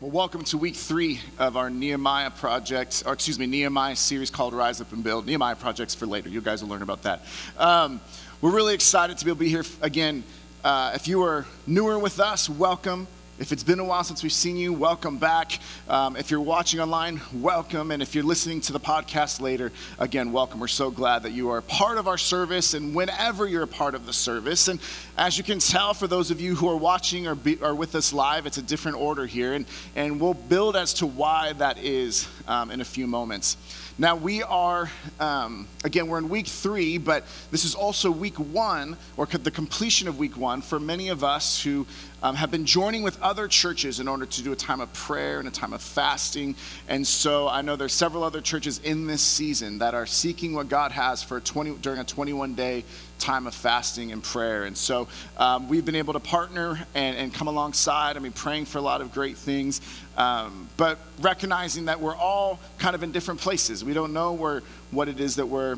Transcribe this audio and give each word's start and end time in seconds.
Well, 0.00 0.12
welcome 0.12 0.44
to 0.44 0.58
week 0.58 0.76
three 0.76 1.18
of 1.40 1.56
our 1.56 1.70
Nehemiah 1.70 2.30
project, 2.30 3.02
or 3.04 3.14
excuse 3.14 3.36
me, 3.36 3.46
Nehemiah 3.46 3.96
series 3.96 4.30
called 4.30 4.54
Rise 4.54 4.80
Up 4.80 4.92
and 4.92 5.02
Build. 5.02 5.26
Nehemiah 5.26 5.56
projects 5.56 5.92
for 5.92 6.06
later. 6.06 6.28
You 6.28 6.40
guys 6.40 6.62
will 6.62 6.68
learn 6.68 6.82
about 6.82 7.02
that. 7.02 7.24
Um, 7.56 8.00
we're 8.40 8.52
really 8.52 8.74
excited 8.74 9.18
to 9.18 9.24
be 9.24 9.32
able 9.32 9.38
to 9.38 9.40
be 9.40 9.48
here 9.48 9.64
again. 9.82 10.22
Uh, 10.62 10.92
if 10.94 11.08
you 11.08 11.24
are 11.24 11.46
newer 11.66 11.98
with 11.98 12.20
us, 12.20 12.48
welcome. 12.48 13.08
If 13.38 13.52
it's 13.52 13.62
been 13.62 13.78
a 13.78 13.84
while 13.84 14.02
since 14.02 14.24
we've 14.24 14.32
seen 14.32 14.56
you, 14.56 14.72
welcome 14.72 15.16
back. 15.16 15.60
Um, 15.88 16.16
if 16.16 16.28
you're 16.28 16.40
watching 16.40 16.80
online, 16.80 17.20
welcome. 17.32 17.92
And 17.92 18.02
if 18.02 18.12
you're 18.12 18.24
listening 18.24 18.60
to 18.62 18.72
the 18.72 18.80
podcast 18.80 19.40
later, 19.40 19.70
again, 20.00 20.32
welcome. 20.32 20.58
We're 20.58 20.66
so 20.66 20.90
glad 20.90 21.22
that 21.22 21.30
you 21.30 21.50
are 21.50 21.62
part 21.62 21.98
of 21.98 22.08
our 22.08 22.18
service 22.18 22.74
and 22.74 22.96
whenever 22.96 23.46
you're 23.46 23.62
a 23.62 23.68
part 23.68 23.94
of 23.94 24.06
the 24.06 24.12
service. 24.12 24.66
And 24.66 24.80
as 25.16 25.38
you 25.38 25.44
can 25.44 25.60
tell, 25.60 25.94
for 25.94 26.08
those 26.08 26.32
of 26.32 26.40
you 26.40 26.56
who 26.56 26.68
are 26.68 26.76
watching 26.76 27.28
or 27.28 27.36
be, 27.36 27.62
are 27.62 27.76
with 27.76 27.94
us 27.94 28.12
live, 28.12 28.44
it's 28.44 28.58
a 28.58 28.62
different 28.62 28.96
order 28.96 29.24
here. 29.24 29.52
And, 29.52 29.66
and 29.94 30.20
we'll 30.20 30.34
build 30.34 30.74
as 30.74 30.92
to 30.94 31.06
why 31.06 31.52
that 31.54 31.78
is 31.78 32.26
um, 32.48 32.72
in 32.72 32.80
a 32.80 32.84
few 32.84 33.06
moments. 33.06 33.56
Now, 34.00 34.14
we 34.14 34.44
are, 34.44 34.88
um, 35.18 35.66
again, 35.82 36.06
we're 36.06 36.18
in 36.18 36.28
week 36.28 36.46
three, 36.46 36.98
but 36.98 37.24
this 37.50 37.64
is 37.64 37.74
also 37.74 38.12
week 38.12 38.38
one, 38.38 38.96
or 39.16 39.26
the 39.26 39.50
completion 39.50 40.06
of 40.06 40.20
week 40.20 40.36
one 40.36 40.62
for 40.62 40.78
many 40.78 41.08
of 41.08 41.24
us 41.24 41.60
who 41.60 41.84
um, 42.22 42.36
have 42.36 42.52
been 42.52 42.64
joining 42.64 43.02
with 43.02 43.20
other 43.20 43.48
churches 43.48 43.98
in 43.98 44.06
order 44.06 44.24
to 44.24 44.42
do 44.44 44.52
a 44.52 44.56
time 44.56 44.80
of 44.80 44.92
prayer 44.92 45.40
and 45.40 45.48
a 45.48 45.50
time 45.50 45.72
of 45.72 45.82
fasting. 45.82 46.54
And 46.86 47.04
so 47.04 47.48
I 47.48 47.62
know 47.62 47.74
there's 47.74 47.92
several 47.92 48.22
other 48.22 48.40
churches 48.40 48.78
in 48.84 49.08
this 49.08 49.20
season 49.20 49.78
that 49.78 49.94
are 49.94 50.06
seeking 50.06 50.54
what 50.54 50.68
God 50.68 50.92
has 50.92 51.24
for 51.24 51.40
20, 51.40 51.78
during 51.78 51.98
a 51.98 52.04
21 52.04 52.54
day 52.54 52.84
time 53.18 53.46
of 53.46 53.54
fasting 53.54 54.12
and 54.12 54.22
prayer. 54.22 54.64
And 54.64 54.76
so 54.76 55.08
um, 55.36 55.68
we've 55.68 55.84
been 55.84 55.96
able 55.96 56.12
to 56.14 56.20
partner 56.20 56.78
and, 56.94 57.16
and, 57.16 57.34
come 57.34 57.48
alongside. 57.48 58.16
I 58.16 58.20
mean, 58.20 58.32
praying 58.32 58.66
for 58.66 58.78
a 58.78 58.82
lot 58.82 59.00
of 59.00 59.12
great 59.12 59.36
things, 59.36 59.80
um, 60.16 60.68
but 60.76 60.98
recognizing 61.20 61.86
that 61.86 62.00
we're 62.00 62.16
all 62.16 62.58
kind 62.78 62.94
of 62.94 63.02
in 63.02 63.12
different 63.12 63.40
places. 63.40 63.84
We 63.84 63.92
don't 63.92 64.12
know 64.12 64.32
where, 64.32 64.62
what 64.90 65.08
it 65.08 65.20
is 65.20 65.36
that 65.36 65.46
we're. 65.46 65.76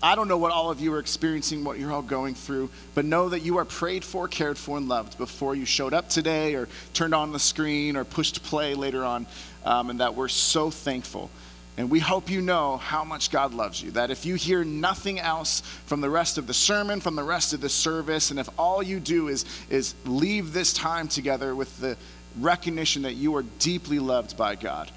I 0.00 0.14
don't 0.14 0.28
know 0.28 0.38
what 0.38 0.52
all 0.52 0.70
of 0.70 0.80
you 0.80 0.94
are 0.94 1.00
experiencing, 1.00 1.64
what 1.64 1.80
you're 1.80 1.90
all 1.90 2.02
going 2.02 2.36
through, 2.36 2.70
but 2.94 3.04
know 3.04 3.30
that 3.30 3.40
you 3.40 3.56
are 3.56 3.64
prayed 3.64 4.04
for, 4.04 4.28
cared 4.28 4.56
for, 4.56 4.76
and 4.76 4.88
loved 4.88 5.18
before 5.18 5.56
you 5.56 5.64
showed 5.64 5.92
up 5.92 6.08
today 6.08 6.54
or 6.54 6.68
turned 6.94 7.16
on 7.16 7.32
the 7.32 7.38
screen 7.40 7.96
or 7.96 8.04
pushed 8.04 8.40
play 8.44 8.76
later 8.76 9.04
on, 9.04 9.26
um, 9.64 9.90
and 9.90 9.98
that 9.98 10.14
we're 10.14 10.28
so 10.28 10.70
thankful 10.70 11.30
and 11.78 11.88
we 11.88 12.00
hope 12.00 12.28
you 12.28 12.40
know 12.40 12.76
how 12.76 13.04
much 13.04 13.30
God 13.30 13.54
loves 13.54 13.80
you. 13.80 13.92
That 13.92 14.10
if 14.10 14.26
you 14.26 14.34
hear 14.34 14.64
nothing 14.64 15.20
else 15.20 15.60
from 15.86 16.00
the 16.00 16.10
rest 16.10 16.36
of 16.36 16.48
the 16.48 16.52
sermon, 16.52 17.00
from 17.00 17.14
the 17.14 17.22
rest 17.22 17.54
of 17.54 17.60
the 17.60 17.68
service, 17.68 18.32
and 18.32 18.40
if 18.40 18.48
all 18.58 18.82
you 18.82 18.98
do 18.98 19.28
is, 19.28 19.44
is 19.70 19.94
leave 20.04 20.52
this 20.52 20.72
time 20.72 21.06
together 21.06 21.54
with 21.54 21.78
the 21.78 21.96
recognition 22.40 23.02
that 23.02 23.14
you 23.14 23.36
are 23.36 23.44
deeply 23.60 24.00
loved 24.00 24.36
by 24.36 24.56
God, 24.56 24.90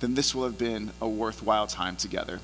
then 0.00 0.14
this 0.14 0.34
will 0.34 0.42
have 0.42 0.58
been 0.58 0.90
a 1.00 1.08
worthwhile 1.08 1.68
time 1.68 1.94
together. 1.94 2.40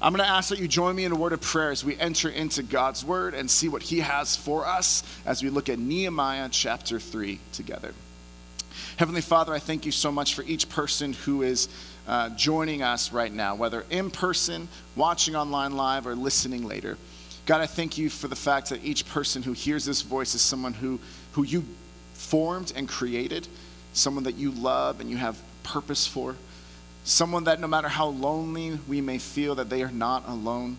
I'm 0.00 0.14
going 0.14 0.24
to 0.26 0.32
ask 0.32 0.48
that 0.48 0.58
you 0.58 0.66
join 0.66 0.96
me 0.96 1.04
in 1.04 1.12
a 1.12 1.16
word 1.16 1.34
of 1.34 1.42
prayer 1.42 1.72
as 1.72 1.84
we 1.84 1.98
enter 1.98 2.30
into 2.30 2.62
God's 2.62 3.04
word 3.04 3.34
and 3.34 3.50
see 3.50 3.68
what 3.68 3.82
He 3.82 4.00
has 4.00 4.34
for 4.34 4.66
us 4.66 5.02
as 5.26 5.42
we 5.42 5.50
look 5.50 5.68
at 5.68 5.78
Nehemiah 5.78 6.48
chapter 6.50 6.98
3 6.98 7.38
together. 7.52 7.92
Heavenly 8.96 9.20
Father, 9.20 9.52
I 9.52 9.58
thank 9.58 9.84
you 9.84 9.92
so 9.92 10.10
much 10.10 10.34
for 10.34 10.42
each 10.42 10.68
person 10.68 11.12
who 11.12 11.42
is 11.42 11.68
uh, 12.06 12.30
joining 12.30 12.82
us 12.82 13.12
right 13.12 13.32
now, 13.32 13.54
whether 13.54 13.84
in 13.90 14.10
person, 14.10 14.68
watching 14.96 15.36
online 15.36 15.76
live, 15.76 16.06
or 16.06 16.14
listening 16.14 16.64
later. 16.66 16.98
God, 17.46 17.60
I 17.60 17.66
thank 17.66 17.98
you 17.98 18.08
for 18.08 18.28
the 18.28 18.36
fact 18.36 18.70
that 18.70 18.84
each 18.84 19.08
person 19.08 19.42
who 19.42 19.52
hears 19.52 19.84
this 19.84 20.02
voice 20.02 20.34
is 20.34 20.42
someone 20.42 20.74
who, 20.74 21.00
who 21.32 21.42
you 21.42 21.64
formed 22.14 22.72
and 22.76 22.88
created, 22.88 23.48
someone 23.92 24.24
that 24.24 24.36
you 24.36 24.52
love 24.52 25.00
and 25.00 25.10
you 25.10 25.16
have 25.16 25.40
purpose 25.62 26.06
for, 26.06 26.36
someone 27.04 27.44
that 27.44 27.60
no 27.60 27.66
matter 27.66 27.88
how 27.88 28.06
lonely 28.06 28.78
we 28.88 29.00
may 29.00 29.18
feel, 29.18 29.56
that 29.56 29.70
they 29.70 29.82
are 29.82 29.90
not 29.90 30.28
alone, 30.28 30.76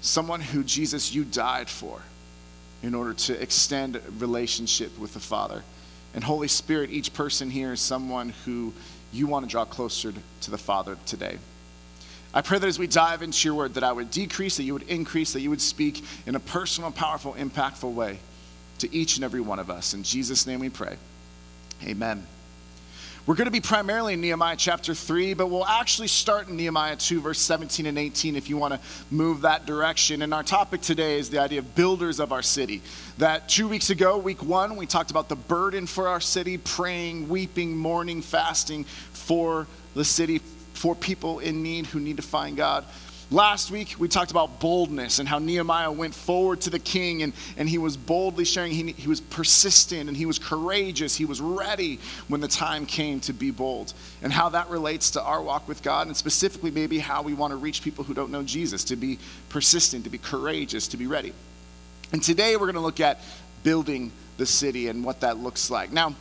someone 0.00 0.40
who, 0.40 0.62
Jesus, 0.62 1.14
you 1.14 1.24
died 1.24 1.68
for 1.68 2.00
in 2.82 2.94
order 2.94 3.12
to 3.12 3.40
extend 3.40 4.00
relationship 4.18 4.96
with 4.98 5.14
the 5.14 5.20
Father. 5.20 5.64
And 6.14 6.22
Holy 6.22 6.48
Spirit, 6.48 6.90
each 6.90 7.12
person 7.12 7.50
here 7.50 7.72
is 7.72 7.80
someone 7.80 8.32
who 8.44 8.72
you 9.16 9.26
want 9.26 9.44
to 9.44 9.50
draw 9.50 9.64
closer 9.64 10.12
to 10.42 10.50
the 10.50 10.58
Father 10.58 10.96
today. 11.06 11.38
I 12.34 12.42
pray 12.42 12.58
that 12.58 12.66
as 12.66 12.78
we 12.78 12.86
dive 12.86 13.22
into 13.22 13.48
your 13.48 13.54
word, 13.54 13.74
that 13.74 13.84
I 13.84 13.92
would 13.92 14.10
decrease, 14.10 14.58
that 14.58 14.64
you 14.64 14.74
would 14.74 14.88
increase, 14.88 15.32
that 15.32 15.40
you 15.40 15.50
would 15.50 15.60
speak 15.60 16.04
in 16.26 16.34
a 16.34 16.40
personal, 16.40 16.90
powerful, 16.90 17.32
impactful 17.34 17.92
way 17.92 18.18
to 18.80 18.94
each 18.94 19.16
and 19.16 19.24
every 19.24 19.40
one 19.40 19.58
of 19.58 19.70
us. 19.70 19.94
In 19.94 20.02
Jesus' 20.02 20.46
name 20.46 20.60
we 20.60 20.68
pray. 20.68 20.96
Amen. 21.84 22.26
We're 23.26 23.34
going 23.34 23.46
to 23.46 23.50
be 23.50 23.60
primarily 23.60 24.14
in 24.14 24.20
Nehemiah 24.20 24.54
chapter 24.56 24.94
3, 24.94 25.34
but 25.34 25.48
we'll 25.48 25.66
actually 25.66 26.06
start 26.06 26.46
in 26.46 26.54
Nehemiah 26.54 26.94
2, 26.94 27.20
verse 27.20 27.40
17 27.40 27.86
and 27.86 27.98
18, 27.98 28.36
if 28.36 28.48
you 28.48 28.56
want 28.56 28.74
to 28.74 28.80
move 29.10 29.40
that 29.40 29.66
direction. 29.66 30.22
And 30.22 30.32
our 30.32 30.44
topic 30.44 30.80
today 30.80 31.18
is 31.18 31.28
the 31.28 31.40
idea 31.40 31.58
of 31.58 31.74
builders 31.74 32.20
of 32.20 32.30
our 32.30 32.42
city. 32.42 32.82
That 33.18 33.48
two 33.48 33.66
weeks 33.66 33.90
ago, 33.90 34.16
week 34.16 34.44
one, 34.44 34.76
we 34.76 34.86
talked 34.86 35.10
about 35.10 35.28
the 35.28 35.34
burden 35.34 35.88
for 35.88 36.06
our 36.06 36.20
city, 36.20 36.56
praying, 36.56 37.28
weeping, 37.28 37.76
mourning, 37.76 38.22
fasting 38.22 38.84
for 38.84 39.66
the 39.96 40.04
city, 40.04 40.40
for 40.74 40.94
people 40.94 41.40
in 41.40 41.64
need 41.64 41.86
who 41.86 41.98
need 41.98 42.18
to 42.18 42.22
find 42.22 42.56
God. 42.56 42.84
Last 43.32 43.72
week, 43.72 43.96
we 43.98 44.06
talked 44.06 44.30
about 44.30 44.60
boldness 44.60 45.18
and 45.18 45.28
how 45.28 45.40
Nehemiah 45.40 45.90
went 45.90 46.14
forward 46.14 46.60
to 46.60 46.70
the 46.70 46.78
king 46.78 47.24
and, 47.24 47.32
and 47.56 47.68
he 47.68 47.76
was 47.76 47.96
boldly 47.96 48.44
sharing. 48.44 48.70
He, 48.70 48.92
he 48.92 49.08
was 49.08 49.20
persistent 49.20 50.06
and 50.06 50.16
he 50.16 50.26
was 50.26 50.38
courageous. 50.38 51.16
He 51.16 51.24
was 51.24 51.40
ready 51.40 51.98
when 52.28 52.40
the 52.40 52.46
time 52.46 52.86
came 52.86 53.18
to 53.20 53.32
be 53.32 53.50
bold. 53.50 53.94
And 54.22 54.32
how 54.32 54.50
that 54.50 54.68
relates 54.68 55.10
to 55.12 55.22
our 55.22 55.42
walk 55.42 55.66
with 55.66 55.82
God 55.82 56.06
and 56.06 56.16
specifically 56.16 56.70
maybe 56.70 57.00
how 57.00 57.22
we 57.22 57.34
want 57.34 57.50
to 57.50 57.56
reach 57.56 57.82
people 57.82 58.04
who 58.04 58.14
don't 58.14 58.30
know 58.30 58.44
Jesus 58.44 58.84
to 58.84 58.96
be 58.96 59.18
persistent, 59.48 60.04
to 60.04 60.10
be 60.10 60.18
courageous, 60.18 60.86
to 60.88 60.96
be 60.96 61.08
ready. 61.08 61.32
And 62.12 62.22
today, 62.22 62.54
we're 62.54 62.66
going 62.66 62.74
to 62.74 62.80
look 62.80 63.00
at 63.00 63.20
building 63.64 64.12
the 64.36 64.46
city 64.46 64.86
and 64.86 65.02
what 65.02 65.22
that 65.22 65.38
looks 65.38 65.68
like. 65.68 65.90
Now, 65.90 66.14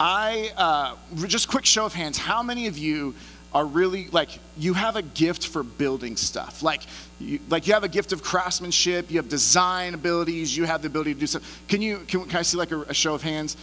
I, 0.00 0.52
uh, 0.56 0.96
just 1.26 1.48
quick 1.48 1.66
show 1.66 1.84
of 1.84 1.92
hands, 1.92 2.16
how 2.16 2.42
many 2.42 2.66
of 2.66 2.78
you 2.78 3.14
are 3.54 3.66
really 3.66 4.08
like 4.08 4.38
you 4.56 4.74
have 4.74 4.96
a 4.96 5.02
gift 5.02 5.46
for 5.46 5.62
building 5.62 6.16
stuff 6.16 6.62
like 6.62 6.82
you, 7.20 7.38
like 7.48 7.66
you 7.66 7.74
have 7.74 7.84
a 7.84 7.88
gift 7.88 8.12
of 8.12 8.22
craftsmanship 8.22 9.10
you 9.10 9.18
have 9.18 9.28
design 9.28 9.94
abilities 9.94 10.56
you 10.56 10.64
have 10.64 10.82
the 10.82 10.88
ability 10.88 11.14
to 11.14 11.20
do 11.20 11.26
stuff 11.26 11.62
can 11.68 11.82
you 11.82 11.98
can, 12.08 12.24
can 12.24 12.38
i 12.38 12.42
see 12.42 12.56
like 12.56 12.72
a, 12.72 12.80
a 12.82 12.94
show 12.94 13.14
of 13.14 13.22
hands 13.22 13.56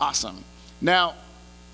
awesome 0.00 0.44
now 0.80 1.14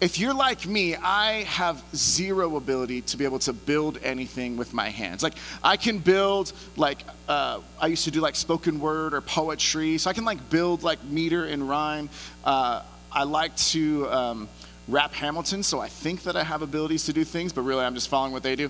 if 0.01 0.19
you're 0.19 0.35
like 0.35 0.67
me, 0.67 0.97
I 0.97 1.45
have 1.45 1.83
zero 1.95 2.57
ability 2.57 3.01
to 3.03 3.17
be 3.17 3.25
able 3.25 3.39
to 3.41 3.53
build 3.53 3.99
anything 4.03 4.57
with 4.57 4.75
my 4.75 4.91
hands. 4.91 5.23
Like 5.23 5.35
I 5.63 5.79
can 5.79 5.99
build 5.99 6.53
like 6.77 6.99
uh, 7.29 7.61
I 7.81 7.87
used 7.87 8.05
to 8.05 8.11
do 8.11 8.21
like 8.21 8.37
spoken 8.37 8.81
word 8.81 9.15
or 9.15 9.21
poetry, 9.21 9.97
so 9.97 10.11
I 10.11 10.13
can 10.13 10.27
like 10.27 10.51
build 10.51 10.83
like 10.83 11.03
meter 11.05 11.45
and 11.45 11.67
rhyme. 11.67 12.11
Uh, 12.45 12.83
I 13.11 13.23
like 13.23 13.57
to 13.57 14.11
um, 14.11 14.49
rap 14.89 15.12
Hamilton, 15.15 15.62
so 15.62 15.81
I 15.81 15.89
think 15.89 16.22
that 16.25 16.37
I 16.37 16.45
have 16.45 16.62
abilities 16.62 17.05
to 17.05 17.12
do 17.12 17.25
things, 17.25 17.53
but 17.53 17.62
really 17.62 17.84
I'm 17.84 17.95
just 17.95 18.09
following 18.09 18.33
what 18.33 18.42
they 18.42 18.57
do. 18.57 18.66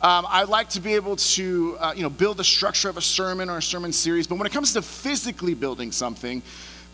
Um, 0.00 0.26
I 0.28 0.44
like 0.44 0.70
to 0.70 0.80
be 0.80 0.94
able 0.94 1.16
to, 1.16 1.76
uh, 1.78 1.92
you 1.94 2.02
know, 2.02 2.10
build 2.10 2.38
the 2.38 2.44
structure 2.44 2.88
of 2.88 2.96
a 2.96 3.02
sermon 3.02 3.50
or 3.50 3.58
a 3.58 3.62
sermon 3.62 3.92
series, 3.92 4.26
but 4.26 4.36
when 4.36 4.46
it 4.46 4.52
comes 4.52 4.72
to 4.72 4.82
physically 4.82 5.54
building 5.54 5.92
something, 5.92 6.42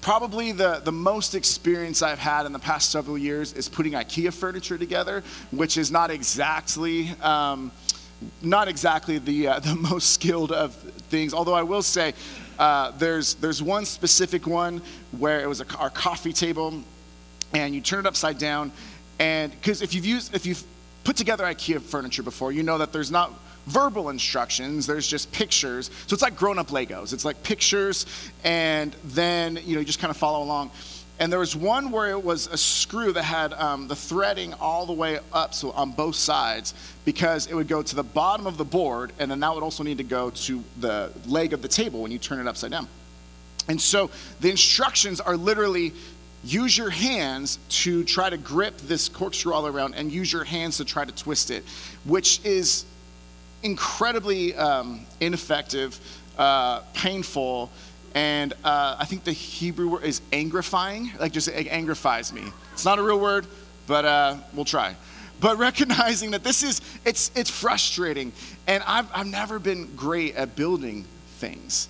probably 0.01 0.53
the, 0.53 0.81
the 0.85 0.93
most 0.93 1.35
experience 1.35 2.03
I've 2.03 2.19
had 2.19 2.47
in 2.47 2.53
the 2.53 2.59
past 2.59 2.91
several 2.91 3.17
years 3.17 3.53
is 3.53 3.69
putting 3.69 3.93
IKEA 3.93 4.33
furniture 4.33 4.77
together, 4.77 5.23
which 5.51 5.77
is 5.77 5.91
not 5.91 6.11
exactly. 6.11 7.11
Um, 7.23 7.73
not 8.41 8.69
exactly 8.69 9.19
the, 9.19 9.49
uh, 9.49 9.59
the 9.61 9.75
most 9.75 10.15
skilled 10.15 10.51
of 10.51 10.75
things, 11.11 11.35
although 11.35 11.55
I 11.55 11.63
will 11.63 11.83
say 11.83 12.15
uh, 12.59 12.93
there's, 12.93 13.35
there's 13.35 13.63
one 13.63 13.85
specific 13.85 14.47
one 14.47 14.81
where 15.19 15.41
it 15.41 15.49
was 15.49 15.61
a, 15.61 15.67
our 15.77 15.91
coffee 15.91 16.33
table 16.33 16.83
and 17.53 17.75
you 17.75 17.81
turn 17.81 18.01
it 18.01 18.07
upside 18.07 18.39
down. 18.39 18.73
And 19.19 19.53
because 19.53 19.83
if 19.83 19.95
you've 19.95 20.07
used, 20.07 20.35
if 20.35 20.47
you've 20.47 20.63
put 21.05 21.17
together 21.17 21.45
IKEA 21.45 21.81
furniture 21.81 22.23
before, 22.23 22.53
you 22.53 22.63
know 22.63 22.79
that 22.79 22.93
there's 22.93 23.11
not 23.11 23.33
verbal 23.67 24.11
instructions, 24.11 24.87
there's 24.87 25.07
just 25.07 25.33
pictures. 25.33 25.91
So 26.07 26.15
it's 26.15 26.23
like 26.23 26.37
grown 26.37 26.59
up 26.59 26.69
Legos. 26.69 27.13
It's 27.13 27.25
like 27.25 27.43
pictures, 27.43 28.07
and 28.43 28.95
then 29.05 29.59
you 29.65 29.75
know 29.75 29.81
you 29.81 29.87
just 29.87 30.01
kind 30.01 30.11
of 30.11 30.17
follow 30.17 30.43
along. 30.43 30.71
And 31.21 31.31
there 31.31 31.39
was 31.39 31.55
one 31.55 31.93
where 31.93 32.11
it 32.11 32.25
was 32.25 32.49
a 32.49 32.57
screw 32.57 33.13
that 33.13 33.23
had 33.23 33.53
um, 33.53 33.87
the 33.87 33.95
threading 33.95 34.53
all 34.55 34.85
the 34.85 34.93
way 34.93 35.21
up, 35.33 35.55
so 35.55 35.71
on 35.71 35.93
both 35.93 36.17
sides, 36.17 36.75
because 37.05 37.47
it 37.47 37.55
would 37.55 37.69
go 37.69 37.83
to 37.83 37.95
the 37.95 38.03
bottom 38.03 38.49
of 38.49 38.57
the 38.57 38.65
board, 38.65 39.13
and 39.21 39.31
then 39.31 39.39
that 39.41 39.55
would 39.55 39.63
also 39.63 39.85
need 39.85 39.99
to 39.99 40.05
go 40.05 40.31
to 40.31 40.65
the 40.81 41.13
leg 41.27 41.53
of 41.53 41.63
the 41.63 41.69
table 41.69 42.03
when 42.03 42.11
you 42.11 42.19
turn 42.19 42.41
it 42.41 42.49
upside 42.49 42.73
down. 42.73 42.89
And 43.69 43.81
so 43.81 44.11
the 44.41 44.51
instructions 44.51 45.21
are 45.21 45.37
literally 45.37 45.93
use 46.45 46.77
your 46.77 46.91
hands 46.91 47.59
to 47.69 48.05
try 48.05 48.29
to 48.31 48.37
grip 48.37 48.77
this 48.79 49.09
corkscrew 49.09 49.53
all 49.53 49.67
around 49.67 49.95
and 49.95 50.13
use 50.13 50.33
your 50.33 50.45
hands 50.45 50.77
to 50.77 50.85
try 50.85 51.05
to 51.05 51.13
twist 51.13 51.51
it, 51.51 51.65
which 52.05 52.45
is 52.45 52.85
incredibly 53.63 54.55
um, 54.55 55.07
ineffective, 55.21 55.99
uh, 56.39 56.81
painful, 56.93 57.71
and 58.15 58.53
uh, 58.63 58.97
I 58.99 59.05
think 59.07 59.25
the 59.25 59.33
Hebrew 59.33 59.89
word 59.89 60.05
is 60.05 60.21
angrifying, 60.33 61.19
like 61.19 61.33
just 61.33 61.49
it 61.49 61.67
angrifies 61.67 62.33
me. 62.33 62.45
It's 62.73 62.85
not 62.85 62.99
a 62.99 63.03
real 63.03 63.19
word, 63.19 63.47
but 63.87 64.05
uh, 64.05 64.37
we'll 64.53 64.65
try. 64.65 64.95
But 65.41 65.59
recognizing 65.59 66.31
that 66.31 66.45
this 66.45 66.63
is, 66.63 66.81
it's, 67.05 67.33
it's 67.35 67.51
frustrating. 67.51 68.33
And 68.67 68.85
I've, 68.87 69.09
I've 69.13 69.27
never 69.27 69.59
been 69.59 69.97
great 69.97 70.37
at 70.37 70.55
building 70.55 71.05
things. 71.39 71.89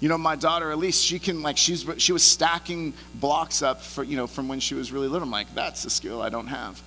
You 0.00 0.08
know, 0.10 0.18
my 0.18 0.36
daughter 0.36 0.70
Elise, 0.70 1.00
she 1.00 1.18
can 1.18 1.42
like 1.42 1.56
she's 1.56 1.86
she 1.96 2.12
was 2.12 2.22
stacking 2.22 2.92
blocks 3.14 3.62
up 3.62 3.80
for 3.80 4.04
you 4.04 4.16
know 4.16 4.26
from 4.26 4.48
when 4.48 4.60
she 4.60 4.74
was 4.74 4.92
really 4.92 5.08
little. 5.08 5.26
I'm 5.26 5.32
like, 5.32 5.54
that's 5.54 5.84
a 5.84 5.90
skill 5.90 6.20
I 6.20 6.28
don't 6.28 6.48
have. 6.48 6.82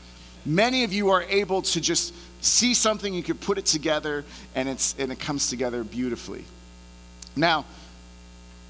Many 0.45 0.83
of 0.83 0.93
you 0.93 1.09
are 1.09 1.23
able 1.23 1.61
to 1.63 1.81
just 1.81 2.13
see 2.41 2.73
something, 2.73 3.13
you 3.13 3.23
can 3.23 3.37
put 3.37 3.57
it 3.57 3.65
together, 3.65 4.25
and 4.55 4.69
it's 4.69 4.95
and 4.99 5.11
it 5.11 5.19
comes 5.19 5.49
together 5.49 5.83
beautifully. 5.83 6.45
Now, 7.35 7.65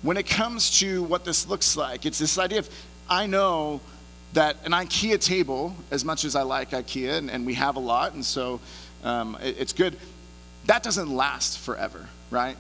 when 0.02 0.18
it 0.18 0.28
comes 0.28 0.80
to 0.80 1.04
what 1.04 1.26
this 1.26 1.48
looks 1.48 1.76
like, 1.76 2.06
it's 2.06 2.20
this 2.20 2.38
idea 2.38 2.60
of 2.60 2.70
I 3.10 3.26
know 3.26 3.82
that 4.34 4.58
an 4.66 4.72
IKEA 4.72 5.20
table, 5.20 5.76
as 5.92 6.06
much 6.06 6.24
as 6.24 6.36
I 6.36 6.44
like 6.44 6.72
IKEA, 6.72 7.18
and, 7.18 7.32
and 7.32 7.46
we 7.46 7.56
have 7.56 7.76
a 7.76 7.80
lot, 7.80 8.14
and 8.14 8.24
so 8.24 8.60
um, 9.04 9.38
it, 9.42 9.56
it's 9.60 9.74
good, 9.74 9.98
that 10.66 10.84
doesn't 10.84 11.10
last 11.10 11.58
forever, 11.58 12.08
right? 12.30 12.56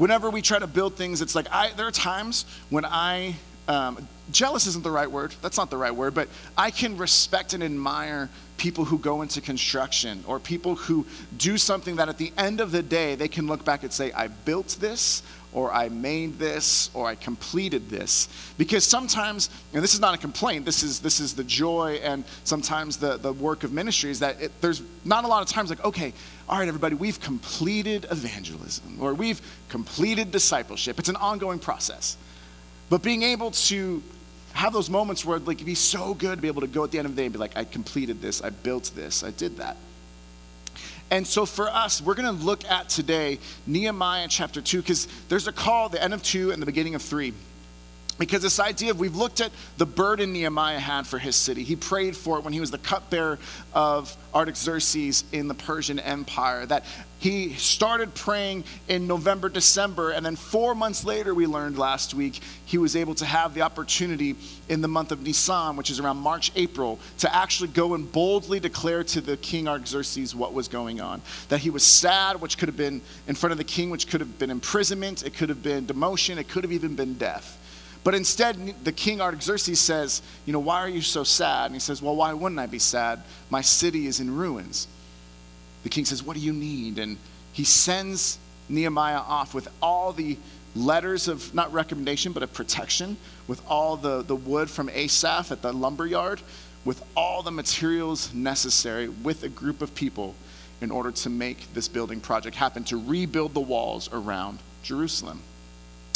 Whenever 0.00 0.30
we 0.30 0.40
try 0.40 0.58
to 0.58 0.66
build 0.66 0.96
things, 0.96 1.20
it's 1.20 1.34
like 1.34 1.46
I, 1.52 1.72
there 1.76 1.86
are 1.86 1.90
times 1.90 2.46
when 2.70 2.86
I, 2.86 3.36
um, 3.68 4.08
jealous 4.32 4.66
isn't 4.66 4.82
the 4.82 4.90
right 4.90 5.10
word, 5.10 5.34
that's 5.42 5.58
not 5.58 5.68
the 5.68 5.76
right 5.76 5.94
word, 5.94 6.14
but 6.14 6.28
I 6.56 6.70
can 6.70 6.96
respect 6.96 7.52
and 7.52 7.62
admire 7.62 8.30
people 8.56 8.86
who 8.86 8.98
go 8.98 9.20
into 9.20 9.42
construction 9.42 10.24
or 10.26 10.40
people 10.40 10.74
who 10.74 11.04
do 11.36 11.58
something 11.58 11.96
that 11.96 12.08
at 12.08 12.16
the 12.16 12.32
end 12.38 12.62
of 12.62 12.72
the 12.72 12.82
day 12.82 13.14
they 13.14 13.28
can 13.28 13.46
look 13.46 13.62
back 13.62 13.82
and 13.82 13.92
say, 13.92 14.10
I 14.12 14.28
built 14.28 14.78
this 14.80 15.22
or 15.52 15.72
I 15.72 15.88
made 15.88 16.38
this 16.38 16.90
or 16.94 17.06
I 17.06 17.14
completed 17.14 17.90
this. 17.90 18.28
Because 18.56 18.84
sometimes, 18.84 19.50
and 19.72 19.82
this 19.82 19.94
is 19.94 20.00
not 20.00 20.14
a 20.14 20.18
complaint, 20.18 20.64
this 20.64 20.82
is, 20.82 21.00
this 21.00 21.20
is 21.20 21.34
the 21.34 21.44
joy 21.44 22.00
and 22.02 22.24
sometimes 22.44 22.96
the, 22.96 23.16
the 23.16 23.32
work 23.32 23.64
of 23.64 23.72
ministry 23.72 24.10
is 24.10 24.20
that 24.20 24.40
it, 24.40 24.52
there's 24.60 24.82
not 25.04 25.24
a 25.24 25.28
lot 25.28 25.42
of 25.42 25.48
times 25.48 25.70
like, 25.70 25.84
okay, 25.84 26.12
all 26.48 26.58
right, 26.58 26.68
everybody, 26.68 26.94
we've 26.94 27.20
completed 27.20 28.06
evangelism 28.10 28.98
or 29.00 29.14
we've 29.14 29.40
completed 29.68 30.30
discipleship. 30.30 30.98
It's 30.98 31.08
an 31.08 31.16
ongoing 31.16 31.58
process. 31.58 32.16
But 32.88 33.02
being 33.02 33.22
able 33.22 33.52
to 33.52 34.02
have 34.52 34.72
those 34.72 34.90
moments 34.90 35.24
where 35.24 35.38
like 35.38 35.58
it'd 35.58 35.66
be 35.66 35.74
so 35.74 36.14
good 36.14 36.36
to 36.36 36.42
be 36.42 36.48
able 36.48 36.60
to 36.60 36.66
go 36.66 36.84
at 36.84 36.90
the 36.90 36.98
end 36.98 37.06
of 37.06 37.14
the 37.14 37.22
day 37.22 37.26
and 37.26 37.32
be 37.32 37.38
like, 37.38 37.56
I 37.56 37.64
completed 37.64 38.20
this, 38.20 38.42
I 38.42 38.50
built 38.50 38.90
this, 38.94 39.22
I 39.22 39.30
did 39.30 39.56
that. 39.58 39.76
And 41.10 41.26
so 41.26 41.44
for 41.44 41.68
us, 41.68 42.00
we're 42.00 42.14
going 42.14 42.38
to 42.38 42.44
look 42.44 42.64
at 42.66 42.88
today 42.88 43.38
Nehemiah 43.66 44.28
chapter 44.28 44.60
2, 44.60 44.80
because 44.80 45.08
there's 45.28 45.48
a 45.48 45.52
call, 45.52 45.88
the 45.88 46.02
end 46.02 46.14
of 46.14 46.22
2 46.22 46.52
and 46.52 46.62
the 46.62 46.66
beginning 46.66 46.94
of 46.94 47.02
3. 47.02 47.32
Because 48.20 48.42
this 48.42 48.60
idea 48.60 48.90
of 48.90 49.00
we've 49.00 49.16
looked 49.16 49.40
at 49.40 49.50
the 49.78 49.86
burden 49.86 50.34
Nehemiah 50.34 50.78
had 50.78 51.06
for 51.06 51.18
his 51.18 51.34
city. 51.34 51.64
He 51.64 51.74
prayed 51.74 52.14
for 52.14 52.36
it 52.36 52.44
when 52.44 52.52
he 52.52 52.60
was 52.60 52.70
the 52.70 52.76
cupbearer 52.76 53.38
of 53.72 54.14
Artaxerxes 54.34 55.24
in 55.32 55.48
the 55.48 55.54
Persian 55.54 55.98
Empire. 55.98 56.66
That 56.66 56.84
he 57.18 57.54
started 57.54 58.14
praying 58.14 58.64
in 58.88 59.06
November, 59.06 59.48
December, 59.48 60.10
and 60.10 60.24
then 60.24 60.36
four 60.36 60.74
months 60.74 61.02
later, 61.02 61.34
we 61.34 61.46
learned 61.46 61.78
last 61.78 62.12
week, 62.12 62.40
he 62.66 62.76
was 62.76 62.94
able 62.94 63.14
to 63.14 63.24
have 63.24 63.54
the 63.54 63.62
opportunity 63.62 64.36
in 64.68 64.82
the 64.82 64.88
month 64.88 65.12
of 65.12 65.22
Nisan, 65.22 65.76
which 65.76 65.88
is 65.88 65.98
around 65.98 66.18
March, 66.18 66.52
April, 66.56 66.98
to 67.18 67.34
actually 67.34 67.70
go 67.70 67.94
and 67.94 68.12
boldly 68.12 68.60
declare 68.60 69.02
to 69.02 69.22
the 69.22 69.38
king 69.38 69.66
Artaxerxes 69.66 70.34
what 70.34 70.52
was 70.52 70.68
going 70.68 71.00
on. 71.00 71.22
That 71.48 71.60
he 71.60 71.70
was 71.70 71.82
sad, 71.82 72.38
which 72.42 72.58
could 72.58 72.68
have 72.68 72.76
been 72.76 73.00
in 73.26 73.34
front 73.34 73.52
of 73.52 73.56
the 73.56 73.64
king, 73.64 73.88
which 73.88 74.08
could 74.08 74.20
have 74.20 74.38
been 74.38 74.50
imprisonment, 74.50 75.24
it 75.24 75.32
could 75.34 75.48
have 75.48 75.62
been 75.62 75.86
demotion, 75.86 76.36
it 76.36 76.50
could 76.50 76.64
have 76.64 76.72
even 76.72 76.94
been 76.94 77.14
death. 77.14 77.56
But 78.02 78.14
instead, 78.14 78.84
the 78.84 78.92
king 78.92 79.20
Artaxerxes 79.20 79.78
says, 79.78 80.22
You 80.46 80.52
know, 80.52 80.58
why 80.58 80.80
are 80.80 80.88
you 80.88 81.02
so 81.02 81.22
sad? 81.22 81.66
And 81.66 81.74
he 81.74 81.80
says, 81.80 82.00
Well, 82.00 82.16
why 82.16 82.32
wouldn't 82.32 82.58
I 82.58 82.66
be 82.66 82.78
sad? 82.78 83.22
My 83.50 83.60
city 83.60 84.06
is 84.06 84.20
in 84.20 84.34
ruins. 84.34 84.88
The 85.82 85.90
king 85.90 86.04
says, 86.04 86.22
What 86.22 86.34
do 86.34 86.42
you 86.42 86.52
need? 86.52 86.98
And 86.98 87.18
he 87.52 87.64
sends 87.64 88.38
Nehemiah 88.68 89.18
off 89.18 89.52
with 89.52 89.68
all 89.82 90.12
the 90.12 90.38
letters 90.74 91.28
of 91.28 91.54
not 91.54 91.72
recommendation, 91.72 92.32
but 92.32 92.42
of 92.42 92.52
protection, 92.54 93.16
with 93.48 93.60
all 93.68 93.96
the, 93.96 94.22
the 94.22 94.36
wood 94.36 94.70
from 94.70 94.88
Asaph 94.88 95.50
at 95.50 95.62
the 95.62 95.72
lumber 95.72 96.06
yard, 96.06 96.40
with 96.84 97.02
all 97.16 97.42
the 97.42 97.50
materials 97.50 98.32
necessary, 98.32 99.08
with 99.08 99.42
a 99.42 99.48
group 99.48 99.82
of 99.82 99.94
people 99.94 100.34
in 100.80 100.90
order 100.90 101.10
to 101.10 101.28
make 101.28 101.74
this 101.74 101.88
building 101.88 102.20
project 102.20 102.56
happen, 102.56 102.84
to 102.84 102.96
rebuild 102.96 103.52
the 103.52 103.60
walls 103.60 104.08
around 104.12 104.60
Jerusalem. 104.82 105.42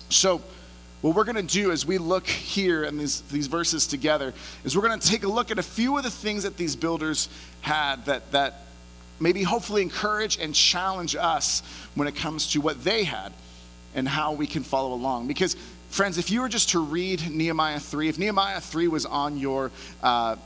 So, 0.08 0.40
what 1.04 1.14
we're 1.14 1.24
going 1.24 1.36
to 1.36 1.42
do 1.42 1.70
as 1.70 1.84
we 1.84 1.98
look 1.98 2.26
here 2.26 2.84
in 2.84 2.96
these, 2.96 3.20
these 3.30 3.46
verses 3.46 3.86
together 3.86 4.32
is 4.64 4.74
we're 4.74 4.88
going 4.88 4.98
to 4.98 5.06
take 5.06 5.22
a 5.22 5.28
look 5.28 5.50
at 5.50 5.58
a 5.58 5.62
few 5.62 5.98
of 5.98 6.02
the 6.02 6.10
things 6.10 6.44
that 6.44 6.56
these 6.56 6.74
builders 6.74 7.28
had 7.60 8.02
that, 8.06 8.32
that 8.32 8.62
maybe 9.20 9.42
hopefully 9.42 9.82
encourage 9.82 10.38
and 10.38 10.54
challenge 10.54 11.14
us 11.14 11.62
when 11.94 12.08
it 12.08 12.16
comes 12.16 12.52
to 12.52 12.60
what 12.62 12.82
they 12.84 13.04
had 13.04 13.34
and 13.94 14.08
how 14.08 14.32
we 14.32 14.46
can 14.46 14.62
follow 14.62 14.94
along. 14.94 15.26
Because, 15.26 15.56
friends, 15.90 16.16
if 16.16 16.30
you 16.30 16.40
were 16.40 16.48
just 16.48 16.70
to 16.70 16.78
read 16.78 17.30
Nehemiah 17.30 17.80
3, 17.80 18.08
if 18.08 18.18
Nehemiah 18.18 18.62
3 18.62 18.88
was 18.88 19.04
on 19.04 19.36
your 19.36 19.70
uh, 20.02 20.36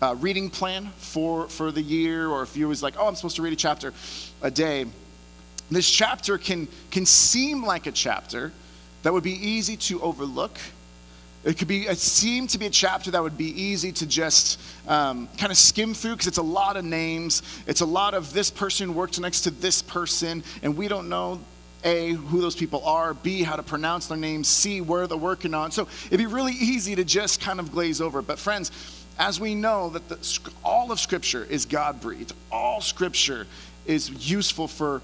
uh, 0.00 0.14
reading 0.20 0.48
plan 0.48 0.86
for, 0.96 1.50
for 1.50 1.70
the 1.70 1.82
year, 1.82 2.30
or 2.30 2.42
if 2.42 2.56
you 2.56 2.66
was 2.66 2.82
like, 2.82 2.94
oh, 2.98 3.08
I'm 3.08 3.14
supposed 3.14 3.36
to 3.36 3.42
read 3.42 3.52
a 3.52 3.56
chapter 3.56 3.92
a 4.40 4.50
day, 4.50 4.86
this 5.70 5.90
chapter 5.90 6.38
can, 6.38 6.66
can 6.90 7.04
seem 7.04 7.62
like 7.62 7.86
a 7.86 7.92
chapter 7.92 8.52
that 9.02 9.12
would 9.12 9.24
be 9.24 9.32
easy 9.32 9.76
to 9.76 10.00
overlook. 10.02 10.58
It 11.44 11.56
could 11.56 11.68
be, 11.68 11.86
it 11.86 11.98
seemed 11.98 12.50
to 12.50 12.58
be 12.58 12.66
a 12.66 12.70
chapter 12.70 13.10
that 13.12 13.22
would 13.22 13.38
be 13.38 13.62
easy 13.62 13.92
to 13.92 14.06
just 14.06 14.60
um, 14.88 15.28
kind 15.38 15.52
of 15.52 15.56
skim 15.56 15.94
through 15.94 16.12
because 16.12 16.26
it's 16.26 16.38
a 16.38 16.42
lot 16.42 16.76
of 16.76 16.84
names. 16.84 17.42
It's 17.66 17.80
a 17.80 17.86
lot 17.86 18.14
of 18.14 18.32
this 18.32 18.50
person 18.50 18.94
worked 18.94 19.20
next 19.20 19.42
to 19.42 19.50
this 19.50 19.80
person, 19.80 20.42
and 20.62 20.76
we 20.76 20.88
don't 20.88 21.08
know 21.08 21.40
a, 21.84 22.10
who 22.12 22.40
those 22.40 22.56
people 22.56 22.84
are, 22.84 23.14
B, 23.14 23.42
how 23.42 23.56
to 23.56 23.62
pronounce 23.62 24.08
their 24.08 24.18
names, 24.18 24.48
C, 24.48 24.80
where 24.80 25.06
they're 25.06 25.16
working 25.16 25.54
on. 25.54 25.70
So 25.70 25.86
it'd 26.06 26.18
be 26.18 26.26
really 26.26 26.54
easy 26.54 26.96
to 26.96 27.04
just 27.04 27.40
kind 27.40 27.60
of 27.60 27.70
glaze 27.70 28.00
over. 28.00 28.20
But, 28.20 28.38
friends, 28.38 28.72
as 29.18 29.38
we 29.38 29.54
know 29.54 29.90
that 29.90 30.08
the, 30.08 30.50
all 30.64 30.90
of 30.90 30.98
Scripture 30.98 31.44
is 31.44 31.66
God 31.66 32.00
breathed, 32.00 32.32
all 32.50 32.80
Scripture 32.80 33.46
is 33.86 34.30
useful 34.30 34.68
for 34.68 35.02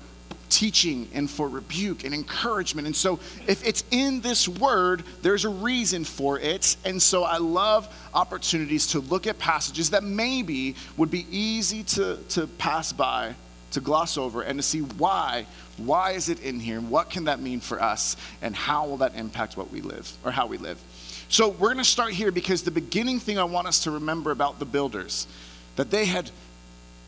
teaching 0.54 1.08
and 1.12 1.28
for 1.28 1.48
rebuke 1.48 2.04
and 2.04 2.14
encouragement. 2.14 2.86
And 2.86 2.94
so, 2.94 3.18
if 3.48 3.66
it's 3.66 3.82
in 3.90 4.20
this 4.20 4.48
word, 4.48 5.02
there's 5.20 5.44
a 5.44 5.48
reason 5.48 6.04
for 6.04 6.38
it. 6.38 6.76
And 6.84 7.02
so, 7.02 7.24
I 7.24 7.38
love 7.38 7.92
opportunities 8.14 8.86
to 8.88 9.00
look 9.00 9.26
at 9.26 9.36
passages 9.38 9.90
that 9.90 10.04
maybe 10.04 10.76
would 10.96 11.10
be 11.10 11.26
easy 11.30 11.82
to, 11.82 12.18
to 12.30 12.46
pass 12.46 12.92
by, 12.92 13.34
to 13.72 13.80
gloss 13.80 14.16
over, 14.16 14.42
and 14.42 14.58
to 14.58 14.62
see 14.62 14.80
why. 14.80 15.46
Why 15.76 16.12
is 16.12 16.28
it 16.28 16.40
in 16.40 16.60
here? 16.60 16.80
What 16.80 17.10
can 17.10 17.24
that 17.24 17.40
mean 17.40 17.58
for 17.58 17.82
us? 17.82 18.16
And 18.40 18.54
how 18.54 18.86
will 18.86 18.98
that 18.98 19.16
impact 19.16 19.56
what 19.56 19.72
we 19.72 19.80
live 19.80 20.10
or 20.24 20.30
how 20.30 20.46
we 20.46 20.56
live? 20.56 20.80
So, 21.28 21.48
we're 21.48 21.72
going 21.72 21.78
to 21.78 21.84
start 21.84 22.12
here 22.12 22.30
because 22.30 22.62
the 22.62 22.70
beginning 22.70 23.18
thing 23.18 23.40
I 23.40 23.44
want 23.44 23.66
us 23.66 23.80
to 23.84 23.90
remember 23.90 24.30
about 24.30 24.60
the 24.60 24.66
builders 24.66 25.26
that 25.74 25.90
they 25.90 26.04
had 26.04 26.30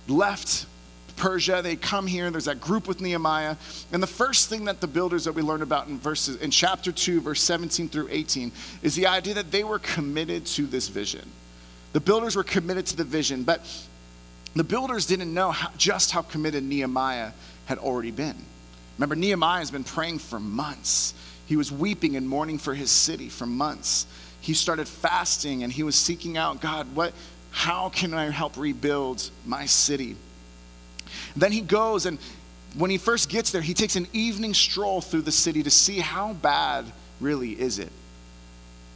left 0.09 0.67
Persia. 1.16 1.62
They 1.62 1.76
come 1.76 2.06
here, 2.06 2.30
there's 2.30 2.44
that 2.44 2.61
group 2.61 2.87
with 2.87 3.00
Nehemiah. 3.00 3.56
And 3.92 4.02
the 4.02 4.06
first 4.06 4.49
thing 4.49 4.64
that 4.66 4.80
the 4.80 4.87
builders 4.87 5.25
that 5.25 5.32
we 5.32 5.42
learn 5.42 5.62
about 5.62 5.88
in 5.88 5.99
verses 5.99 6.37
in 6.37 6.50
chapter 6.50 6.92
2, 6.92 7.20
verse 7.20 7.40
17 7.42 7.88
through 7.88 8.08
18, 8.11 8.52
is 8.82 8.94
the 8.94 9.06
idea 9.06 9.35
that 9.35 9.50
they 9.50 9.64
were 9.64 9.78
committed 9.78 10.46
to 10.46 10.66
this 10.66 10.88
vision. 10.88 11.28
The 11.92 12.00
builders 12.00 12.37
were 12.37 12.44
committed 12.44 12.87
to 12.87 12.96
the 12.96 13.04
vision, 13.04 13.42
but 13.42 13.61
the 14.54 14.64
builders 14.64 15.06
didn't 15.06 15.32
know 15.32 15.50
how, 15.50 15.70
just 15.76 16.11
how 16.11 16.23
committed 16.23 16.62
Nehemiah 16.62 17.32
had 17.66 17.78
already 17.78 18.11
been. 18.11 18.37
Remember, 18.99 19.14
Nehemiah 19.14 19.58
has 19.58 19.70
been 19.70 19.85
praying 19.85 20.18
for 20.18 20.40
months. 20.40 21.14
He 21.46 21.56
was 21.56 21.70
weeping 21.70 22.16
and 22.16 22.28
mourning 22.28 22.58
for 22.58 22.75
his 22.75 22.90
city 22.90 23.28
for 23.28 23.46
months. 23.46 24.06
He 24.40 24.54
started 24.54 24.88
fasting 24.88 25.62
and 25.62 25.73
he 25.73 25.82
was 25.82 25.96
seeking 25.96 26.37
out 26.37 26.61
God, 26.61 26.94
what, 26.94 27.12
how 27.50 27.88
can 27.88 28.14
I 28.14 28.30
help 28.30 28.56
rebuild 28.56 29.30
my 29.44 29.66
city? 29.66 30.16
Then 31.37 31.52
he 31.52 31.61
goes 31.61 32.07
and 32.07 32.19
when 32.76 32.90
he 32.90 32.99
first 32.99 33.31
gets 33.31 33.52
there, 33.52 33.62
he 33.62 33.73
takes 33.75 33.97
an 33.97 34.07
evening 34.12 34.52
stroll 34.52 35.00
through 35.00 35.23
the 35.23 35.33
city 35.33 35.62
to 35.62 35.71
see 35.71 35.99
how 35.99 36.35
bad 36.35 36.85
really 37.21 37.59
is 37.59 37.78
it. 37.78 37.90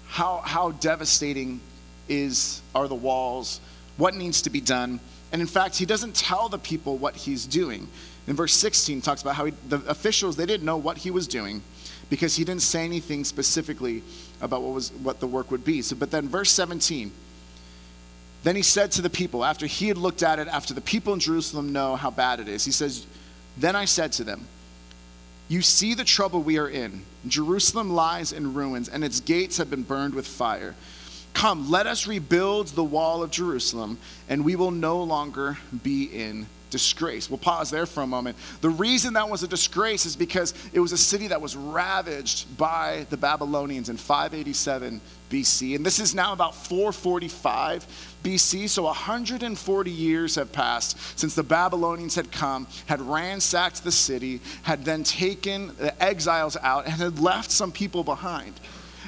how, 0.06 0.38
how 0.44 0.72
devastating 0.72 1.60
is, 2.08 2.60
are 2.74 2.88
the 2.88 2.94
walls, 2.94 3.60
what 3.96 4.14
needs 4.14 4.42
to 4.42 4.50
be 4.50 4.60
done. 4.60 4.98
And 5.32 5.40
in 5.40 5.46
fact, 5.46 5.76
he 5.76 5.86
doesn't 5.86 6.16
tell 6.16 6.48
the 6.48 6.58
people 6.58 6.98
what 6.98 7.14
he's 7.14 7.46
doing. 7.46 7.86
In 8.26 8.34
verse 8.34 8.52
16, 8.52 9.00
talks 9.02 9.22
about 9.22 9.36
how 9.36 9.44
he, 9.46 9.52
the 9.68 9.76
officials, 9.86 10.36
they 10.36 10.46
didn't 10.46 10.66
know 10.66 10.76
what 10.76 10.98
he 10.98 11.10
was 11.12 11.28
doing 11.28 11.62
because 12.10 12.34
he 12.34 12.44
didn't 12.44 12.62
say 12.62 12.84
anything 12.84 13.22
specifically 13.22 14.02
about 14.40 14.62
what, 14.62 14.74
was, 14.74 14.90
what 14.94 15.20
the 15.20 15.28
work 15.28 15.52
would 15.52 15.64
be. 15.64 15.80
So, 15.80 15.94
but 15.94 16.10
then 16.10 16.28
verse 16.28 16.50
17, 16.50 17.12
then 18.42 18.56
he 18.56 18.62
said 18.62 18.92
to 18.92 19.02
the 19.02 19.10
people, 19.10 19.44
after 19.44 19.66
he 19.66 19.88
had 19.88 19.98
looked 19.98 20.22
at 20.22 20.38
it, 20.38 20.48
after 20.48 20.72
the 20.72 20.80
people 20.80 21.12
in 21.12 21.20
Jerusalem 21.20 21.72
know 21.72 21.96
how 21.96 22.10
bad 22.10 22.40
it 22.40 22.48
is, 22.48 22.64
he 22.64 22.70
says, 22.70 23.06
Then 23.56 23.76
I 23.76 23.84
said 23.84 24.12
to 24.12 24.24
them, 24.24 24.46
You 25.48 25.60
see 25.62 25.94
the 25.94 26.04
trouble 26.04 26.42
we 26.42 26.58
are 26.58 26.68
in. 26.68 27.02
Jerusalem 27.26 27.90
lies 27.90 28.32
in 28.32 28.54
ruins, 28.54 28.88
and 28.88 29.04
its 29.04 29.20
gates 29.20 29.58
have 29.58 29.68
been 29.68 29.82
burned 29.82 30.14
with 30.14 30.26
fire. 30.26 30.74
Come, 31.34 31.70
let 31.70 31.86
us 31.86 32.06
rebuild 32.06 32.68
the 32.68 32.84
wall 32.84 33.22
of 33.22 33.30
Jerusalem, 33.30 33.98
and 34.28 34.44
we 34.44 34.56
will 34.56 34.70
no 34.70 35.02
longer 35.02 35.58
be 35.82 36.04
in 36.04 36.46
disgrace. 36.70 37.28
We'll 37.28 37.38
pause 37.38 37.70
there 37.70 37.86
for 37.86 38.02
a 38.02 38.06
moment. 38.06 38.36
The 38.60 38.70
reason 38.70 39.14
that 39.14 39.28
was 39.28 39.42
a 39.42 39.48
disgrace 39.48 40.06
is 40.06 40.16
because 40.16 40.54
it 40.72 40.80
was 40.80 40.92
a 40.92 40.98
city 40.98 41.28
that 41.28 41.40
was 41.40 41.56
ravaged 41.56 42.56
by 42.56 43.06
the 43.10 43.16
Babylonians 43.16 43.88
in 43.88 43.96
587 43.96 45.00
BC. 45.30 45.76
And 45.76 45.84
this 45.84 45.98
is 45.98 46.14
now 46.14 46.32
about 46.32 46.54
445 46.54 48.09
BC. 48.22 48.68
So 48.68 48.84
140 48.84 49.90
years 49.90 50.34
have 50.36 50.52
passed 50.52 51.18
since 51.18 51.34
the 51.34 51.42
Babylonians 51.42 52.14
had 52.14 52.30
come, 52.30 52.66
had 52.86 53.00
ransacked 53.00 53.84
the 53.84 53.92
city, 53.92 54.40
had 54.62 54.84
then 54.84 55.02
taken 55.04 55.76
the 55.76 56.02
exiles 56.02 56.56
out, 56.56 56.86
and 56.86 56.94
had 56.94 57.18
left 57.18 57.50
some 57.50 57.72
people 57.72 58.04
behind. 58.04 58.60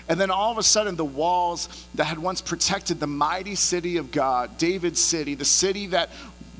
And 0.08 0.20
then 0.20 0.30
all 0.30 0.50
of 0.50 0.58
a 0.58 0.62
sudden, 0.62 0.96
the 0.96 1.04
walls 1.04 1.68
that 1.94 2.04
had 2.04 2.18
once 2.18 2.40
protected 2.40 3.00
the 3.00 3.06
mighty 3.06 3.54
city 3.54 3.96
of 3.96 4.10
God, 4.10 4.58
David's 4.58 5.00
city, 5.00 5.34
the 5.34 5.44
city 5.44 5.86
that 5.88 6.10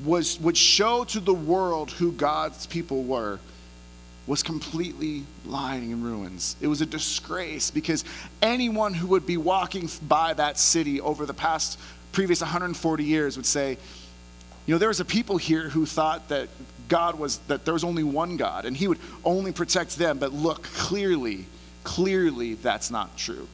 was, 0.03 0.39
would 0.39 0.57
show 0.57 1.03
to 1.05 1.19
the 1.19 1.33
world 1.33 1.91
who 1.91 2.11
God's 2.13 2.65
people 2.67 3.03
were, 3.03 3.39
was 4.25 4.41
completely 4.41 5.23
lying 5.45 5.91
in 5.91 6.01
ruins. 6.01 6.55
It 6.61 6.67
was 6.67 6.79
a 6.81 6.85
disgrace 6.85 7.69
because 7.69 8.05
anyone 8.41 8.93
who 8.93 9.07
would 9.07 9.25
be 9.25 9.35
walking 9.35 9.89
by 10.07 10.33
that 10.35 10.57
city 10.57 11.01
over 11.01 11.25
the 11.25 11.33
past 11.33 11.77
previous 12.13 12.39
140 12.39 13.03
years 13.03 13.35
would 13.35 13.45
say, 13.45 13.77
you 14.65 14.73
know, 14.73 14.77
there 14.77 14.87
was 14.87 15.01
a 15.01 15.05
people 15.05 15.35
here 15.35 15.67
who 15.67 15.85
thought 15.85 16.29
that 16.29 16.47
God 16.87 17.19
was, 17.19 17.39
that 17.47 17.65
there 17.65 17.73
was 17.73 17.83
only 17.83 18.03
one 18.03 18.37
God 18.37 18.65
and 18.65 18.77
he 18.77 18.87
would 18.87 18.99
only 19.25 19.51
protect 19.51 19.97
them. 19.97 20.19
But 20.19 20.31
look, 20.31 20.63
clearly, 20.63 21.45
clearly 21.83 22.53
that's 22.53 22.89
not 22.89 23.17
true. 23.17 23.47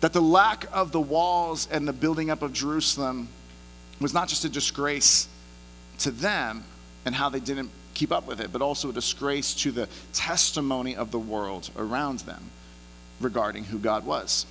That 0.00 0.12
the 0.12 0.22
lack 0.22 0.66
of 0.72 0.90
the 0.90 1.00
walls 1.00 1.68
and 1.70 1.86
the 1.86 1.92
building 1.92 2.30
up 2.30 2.42
of 2.42 2.52
Jerusalem 2.52 3.28
was 4.00 4.12
not 4.12 4.28
just 4.28 4.44
a 4.44 4.48
disgrace 4.48 5.28
to 6.00 6.10
them 6.10 6.64
and 7.04 7.14
how 7.14 7.28
they 7.28 7.40
didn't 7.40 7.70
keep 7.94 8.12
up 8.12 8.26
with 8.26 8.40
it, 8.40 8.52
but 8.52 8.60
also 8.60 8.90
a 8.90 8.92
disgrace 8.92 9.54
to 9.54 9.70
the 9.70 9.88
testimony 10.12 10.96
of 10.96 11.10
the 11.10 11.18
world 11.18 11.70
around 11.76 12.20
them 12.20 12.50
regarding 13.20 13.64
who 13.64 13.78
God 13.78 14.04
was. 14.04 14.44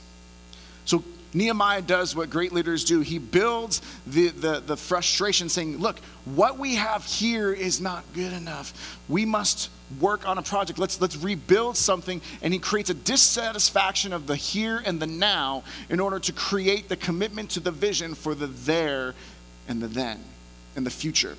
So 0.86 1.04
Nehemiah 1.36 1.82
does 1.82 2.16
what 2.16 2.30
great 2.30 2.54
leaders 2.54 2.86
do. 2.86 3.02
He 3.02 3.20
builds 3.20 3.82
the, 4.08 4.30
the, 4.30 4.64
the, 4.66 4.78
frustration, 4.78 5.50
saying, 5.50 5.80
Look, 5.80 6.00
what 6.24 6.58
we 6.58 6.76
have 6.76 7.04
here 7.04 7.52
is 7.52 7.82
not 7.82 8.06
good 8.14 8.32
enough. 8.32 8.98
We 9.10 9.26
must 9.26 9.70
work 10.00 10.26
on 10.26 10.38
a 10.38 10.42
project. 10.42 10.80
Let's, 10.80 11.00
let's 11.02 11.18
rebuild 11.18 11.76
something. 11.76 12.22
And 12.42 12.54
he 12.54 12.60
creates 12.60 12.90
a 12.90 12.94
dissatisfaction 12.94 14.14
of 14.14 14.28
the 14.28 14.38
here 14.38 14.82
and 14.86 14.98
the 14.98 15.08
now 15.08 15.64
in 15.90 16.00
order 16.00 16.20
to 16.20 16.32
create 16.32 16.88
the 16.88 16.96
commitment 16.96 17.50
to 17.52 17.60
the 17.60 17.72
vision 17.72 18.16
for 18.16 18.34
the 18.34 18.48
there 18.48 19.14
and 19.68 19.82
the 19.82 19.88
then 19.88 20.24
and 20.78 20.86
the 20.86 20.92
future. 20.92 21.36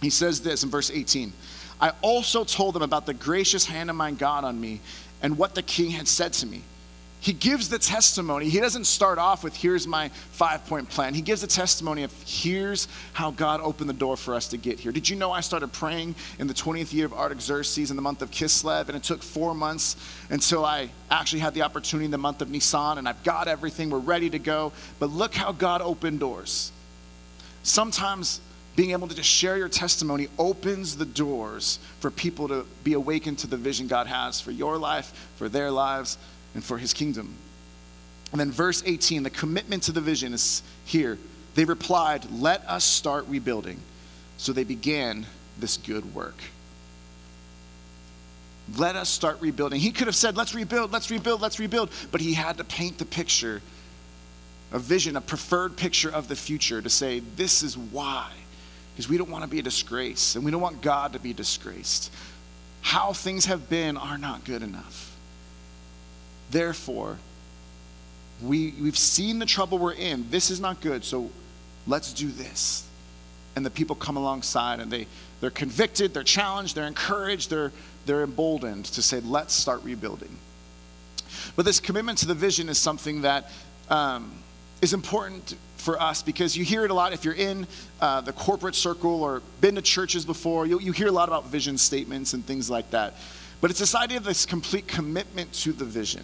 He 0.00 0.08
says 0.08 0.40
this 0.40 0.64
in 0.64 0.70
verse 0.70 0.90
18 0.90 1.32
I 1.78 1.92
also 2.00 2.44
told 2.44 2.74
them 2.74 2.82
about 2.82 3.04
the 3.04 3.12
gracious 3.12 3.66
hand 3.66 3.90
of 3.90 3.96
my 3.96 4.12
God 4.12 4.44
on 4.44 4.58
me 4.58 4.80
and 5.20 5.36
what 5.36 5.54
the 5.54 5.62
king 5.62 5.90
had 5.90 6.08
said 6.08 6.32
to 6.34 6.46
me. 6.46 6.62
He 7.24 7.32
gives 7.32 7.70
the 7.70 7.78
testimony. 7.78 8.50
He 8.50 8.60
doesn't 8.60 8.84
start 8.84 9.16
off 9.16 9.42
with, 9.42 9.56
here's 9.56 9.86
my 9.86 10.10
five 10.10 10.66
point 10.66 10.90
plan. 10.90 11.14
He 11.14 11.22
gives 11.22 11.42
a 11.42 11.46
testimony 11.46 12.02
of, 12.02 12.12
here's 12.26 12.86
how 13.14 13.30
God 13.30 13.62
opened 13.62 13.88
the 13.88 13.94
door 13.94 14.18
for 14.18 14.34
us 14.34 14.48
to 14.48 14.58
get 14.58 14.78
here. 14.78 14.92
Did 14.92 15.08
you 15.08 15.16
know 15.16 15.32
I 15.32 15.40
started 15.40 15.72
praying 15.72 16.16
in 16.38 16.48
the 16.48 16.52
20th 16.52 16.92
year 16.92 17.06
of 17.06 17.14
Artaxerxes 17.14 17.88
in 17.88 17.96
the 17.96 18.02
month 18.02 18.20
of 18.20 18.30
Kislev, 18.30 18.88
and 18.88 18.96
it 18.96 19.02
took 19.02 19.22
four 19.22 19.54
months 19.54 19.96
until 20.28 20.66
I 20.66 20.90
actually 21.10 21.40
had 21.40 21.54
the 21.54 21.62
opportunity 21.62 22.04
in 22.04 22.10
the 22.10 22.18
month 22.18 22.42
of 22.42 22.50
Nisan, 22.50 22.98
and 22.98 23.08
I've 23.08 23.24
got 23.24 23.48
everything, 23.48 23.88
we're 23.88 24.00
ready 24.00 24.28
to 24.28 24.38
go. 24.38 24.72
But 24.98 25.08
look 25.08 25.34
how 25.34 25.52
God 25.52 25.80
opened 25.80 26.20
doors. 26.20 26.72
Sometimes 27.62 28.42
being 28.76 28.90
able 28.90 29.08
to 29.08 29.14
just 29.14 29.30
share 29.30 29.56
your 29.56 29.70
testimony 29.70 30.28
opens 30.38 30.98
the 30.98 31.06
doors 31.06 31.78
for 32.00 32.10
people 32.10 32.48
to 32.48 32.66
be 32.82 32.92
awakened 32.92 33.38
to 33.38 33.46
the 33.46 33.56
vision 33.56 33.86
God 33.86 34.08
has 34.08 34.42
for 34.42 34.50
your 34.50 34.76
life, 34.76 35.28
for 35.36 35.48
their 35.48 35.70
lives, 35.70 36.18
and 36.54 36.62
for 36.62 36.78
his 36.78 36.92
kingdom. 36.92 37.34
And 38.32 38.40
then, 38.40 38.50
verse 38.50 38.82
18, 38.84 39.22
the 39.22 39.30
commitment 39.30 39.84
to 39.84 39.92
the 39.92 40.00
vision 40.00 40.32
is 40.32 40.62
here. 40.84 41.18
They 41.54 41.64
replied, 41.64 42.30
Let 42.30 42.68
us 42.68 42.84
start 42.84 43.26
rebuilding. 43.28 43.80
So 44.36 44.52
they 44.52 44.64
began 44.64 45.26
this 45.58 45.76
good 45.76 46.14
work. 46.14 46.36
Let 48.76 48.96
us 48.96 49.08
start 49.08 49.40
rebuilding. 49.40 49.80
He 49.80 49.92
could 49.92 50.06
have 50.06 50.16
said, 50.16 50.36
Let's 50.36 50.54
rebuild, 50.54 50.92
let's 50.92 51.10
rebuild, 51.10 51.40
let's 51.40 51.60
rebuild. 51.60 51.90
But 52.10 52.20
he 52.20 52.34
had 52.34 52.56
to 52.58 52.64
paint 52.64 52.98
the 52.98 53.04
picture 53.04 53.62
a 54.74 54.78
vision, 54.78 55.16
a 55.16 55.20
preferred 55.20 55.76
picture 55.76 56.10
of 56.10 56.26
the 56.26 56.34
future 56.34 56.82
to 56.82 56.90
say, 56.90 57.20
this 57.36 57.62
is 57.62 57.78
why. 57.78 58.28
Because 58.92 59.08
we 59.08 59.16
don't 59.16 59.30
want 59.30 59.44
to 59.44 59.48
be 59.48 59.60
a 59.60 59.62
disgrace 59.62 60.34
and 60.34 60.44
we 60.44 60.50
don't 60.50 60.60
want 60.60 60.82
God 60.82 61.12
to 61.12 61.20
be 61.20 61.32
disgraced. 61.32 62.12
How 62.80 63.12
things 63.12 63.46
have 63.46 63.68
been 63.70 63.96
are 63.96 64.18
not 64.18 64.44
good 64.44 64.62
enough. 64.62 65.13
Therefore, 66.50 67.18
we, 68.42 68.74
we've 68.80 68.98
seen 68.98 69.38
the 69.38 69.46
trouble 69.46 69.78
we're 69.78 69.92
in. 69.92 70.28
This 70.30 70.50
is 70.50 70.60
not 70.60 70.80
good, 70.80 71.04
so 71.04 71.30
let's 71.86 72.12
do 72.12 72.28
this. 72.28 72.86
And 73.56 73.64
the 73.64 73.70
people 73.70 73.94
come 73.96 74.16
alongside 74.16 74.80
and 74.80 74.90
they, 74.90 75.06
they're 75.40 75.50
convicted, 75.50 76.12
they're 76.12 76.22
challenged, 76.22 76.74
they're 76.74 76.86
encouraged, 76.86 77.50
they're, 77.50 77.72
they're 78.06 78.22
emboldened 78.22 78.86
to 78.86 79.02
say, 79.02 79.20
let's 79.20 79.54
start 79.54 79.82
rebuilding. 79.84 80.36
But 81.56 81.64
this 81.64 81.80
commitment 81.80 82.18
to 82.18 82.26
the 82.26 82.34
vision 82.34 82.68
is 82.68 82.78
something 82.78 83.22
that 83.22 83.50
um, 83.88 84.32
is 84.82 84.92
important 84.92 85.56
for 85.76 86.00
us 86.00 86.22
because 86.22 86.56
you 86.56 86.64
hear 86.64 86.84
it 86.84 86.90
a 86.90 86.94
lot 86.94 87.12
if 87.12 87.24
you're 87.24 87.34
in 87.34 87.66
uh, 88.00 88.20
the 88.22 88.32
corporate 88.32 88.74
circle 88.74 89.22
or 89.22 89.42
been 89.60 89.74
to 89.74 89.82
churches 89.82 90.24
before 90.24 90.66
you, 90.66 90.80
you 90.80 90.92
hear 90.92 91.08
a 91.08 91.12
lot 91.12 91.28
about 91.28 91.46
vision 91.46 91.76
statements 91.76 92.32
and 92.32 92.44
things 92.44 92.70
like 92.70 92.90
that 92.90 93.14
but 93.64 93.70
it's 93.70 93.80
this 93.80 93.94
idea 93.94 94.18
of 94.18 94.24
this 94.24 94.44
complete 94.44 94.86
commitment 94.86 95.50
to 95.50 95.72
the 95.72 95.86
vision 95.86 96.22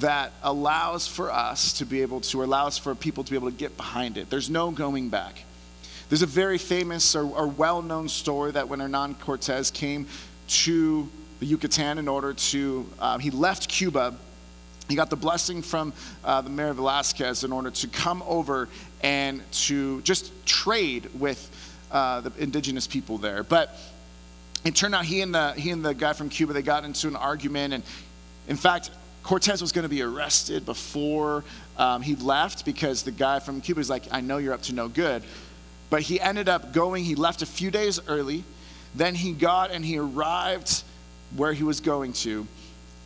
that 0.00 0.32
allows 0.42 1.06
for 1.06 1.30
us 1.30 1.74
to 1.74 1.86
be 1.86 2.02
able 2.02 2.20
to 2.20 2.42
allows 2.42 2.76
for 2.76 2.92
people 2.96 3.22
to 3.22 3.30
be 3.30 3.36
able 3.36 3.48
to 3.48 3.56
get 3.56 3.76
behind 3.76 4.18
it. 4.18 4.28
There's 4.30 4.50
no 4.50 4.72
going 4.72 5.10
back. 5.10 5.44
There's 6.08 6.22
a 6.22 6.26
very 6.26 6.58
famous 6.58 7.14
or, 7.14 7.24
or 7.24 7.46
well-known 7.46 8.08
story 8.08 8.50
that 8.50 8.68
when 8.68 8.80
hernan 8.80 9.14
cortez 9.14 9.70
came 9.70 10.08
to 10.48 11.08
the 11.38 11.46
yucatan 11.46 11.98
in 11.98 12.08
order 12.08 12.34
to 12.34 12.84
um, 12.98 13.20
he 13.20 13.30
left 13.30 13.68
cuba. 13.68 14.16
He 14.88 14.96
got 14.96 15.10
the 15.10 15.16
blessing 15.16 15.62
from 15.62 15.92
uh, 16.24 16.40
the 16.40 16.50
mayor 16.50 16.72
Velasquez 16.72 17.44
in 17.44 17.52
order 17.52 17.70
to 17.70 17.86
come 17.86 18.24
over 18.26 18.68
and 19.04 19.40
to 19.52 20.02
just 20.02 20.32
trade 20.46 21.08
with 21.14 21.48
uh, 21.92 22.22
the 22.22 22.32
indigenous 22.42 22.88
people 22.88 23.18
there. 23.18 23.44
But 23.44 23.78
it 24.64 24.74
turned 24.74 24.94
out 24.94 25.04
he 25.04 25.20
and 25.20 25.34
the 25.34 25.52
he 25.52 25.70
and 25.70 25.84
the 25.84 25.94
guy 25.94 26.12
from 26.12 26.28
Cuba 26.28 26.52
they 26.52 26.62
got 26.62 26.84
into 26.84 27.08
an 27.08 27.16
argument, 27.16 27.74
and 27.74 27.82
in 28.48 28.56
fact, 28.56 28.90
Cortez 29.22 29.60
was 29.60 29.72
going 29.72 29.84
to 29.84 29.88
be 29.88 30.02
arrested 30.02 30.64
before 30.64 31.44
um, 31.76 32.02
he 32.02 32.16
left 32.16 32.64
because 32.64 33.02
the 33.02 33.10
guy 33.10 33.40
from 33.40 33.60
Cuba 33.60 33.78
was 33.78 33.90
like, 33.90 34.04
"I 34.10 34.20
know 34.20 34.38
you're 34.38 34.54
up 34.54 34.62
to 34.62 34.74
no 34.74 34.88
good," 34.88 35.22
but 35.90 36.02
he 36.02 36.20
ended 36.20 36.48
up 36.48 36.72
going. 36.72 37.04
He 37.04 37.14
left 37.14 37.42
a 37.42 37.46
few 37.46 37.70
days 37.70 38.00
early, 38.08 38.44
then 38.94 39.14
he 39.14 39.32
got 39.32 39.70
and 39.70 39.84
he 39.84 39.98
arrived 39.98 40.82
where 41.36 41.52
he 41.52 41.62
was 41.62 41.80
going 41.80 42.12
to. 42.12 42.46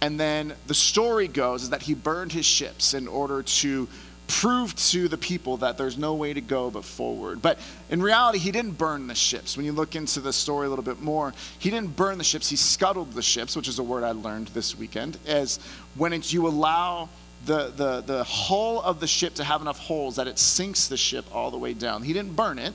And 0.00 0.18
then 0.18 0.54
the 0.66 0.74
story 0.74 1.26
goes 1.26 1.64
is 1.64 1.70
that 1.70 1.82
he 1.82 1.94
burned 1.94 2.32
his 2.32 2.46
ships 2.46 2.94
in 2.94 3.08
order 3.08 3.42
to 3.42 3.88
prove 4.28 4.76
to 4.76 5.08
the 5.08 5.16
people 5.16 5.56
that 5.56 5.76
there's 5.76 5.98
no 5.98 6.14
way 6.14 6.32
to 6.32 6.40
go 6.40 6.70
but 6.70 6.84
forward. 6.84 7.42
But 7.42 7.58
in 7.90 8.00
reality, 8.00 8.38
he 8.38 8.52
didn't 8.52 8.78
burn 8.78 9.08
the 9.08 9.14
ships. 9.14 9.56
When 9.56 9.66
you 9.66 9.72
look 9.72 9.96
into 9.96 10.20
the 10.20 10.32
story 10.32 10.66
a 10.66 10.70
little 10.70 10.84
bit 10.84 11.00
more, 11.00 11.34
he 11.58 11.70
didn't 11.70 11.96
burn 11.96 12.18
the 12.18 12.24
ships, 12.24 12.48
he 12.48 12.56
scuttled 12.56 13.14
the 13.14 13.22
ships, 13.22 13.56
which 13.56 13.66
is 13.66 13.78
a 13.78 13.82
word 13.82 14.04
I 14.04 14.12
learned 14.12 14.48
this 14.48 14.78
weekend, 14.78 15.18
as 15.26 15.58
when 15.96 16.12
it's 16.12 16.32
you 16.32 16.46
allow 16.46 17.08
the, 17.46 17.72
the, 17.74 18.02
the 18.02 18.24
hull 18.24 18.82
of 18.82 19.00
the 19.00 19.06
ship 19.06 19.34
to 19.34 19.44
have 19.44 19.62
enough 19.62 19.78
holes 19.78 20.16
that 20.16 20.28
it 20.28 20.38
sinks 20.38 20.88
the 20.88 20.96
ship 20.96 21.24
all 21.34 21.50
the 21.50 21.58
way 21.58 21.72
down. 21.72 22.02
He 22.02 22.12
didn't 22.12 22.36
burn 22.36 22.58
it, 22.58 22.74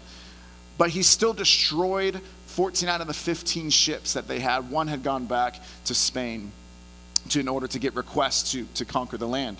but 0.78 0.90
he 0.90 1.04
still 1.04 1.34
destroyed 1.34 2.20
14 2.48 2.90
out 2.90 3.02
of 3.02 3.08
the 3.08 3.14
15 3.14 3.70
ships 3.70 4.14
that 4.14 4.28
they 4.28 4.40
had. 4.40 4.72
One 4.72 4.88
had 4.88 5.04
gone 5.04 5.26
back 5.26 5.60
to 5.86 5.94
Spain. 5.94 6.52
to, 7.30 7.40
in 7.40 7.48
order 7.48 7.68
to 7.68 7.80
get 7.80 7.96
requests 7.96 8.52
to, 8.52 8.66
to 8.76 8.86
conquer 8.86 9.18
the 9.18 9.28
land. 9.28 9.58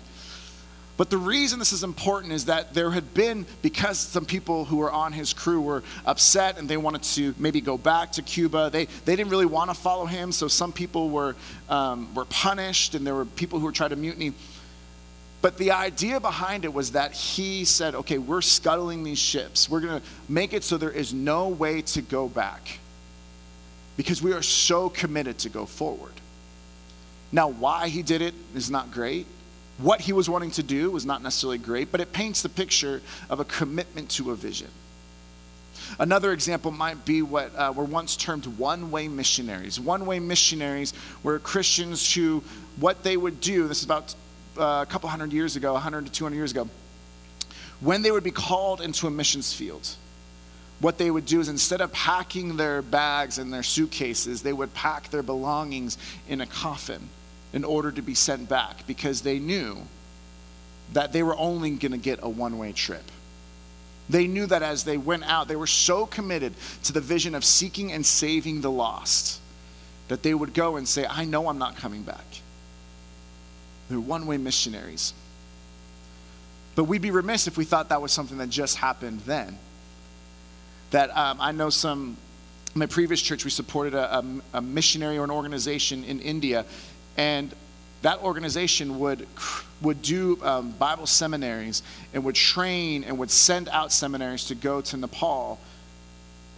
But 0.96 1.10
the 1.10 1.18
reason 1.18 1.58
this 1.58 1.72
is 1.72 1.82
important 1.82 2.32
is 2.32 2.44
that 2.44 2.72
there 2.72 2.90
had 2.90 3.14
been, 3.14 3.46
because 3.62 3.98
some 3.98 4.24
people 4.24 4.64
who 4.64 4.76
were 4.76 4.92
on 4.92 5.12
his 5.12 5.32
crew 5.32 5.60
were 5.60 5.82
upset 6.06 6.56
and 6.56 6.68
they 6.68 6.76
wanted 6.76 7.02
to 7.14 7.34
maybe 7.36 7.60
go 7.60 7.76
back 7.76 8.12
to 8.12 8.22
Cuba, 8.22 8.70
they, 8.70 8.84
they 9.04 9.16
didn't 9.16 9.30
really 9.30 9.46
want 9.46 9.70
to 9.70 9.74
follow 9.74 10.06
him, 10.06 10.30
so 10.30 10.46
some 10.46 10.72
people 10.72 11.10
were, 11.10 11.34
um, 11.68 12.14
were 12.14 12.26
punished 12.26 12.94
and 12.94 13.04
there 13.04 13.14
were 13.14 13.24
people 13.24 13.58
who 13.58 13.64
were 13.64 13.72
trying 13.72 13.90
to 13.90 13.96
mutiny. 13.96 14.34
But 15.42 15.58
the 15.58 15.72
idea 15.72 16.20
behind 16.20 16.64
it 16.64 16.72
was 16.72 16.92
that 16.92 17.12
he 17.12 17.64
said, 17.64 17.96
okay, 17.96 18.18
we're 18.18 18.40
scuttling 18.40 19.02
these 19.02 19.18
ships. 19.18 19.68
We're 19.68 19.80
going 19.80 20.00
to 20.00 20.06
make 20.28 20.52
it 20.52 20.62
so 20.62 20.78
there 20.78 20.90
is 20.90 21.12
no 21.12 21.48
way 21.48 21.82
to 21.82 22.02
go 22.02 22.28
back 22.28 22.78
because 23.96 24.22
we 24.22 24.32
are 24.32 24.42
so 24.42 24.88
committed 24.88 25.38
to 25.38 25.48
go 25.48 25.66
forward. 25.66 26.12
Now, 27.32 27.48
why 27.48 27.88
he 27.88 28.02
did 28.02 28.22
it 28.22 28.32
is 28.54 28.70
not 28.70 28.92
great. 28.92 29.26
What 29.78 30.02
he 30.02 30.12
was 30.12 30.30
wanting 30.30 30.52
to 30.52 30.62
do 30.62 30.90
was 30.90 31.04
not 31.04 31.22
necessarily 31.22 31.58
great, 31.58 31.90
but 31.90 32.00
it 32.00 32.12
paints 32.12 32.42
the 32.42 32.48
picture 32.48 33.02
of 33.28 33.40
a 33.40 33.44
commitment 33.44 34.10
to 34.10 34.30
a 34.30 34.36
vision. 34.36 34.68
Another 35.98 36.32
example 36.32 36.70
might 36.70 37.04
be 37.04 37.22
what 37.22 37.54
uh, 37.56 37.72
were 37.74 37.84
once 37.84 38.16
termed 38.16 38.46
one 38.46 38.90
way 38.90 39.08
missionaries. 39.08 39.80
One 39.80 40.06
way 40.06 40.20
missionaries 40.20 40.92
were 41.22 41.38
Christians 41.38 42.14
who, 42.14 42.42
what 42.78 43.02
they 43.02 43.16
would 43.16 43.40
do, 43.40 43.66
this 43.66 43.78
is 43.78 43.84
about 43.84 44.14
uh, 44.56 44.84
a 44.86 44.86
couple 44.90 45.08
hundred 45.08 45.32
years 45.32 45.56
ago, 45.56 45.72
100 45.72 46.06
to 46.06 46.12
200 46.12 46.36
years 46.36 46.52
ago, 46.52 46.68
when 47.80 48.02
they 48.02 48.10
would 48.10 48.24
be 48.24 48.30
called 48.30 48.80
into 48.80 49.06
a 49.06 49.10
missions 49.10 49.52
field, 49.52 49.88
what 50.80 50.98
they 50.98 51.10
would 51.10 51.26
do 51.26 51.40
is 51.40 51.48
instead 51.48 51.80
of 51.80 51.92
packing 51.92 52.56
their 52.56 52.80
bags 52.80 53.38
and 53.38 53.52
their 53.52 53.62
suitcases, 53.62 54.42
they 54.42 54.52
would 54.52 54.72
pack 54.74 55.10
their 55.10 55.22
belongings 55.22 55.98
in 56.28 56.40
a 56.40 56.46
coffin 56.46 57.08
in 57.54 57.64
order 57.64 57.92
to 57.92 58.02
be 58.02 58.14
sent 58.14 58.48
back 58.48 58.84
because 58.86 59.22
they 59.22 59.38
knew 59.38 59.78
that 60.92 61.12
they 61.12 61.22
were 61.22 61.36
only 61.36 61.70
going 61.70 61.92
to 61.92 61.98
get 61.98 62.18
a 62.20 62.28
one 62.28 62.58
way 62.58 62.72
trip. 62.72 63.04
They 64.10 64.26
knew 64.26 64.44
that 64.46 64.62
as 64.62 64.84
they 64.84 64.98
went 64.98 65.22
out, 65.24 65.48
they 65.48 65.56
were 65.56 65.68
so 65.68 66.04
committed 66.04 66.52
to 66.82 66.92
the 66.92 67.00
vision 67.00 67.34
of 67.34 67.44
seeking 67.44 67.92
and 67.92 68.04
saving 68.04 68.60
the 68.60 68.70
lost 68.70 69.40
that 70.08 70.22
they 70.22 70.34
would 70.34 70.52
go 70.52 70.76
and 70.76 70.86
say, 70.86 71.06
I 71.08 71.24
know 71.24 71.48
I'm 71.48 71.56
not 71.56 71.76
coming 71.76 72.02
back. 72.02 72.26
They're 73.88 74.00
one 74.00 74.26
way 74.26 74.36
missionaries. 74.36 75.14
But 76.74 76.84
we'd 76.84 77.02
be 77.02 77.12
remiss 77.12 77.46
if 77.46 77.56
we 77.56 77.64
thought 77.64 77.88
that 77.90 78.02
was 78.02 78.10
something 78.10 78.38
that 78.38 78.50
just 78.50 78.76
happened 78.76 79.20
then. 79.20 79.56
That 80.90 81.16
um, 81.16 81.38
I 81.40 81.52
know 81.52 81.70
some, 81.70 82.16
my 82.74 82.86
previous 82.86 83.22
church, 83.22 83.44
we 83.44 83.50
supported 83.50 83.94
a, 83.94 84.18
a, 84.18 84.24
a 84.54 84.60
missionary 84.60 85.18
or 85.18 85.24
an 85.24 85.30
organization 85.30 86.04
in 86.04 86.20
India 86.20 86.66
and 87.16 87.54
that 88.02 88.22
organization 88.22 88.98
would, 88.98 89.26
would 89.80 90.02
do 90.02 90.38
um, 90.42 90.72
Bible 90.72 91.06
seminaries 91.06 91.82
and 92.12 92.22
would 92.24 92.34
train 92.34 93.02
and 93.02 93.18
would 93.18 93.30
send 93.30 93.68
out 93.70 93.92
seminaries 93.92 94.44
to 94.46 94.54
go 94.54 94.80
to 94.82 94.96
Nepal. 94.96 95.58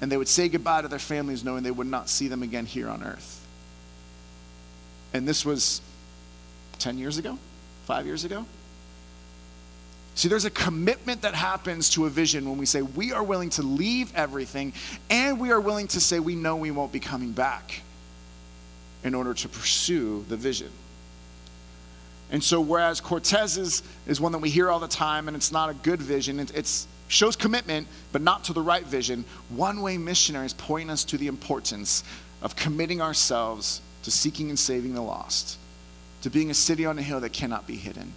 And 0.01 0.11
they 0.11 0.17
would 0.17 0.29
say 0.29 0.49
goodbye 0.49 0.83
to 0.83 0.89
their 0.89 0.99
families 0.99 1.45
knowing 1.45 1.63
they 1.63 1.71
would 1.71 1.87
not 1.87 2.09
see 2.09 2.27
them 2.29 2.43
again 2.43 2.67
here 2.67 2.89
on 2.89 3.03
earth. 3.03 3.47
And 5.15 5.27
this 5.27 5.45
was 5.45 5.81
10 6.81 6.99
years 6.99 7.17
ago, 7.17 7.39
five 7.85 8.07
years 8.07 8.25
ago. 8.25 8.45
See, 10.17 10.29
there's 10.29 10.47
a 10.47 10.51
commitment 10.51 11.23
that 11.23 11.35
happens 11.35 11.91
to 11.91 12.07
a 12.07 12.11
vision 12.11 12.49
when 12.49 12.59
we 12.59 12.67
say 12.67 12.83
we 12.83 13.13
are 13.13 13.23
willing 13.23 13.51
to 13.51 13.63
leave 13.63 14.13
everything 14.17 14.73
and 15.11 15.39
we 15.39 15.53
are 15.53 15.61
willing 15.61 15.87
to 15.89 16.01
say 16.01 16.19
we 16.19 16.35
know 16.35 16.57
we 16.57 16.71
won't 16.71 16.91
be 16.91 17.01
coming 17.01 17.33
back 17.33 17.83
in 19.07 19.15
order 19.15 19.33
to 19.33 19.49
pursue 19.49 20.25
the 20.29 20.37
vision. 20.37 20.69
And 22.33 22.43
so, 22.43 22.61
whereas 22.61 23.01
Cortez 23.01 23.57
is, 23.57 23.85
is 24.09 24.21
one 24.21 24.33
that 24.33 24.39
we 24.39 24.51
hear 24.51 24.69
all 24.69 24.81
the 24.81 24.89
time 24.89 25.29
and 25.29 25.37
it's 25.37 25.53
not 25.53 25.71
a 25.71 25.75
good 25.75 26.03
vision, 26.03 26.41
it 26.41 26.53
it's, 26.57 26.89
shows 27.07 27.37
commitment, 27.37 27.87
but 28.11 28.21
not 28.21 28.43
to 28.45 28.53
the 28.53 28.61
right 28.61 28.85
vision, 28.85 29.25
one 29.49 29.81
way 29.81 29.97
missionaries 29.97 30.55
point 30.55 30.91
us 30.91 31.05
to 31.05 31.17
the 31.17 31.29
importance 31.29 32.03
of 32.43 32.57
committing 32.57 33.01
ourselves 33.01 33.81
to 34.03 34.11
seeking 34.11 34.49
and 34.49 34.59
saving 34.59 34.95
the 34.95 35.01
lost, 35.01 35.57
to 36.23 36.31
being 36.31 36.51
a 36.51 36.55
city 36.55 36.85
on 36.85 36.99
a 36.99 37.03
hill 37.03 37.21
that 37.21 37.33
cannot 37.33 37.65
be 37.65 37.77
hidden, 37.77 38.13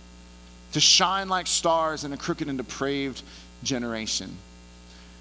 to 0.71 0.79
shine 0.79 1.29
like 1.29 1.45
stars 1.45 2.03
in 2.03 2.13
a 2.13 2.17
crooked 2.17 2.47
and 2.47 2.57
depraved 2.57 3.21
generation, 3.61 4.35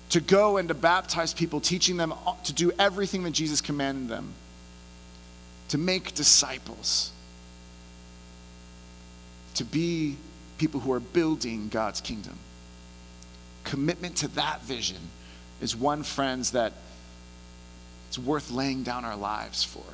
to 0.09 0.20
go 0.20 0.57
and 0.57 0.68
to 0.68 0.74
baptize 0.74 1.35
people, 1.35 1.61
teaching 1.61 1.98
them 1.98 2.14
to 2.44 2.54
do 2.54 2.72
everything 2.78 3.22
that 3.24 3.33
Jesus 3.33 3.61
commanded 3.61 4.09
them 4.09 4.33
to 5.68 5.78
make 5.78 6.14
disciples, 6.14 7.12
to 9.54 9.64
be 9.64 10.16
people 10.57 10.81
who 10.81 10.92
are 10.92 11.00
building 11.00 11.68
God's 11.68 12.00
kingdom. 12.00 12.38
Commitment 13.64 14.16
to 14.16 14.28
that 14.28 14.62
vision 14.62 14.96
is 15.61 15.76
one, 15.76 16.02
friends, 16.02 16.52
that 16.52 16.72
it's 18.09 18.18
worth 18.18 18.50
laying 18.50 18.83
down 18.83 19.04
our 19.04 19.16
lives 19.16 19.62
for. 19.62 19.85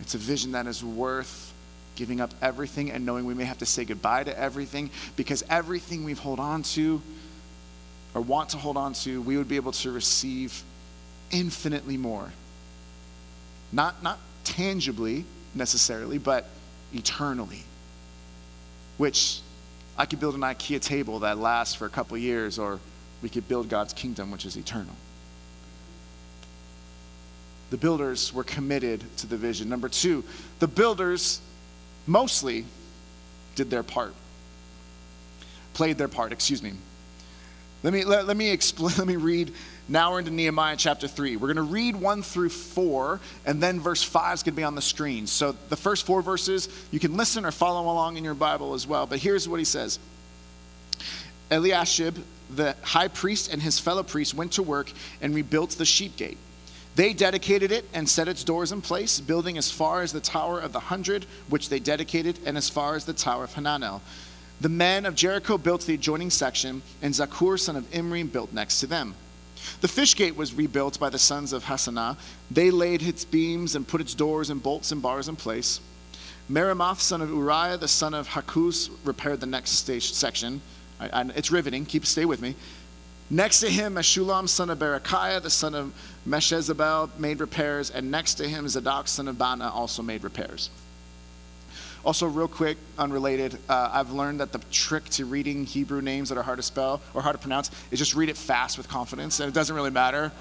It's 0.00 0.14
a 0.14 0.18
vision 0.18 0.52
that 0.52 0.66
is 0.66 0.84
worth 0.84 1.52
giving 1.96 2.20
up 2.20 2.32
everything 2.40 2.90
and 2.90 3.04
knowing 3.04 3.26
we 3.26 3.34
may 3.34 3.44
have 3.44 3.58
to 3.58 3.66
say 3.66 3.84
goodbye 3.84 4.24
to 4.24 4.38
everything 4.38 4.90
because 5.16 5.44
everything 5.50 6.04
we've 6.04 6.18
hold 6.18 6.40
on 6.40 6.62
to 6.62 7.02
or 8.14 8.20
want 8.20 8.50
to 8.50 8.56
hold 8.56 8.76
on 8.76 8.92
to, 8.94 9.20
we 9.22 9.36
would 9.36 9.48
be 9.48 9.56
able 9.56 9.72
to 9.72 9.90
receive 9.90 10.62
infinitely 11.30 11.96
more 11.96 12.32
not, 13.72 14.02
not 14.02 14.18
tangibly 14.44 15.24
necessarily, 15.54 16.18
but 16.18 16.48
eternally. 16.92 17.64
Which 18.98 19.40
I 19.96 20.06
could 20.06 20.20
build 20.20 20.34
an 20.34 20.40
IKEA 20.42 20.80
table 20.80 21.20
that 21.20 21.38
lasts 21.38 21.74
for 21.74 21.86
a 21.86 21.90
couple 21.90 22.16
years, 22.18 22.58
or 22.58 22.78
we 23.22 23.28
could 23.28 23.48
build 23.48 23.68
God's 23.68 23.92
kingdom, 23.92 24.30
which 24.30 24.44
is 24.44 24.56
eternal. 24.56 24.94
The 27.70 27.76
builders 27.78 28.34
were 28.34 28.44
committed 28.44 29.04
to 29.18 29.26
the 29.26 29.36
vision. 29.36 29.68
Number 29.68 29.88
two, 29.88 30.24
the 30.58 30.68
builders 30.68 31.40
mostly 32.06 32.66
did 33.54 33.70
their 33.70 33.82
part, 33.82 34.14
played 35.72 35.96
their 35.96 36.08
part, 36.08 36.32
excuse 36.32 36.62
me. 36.62 36.72
Let 37.82 37.92
me, 37.92 38.04
let, 38.04 38.26
let 38.26 38.36
me 38.36 38.50
explain, 38.50 38.94
let 38.98 39.06
me 39.06 39.16
read 39.16 39.52
now 39.88 40.12
we're 40.12 40.20
into 40.20 40.30
Nehemiah 40.30 40.76
chapter 40.76 41.08
3. 41.08 41.36
We're 41.36 41.52
going 41.52 41.56
to 41.56 41.62
read 41.62 41.96
1 41.96 42.22
through 42.22 42.50
4, 42.50 43.20
and 43.46 43.62
then 43.62 43.80
verse 43.80 44.02
5 44.02 44.34
is 44.34 44.42
going 44.42 44.54
to 44.54 44.56
be 44.56 44.64
on 44.64 44.74
the 44.74 44.82
screen. 44.82 45.26
So 45.26 45.56
the 45.68 45.76
first 45.76 46.06
four 46.06 46.22
verses, 46.22 46.68
you 46.90 47.00
can 47.00 47.16
listen 47.16 47.44
or 47.44 47.50
follow 47.50 47.82
along 47.90 48.16
in 48.16 48.24
your 48.24 48.34
Bible 48.34 48.74
as 48.74 48.86
well. 48.86 49.06
But 49.06 49.18
here's 49.18 49.48
what 49.48 49.58
he 49.58 49.64
says 49.64 49.98
Eliashib, 51.50 52.16
the 52.48 52.76
high 52.82 53.08
priest, 53.08 53.52
and 53.52 53.60
his 53.60 53.78
fellow 53.78 54.02
priests 54.02 54.34
went 54.34 54.52
to 54.52 54.62
work 54.62 54.92
and 55.20 55.34
rebuilt 55.34 55.70
the 55.70 55.84
sheep 55.84 56.16
gate. 56.16 56.38
They 56.94 57.12
dedicated 57.12 57.72
it 57.72 57.86
and 57.94 58.08
set 58.08 58.28
its 58.28 58.44
doors 58.44 58.70
in 58.70 58.82
place, 58.82 59.18
building 59.18 59.56
as 59.56 59.70
far 59.70 60.02
as 60.02 60.12
the 60.12 60.20
Tower 60.20 60.60
of 60.60 60.72
the 60.72 60.80
Hundred, 60.80 61.24
which 61.48 61.70
they 61.70 61.80
dedicated, 61.80 62.38
and 62.44 62.56
as 62.56 62.68
far 62.68 62.96
as 62.96 63.06
the 63.06 63.14
Tower 63.14 63.44
of 63.44 63.54
Hananel. 63.54 64.00
The 64.60 64.68
men 64.68 65.06
of 65.06 65.14
Jericho 65.14 65.58
built 65.58 65.86
the 65.86 65.94
adjoining 65.94 66.30
section, 66.30 66.82
and 67.00 67.12
Zaccur, 67.12 67.58
son 67.58 67.76
of 67.76 67.92
Imri, 67.94 68.22
built 68.22 68.52
next 68.52 68.80
to 68.80 68.86
them. 68.86 69.14
The 69.80 69.88
fish 69.88 70.14
gate 70.16 70.36
was 70.36 70.54
rebuilt 70.54 70.98
by 70.98 71.10
the 71.10 71.18
sons 71.18 71.52
of 71.52 71.64
Hassenaah. 71.64 72.16
They 72.50 72.70
laid 72.70 73.02
its 73.02 73.24
beams 73.24 73.74
and 73.74 73.86
put 73.86 74.00
its 74.00 74.14
doors 74.14 74.50
and 74.50 74.62
bolts 74.62 74.92
and 74.92 75.02
bars 75.02 75.28
in 75.28 75.36
place. 75.36 75.80
Meremoth, 76.50 77.00
son 77.00 77.22
of 77.22 77.30
Uriah, 77.30 77.76
the 77.76 77.88
son 77.88 78.14
of 78.14 78.28
Hakkoz, 78.28 78.90
repaired 79.04 79.40
the 79.40 79.46
next 79.46 79.70
stage, 79.70 80.12
section. 80.12 80.60
I, 81.00 81.22
I, 81.22 81.30
it's 81.34 81.50
riveting. 81.50 81.86
Keep 81.86 82.06
stay 82.06 82.24
with 82.24 82.42
me. 82.42 82.54
Next 83.30 83.60
to 83.60 83.70
him, 83.70 83.94
Meshullam, 83.94 84.48
son 84.48 84.68
of 84.68 84.78
Berechiah, 84.78 85.40
the 85.40 85.48
son 85.48 85.74
of 85.74 85.94
Meshezabel, 86.28 87.18
made 87.18 87.40
repairs, 87.40 87.90
and 87.90 88.10
next 88.10 88.34
to 88.34 88.46
him, 88.46 88.68
Zadok, 88.68 89.08
son 89.08 89.28
of 89.28 89.36
Baana, 89.36 89.72
also 89.72 90.02
made 90.02 90.22
repairs. 90.22 90.68
Also, 92.04 92.26
real 92.26 92.48
quick, 92.48 92.78
unrelated, 92.98 93.56
uh, 93.68 93.90
I've 93.92 94.10
learned 94.10 94.40
that 94.40 94.52
the 94.52 94.58
trick 94.70 95.04
to 95.10 95.24
reading 95.24 95.64
Hebrew 95.64 96.02
names 96.02 96.30
that 96.30 96.38
are 96.38 96.42
hard 96.42 96.58
to 96.58 96.62
spell 96.62 97.00
or 97.14 97.22
hard 97.22 97.34
to 97.34 97.38
pronounce 97.38 97.70
is 97.92 97.98
just 97.98 98.14
read 98.14 98.28
it 98.28 98.36
fast 98.36 98.76
with 98.76 98.88
confidence, 98.88 99.38
and 99.38 99.48
it 99.48 99.54
doesn't 99.54 99.74
really 99.74 99.90
matter. 99.90 100.32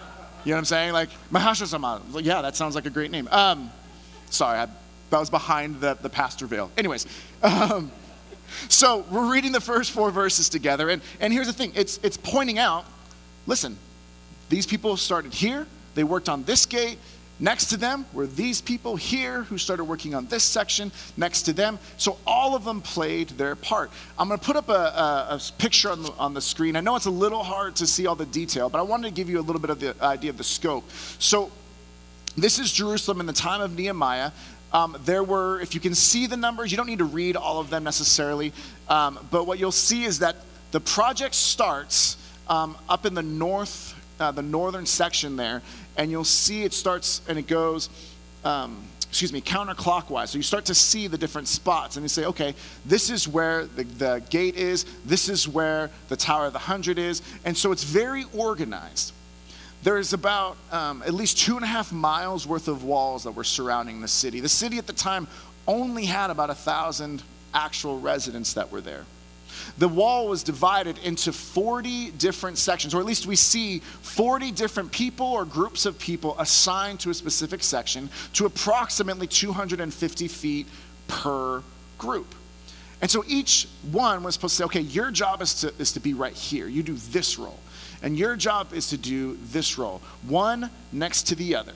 You 0.43 0.51
know 0.51 0.55
what 0.55 0.59
I'm 0.59 0.65
saying? 0.65 0.93
Like, 0.93 1.09
Mahashasama. 1.31 2.23
Yeah, 2.23 2.41
that 2.41 2.55
sounds 2.55 2.73
like 2.73 2.87
a 2.87 2.89
great 2.89 3.11
name. 3.11 3.27
Um, 3.29 3.71
sorry, 4.31 4.59
I, 4.59 4.67
that 5.11 5.19
was 5.19 5.29
behind 5.29 5.81
the, 5.81 5.93
the 6.01 6.09
pastor 6.09 6.47
veil. 6.47 6.71
Anyways, 6.77 7.05
um, 7.43 7.91
so 8.69 9.05
we're 9.11 9.31
reading 9.31 9.51
the 9.51 9.61
first 9.61 9.91
four 9.91 10.09
verses 10.09 10.49
together, 10.49 10.89
and, 10.89 11.01
and 11.19 11.31
here's 11.31 11.47
the 11.47 11.53
thing 11.53 11.73
it's, 11.75 11.99
it's 12.01 12.17
pointing 12.17 12.57
out 12.57 12.85
listen, 13.47 13.77
these 14.49 14.65
people 14.65 14.97
started 14.97 15.33
here, 15.33 15.67
they 15.95 16.03
worked 16.03 16.29
on 16.29 16.43
this 16.43 16.65
gate, 16.65 16.97
Next 17.41 17.65
to 17.71 17.77
them 17.77 18.05
were 18.13 18.27
these 18.27 18.61
people 18.61 18.95
here 18.95 19.41
who 19.43 19.57
started 19.57 19.85
working 19.85 20.13
on 20.13 20.27
this 20.27 20.43
section 20.43 20.91
next 21.17 21.41
to 21.43 21.53
them. 21.53 21.79
So 21.97 22.19
all 22.25 22.55
of 22.55 22.63
them 22.63 22.81
played 22.81 23.29
their 23.29 23.55
part. 23.55 23.89
I'm 24.17 24.27
going 24.27 24.39
to 24.39 24.45
put 24.45 24.55
up 24.55 24.69
a, 24.69 24.73
a, 24.73 25.35
a 25.35 25.41
picture 25.57 25.89
on 25.89 26.03
the, 26.03 26.11
on 26.19 26.35
the 26.35 26.41
screen. 26.41 26.75
I 26.75 26.81
know 26.81 26.95
it's 26.95 27.07
a 27.07 27.09
little 27.09 27.41
hard 27.41 27.75
to 27.77 27.87
see 27.87 28.05
all 28.05 28.15
the 28.15 28.27
detail, 28.27 28.69
but 28.69 28.77
I 28.77 28.83
wanted 28.83 29.07
to 29.07 29.13
give 29.15 29.27
you 29.27 29.39
a 29.39 29.41
little 29.41 29.59
bit 29.59 29.71
of 29.71 29.79
the 29.79 29.95
idea 30.03 30.29
of 30.29 30.37
the 30.37 30.43
scope. 30.43 30.87
So 31.17 31.51
this 32.37 32.59
is 32.59 32.71
Jerusalem 32.71 33.19
in 33.19 33.25
the 33.25 33.33
time 33.33 33.61
of 33.61 33.75
Nehemiah. 33.75 34.31
um, 34.73 34.97
there 35.03 35.23
were, 35.23 35.59
if 35.61 35.73
you 35.73 35.81
can 35.81 35.95
see 35.95 36.27
the 36.27 36.37
numbers, 36.37 36.71
you 36.71 36.77
don't 36.77 36.87
need 36.87 36.99
to 36.99 37.05
read 37.05 37.35
all 37.35 37.59
of 37.59 37.69
them 37.69 37.83
necessarily, 37.83 38.53
um, 38.87 39.19
but 39.31 39.45
what 39.45 39.59
you'll 39.59 39.71
see 39.71 40.03
is 40.03 40.19
that 40.19 40.37
the 40.71 40.79
project 40.79 41.35
starts 41.35 42.17
um, 42.47 42.77
up 42.87 43.05
in 43.05 43.13
the 43.13 43.21
north, 43.21 43.95
uh, 44.19 44.31
the 44.31 44.41
northern 44.41 44.85
section 44.85 45.35
there, 45.35 45.61
and 45.97 46.11
you'll 46.11 46.23
see 46.23 46.63
it 46.63 46.73
starts 46.73 47.21
and 47.27 47.37
it 47.37 47.47
goes 47.47 47.89
um, 48.43 48.83
excuse 49.11 49.33
me, 49.33 49.41
counterclockwise. 49.41 50.29
So 50.29 50.37
you 50.37 50.43
start 50.43 50.63
to 50.65 50.75
see 50.75 51.07
the 51.07 51.17
different 51.17 51.49
spots 51.49 51.97
and 51.97 52.03
you 52.05 52.07
say, 52.07 52.23
okay, 52.25 52.55
this 52.85 53.09
is 53.09 53.27
where 53.27 53.65
the, 53.65 53.83
the 53.83 54.23
gate 54.29 54.55
is, 54.55 54.85
this 55.03 55.27
is 55.27 55.49
where 55.49 55.89
the 56.07 56.15
Tower 56.15 56.45
of 56.45 56.53
the 56.53 56.59
Hundred 56.59 56.97
is. 56.97 57.21
And 57.43 57.55
so 57.55 57.73
it's 57.73 57.83
very 57.83 58.23
organized. 58.33 59.11
There's 59.83 60.13
about 60.13 60.55
um, 60.71 61.03
at 61.05 61.13
least 61.13 61.39
two 61.39 61.57
and 61.57 61.65
a 61.65 61.67
half 61.67 61.91
miles 61.91 62.47
worth 62.47 62.69
of 62.69 62.85
walls 62.85 63.25
that 63.25 63.31
were 63.31 63.43
surrounding 63.43 63.99
the 63.99 64.07
city. 64.07 64.39
The 64.39 64.47
city 64.47 64.77
at 64.77 64.87
the 64.87 64.93
time 64.93 65.27
only 65.67 66.05
had 66.05 66.29
about 66.29 66.49
a 66.49 66.55
thousand 66.55 67.21
actual 67.53 67.99
residents 67.99 68.53
that 68.53 68.71
were 68.71 68.79
there 68.79 69.05
the 69.77 69.87
wall 69.87 70.27
was 70.27 70.43
divided 70.43 70.97
into 70.99 71.31
40 71.31 72.11
different 72.11 72.57
sections, 72.57 72.93
or 72.93 72.99
at 72.99 73.05
least 73.05 73.25
we 73.25 73.35
see 73.35 73.79
40 73.79 74.51
different 74.51 74.91
people 74.91 75.27
or 75.27 75.45
groups 75.45 75.85
of 75.85 75.97
people 75.97 76.35
assigned 76.39 76.99
to 77.01 77.09
a 77.09 77.13
specific 77.13 77.63
section 77.63 78.09
to 78.33 78.45
approximately 78.45 79.27
250 79.27 80.27
feet 80.27 80.67
per 81.07 81.63
group. 81.97 82.35
And 83.01 83.09
so 83.09 83.23
each 83.27 83.67
one 83.91 84.23
was 84.23 84.35
supposed 84.35 84.53
to 84.53 84.57
say, 84.57 84.65
okay, 84.65 84.81
your 84.81 85.09
job 85.09 85.41
is 85.41 85.61
to, 85.61 85.73
is 85.79 85.91
to 85.93 85.99
be 85.99 86.13
right 86.13 86.33
here. 86.33 86.67
You 86.67 86.83
do 86.83 86.93
this 86.93 87.39
role. 87.39 87.59
And 88.03 88.17
your 88.17 88.35
job 88.35 88.73
is 88.73 88.89
to 88.89 88.97
do 88.97 89.37
this 89.51 89.77
role, 89.77 90.01
one 90.27 90.69
next 90.91 91.23
to 91.27 91.35
the 91.35 91.55
other. 91.55 91.73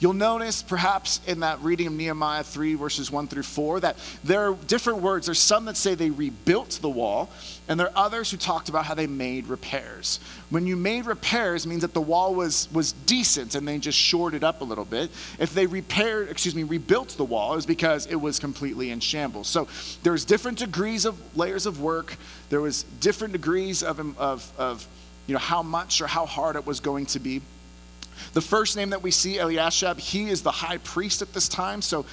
You'll 0.00 0.14
notice 0.14 0.62
perhaps 0.62 1.20
in 1.26 1.40
that 1.40 1.60
reading 1.60 1.86
of 1.86 1.92
Nehemiah 1.92 2.42
3, 2.42 2.74
verses 2.74 3.10
1 3.10 3.28
through 3.28 3.42
4, 3.42 3.80
that 3.80 3.96
there 4.24 4.48
are 4.48 4.54
different 4.66 5.02
words. 5.02 5.26
There's 5.26 5.38
some 5.38 5.66
that 5.66 5.76
say 5.76 5.94
they 5.94 6.08
rebuilt 6.08 6.78
the 6.80 6.88
wall, 6.88 7.28
and 7.68 7.78
there 7.78 7.88
are 7.88 8.06
others 8.06 8.30
who 8.30 8.38
talked 8.38 8.70
about 8.70 8.86
how 8.86 8.94
they 8.94 9.06
made 9.06 9.46
repairs. 9.46 10.18
When 10.48 10.66
you 10.66 10.74
made 10.74 11.04
repairs 11.04 11.66
means 11.66 11.82
that 11.82 11.92
the 11.92 12.00
wall 12.00 12.34
was, 12.34 12.66
was 12.72 12.92
decent 12.92 13.54
and 13.54 13.68
they 13.68 13.76
just 13.78 13.98
shored 13.98 14.32
it 14.32 14.42
up 14.42 14.62
a 14.62 14.64
little 14.64 14.86
bit. 14.86 15.10
If 15.38 15.52
they 15.52 15.66
repaired, 15.66 16.30
excuse 16.30 16.54
me, 16.54 16.62
rebuilt 16.62 17.10
the 17.10 17.24
wall, 17.24 17.52
it 17.52 17.56
was 17.56 17.66
because 17.66 18.06
it 18.06 18.16
was 18.16 18.38
completely 18.38 18.90
in 18.90 19.00
shambles. 19.00 19.48
So 19.48 19.68
there's 20.02 20.24
different 20.24 20.58
degrees 20.58 21.04
of 21.04 21.20
layers 21.36 21.66
of 21.66 21.80
work. 21.82 22.16
There 22.48 22.62
was 22.62 22.84
different 23.00 23.32
degrees 23.32 23.82
of, 23.82 24.18
of, 24.18 24.50
of 24.58 24.88
you 25.26 25.34
know, 25.34 25.40
how 25.40 25.62
much 25.62 26.00
or 26.00 26.06
how 26.06 26.24
hard 26.24 26.56
it 26.56 26.66
was 26.66 26.80
going 26.80 27.04
to 27.06 27.20
be. 27.20 27.42
The 28.32 28.40
first 28.40 28.76
name 28.76 28.90
that 28.90 29.02
we 29.02 29.10
see, 29.10 29.38
Eliashib, 29.38 29.98
he 29.98 30.28
is 30.28 30.42
the 30.42 30.50
high 30.50 30.78
priest 30.78 31.22
at 31.22 31.32
this 31.32 31.48
time. 31.48 31.82
So 31.82 32.06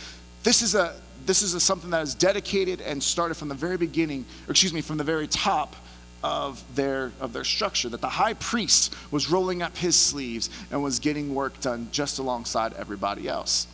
this 0.43 0.61
is 0.61 0.75
a 0.75 0.95
this 1.25 1.41
is 1.41 1.53
a, 1.53 1.59
something 1.59 1.89
that 1.89 2.03
is 2.03 2.15
dedicated 2.15 2.79
and 2.79 3.03
started 3.03 3.35
from 3.35 3.49
the 3.49 3.55
very 3.55 3.77
beginning, 3.77 4.25
or 4.47 4.51
excuse 4.51 4.73
me, 4.73 4.81
from 4.81 4.97
the 4.97 5.03
very 5.03 5.27
top 5.27 5.75
of 6.23 6.63
their 6.75 7.11
of 7.19 7.33
their 7.33 7.43
structure. 7.43 7.89
That 7.89 8.01
the 8.01 8.09
high 8.09 8.33
priest 8.33 8.95
was 9.11 9.29
rolling 9.29 9.61
up 9.61 9.75
his 9.77 9.95
sleeves 9.95 10.49
and 10.71 10.81
was 10.81 10.99
getting 10.99 11.35
work 11.35 11.59
done 11.59 11.89
just 11.91 12.19
alongside 12.19 12.73
everybody 12.73 13.27
else. 13.27 13.67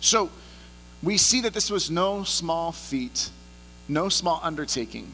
So 0.00 0.30
we 1.02 1.18
see 1.18 1.42
that 1.42 1.52
this 1.52 1.70
was 1.70 1.90
no 1.90 2.24
small 2.24 2.72
feat, 2.72 3.30
no 3.88 4.08
small 4.08 4.40
undertaking, 4.42 5.12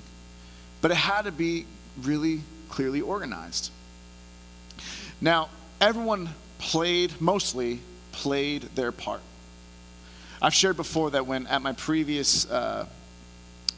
but 0.80 0.90
it 0.90 0.96
had 0.96 1.22
to 1.22 1.32
be 1.32 1.66
really 2.02 2.40
clearly 2.68 3.00
organized. 3.00 3.70
Now, 5.20 5.48
everyone 5.80 6.28
played, 6.58 7.20
mostly 7.20 7.80
played 8.12 8.62
their 8.74 8.92
part. 8.92 9.20
I've 10.42 10.54
shared 10.54 10.76
before 10.76 11.10
that 11.10 11.26
when 11.26 11.46
at 11.46 11.62
my 11.62 11.72
previous 11.72 12.50
uh, 12.50 12.86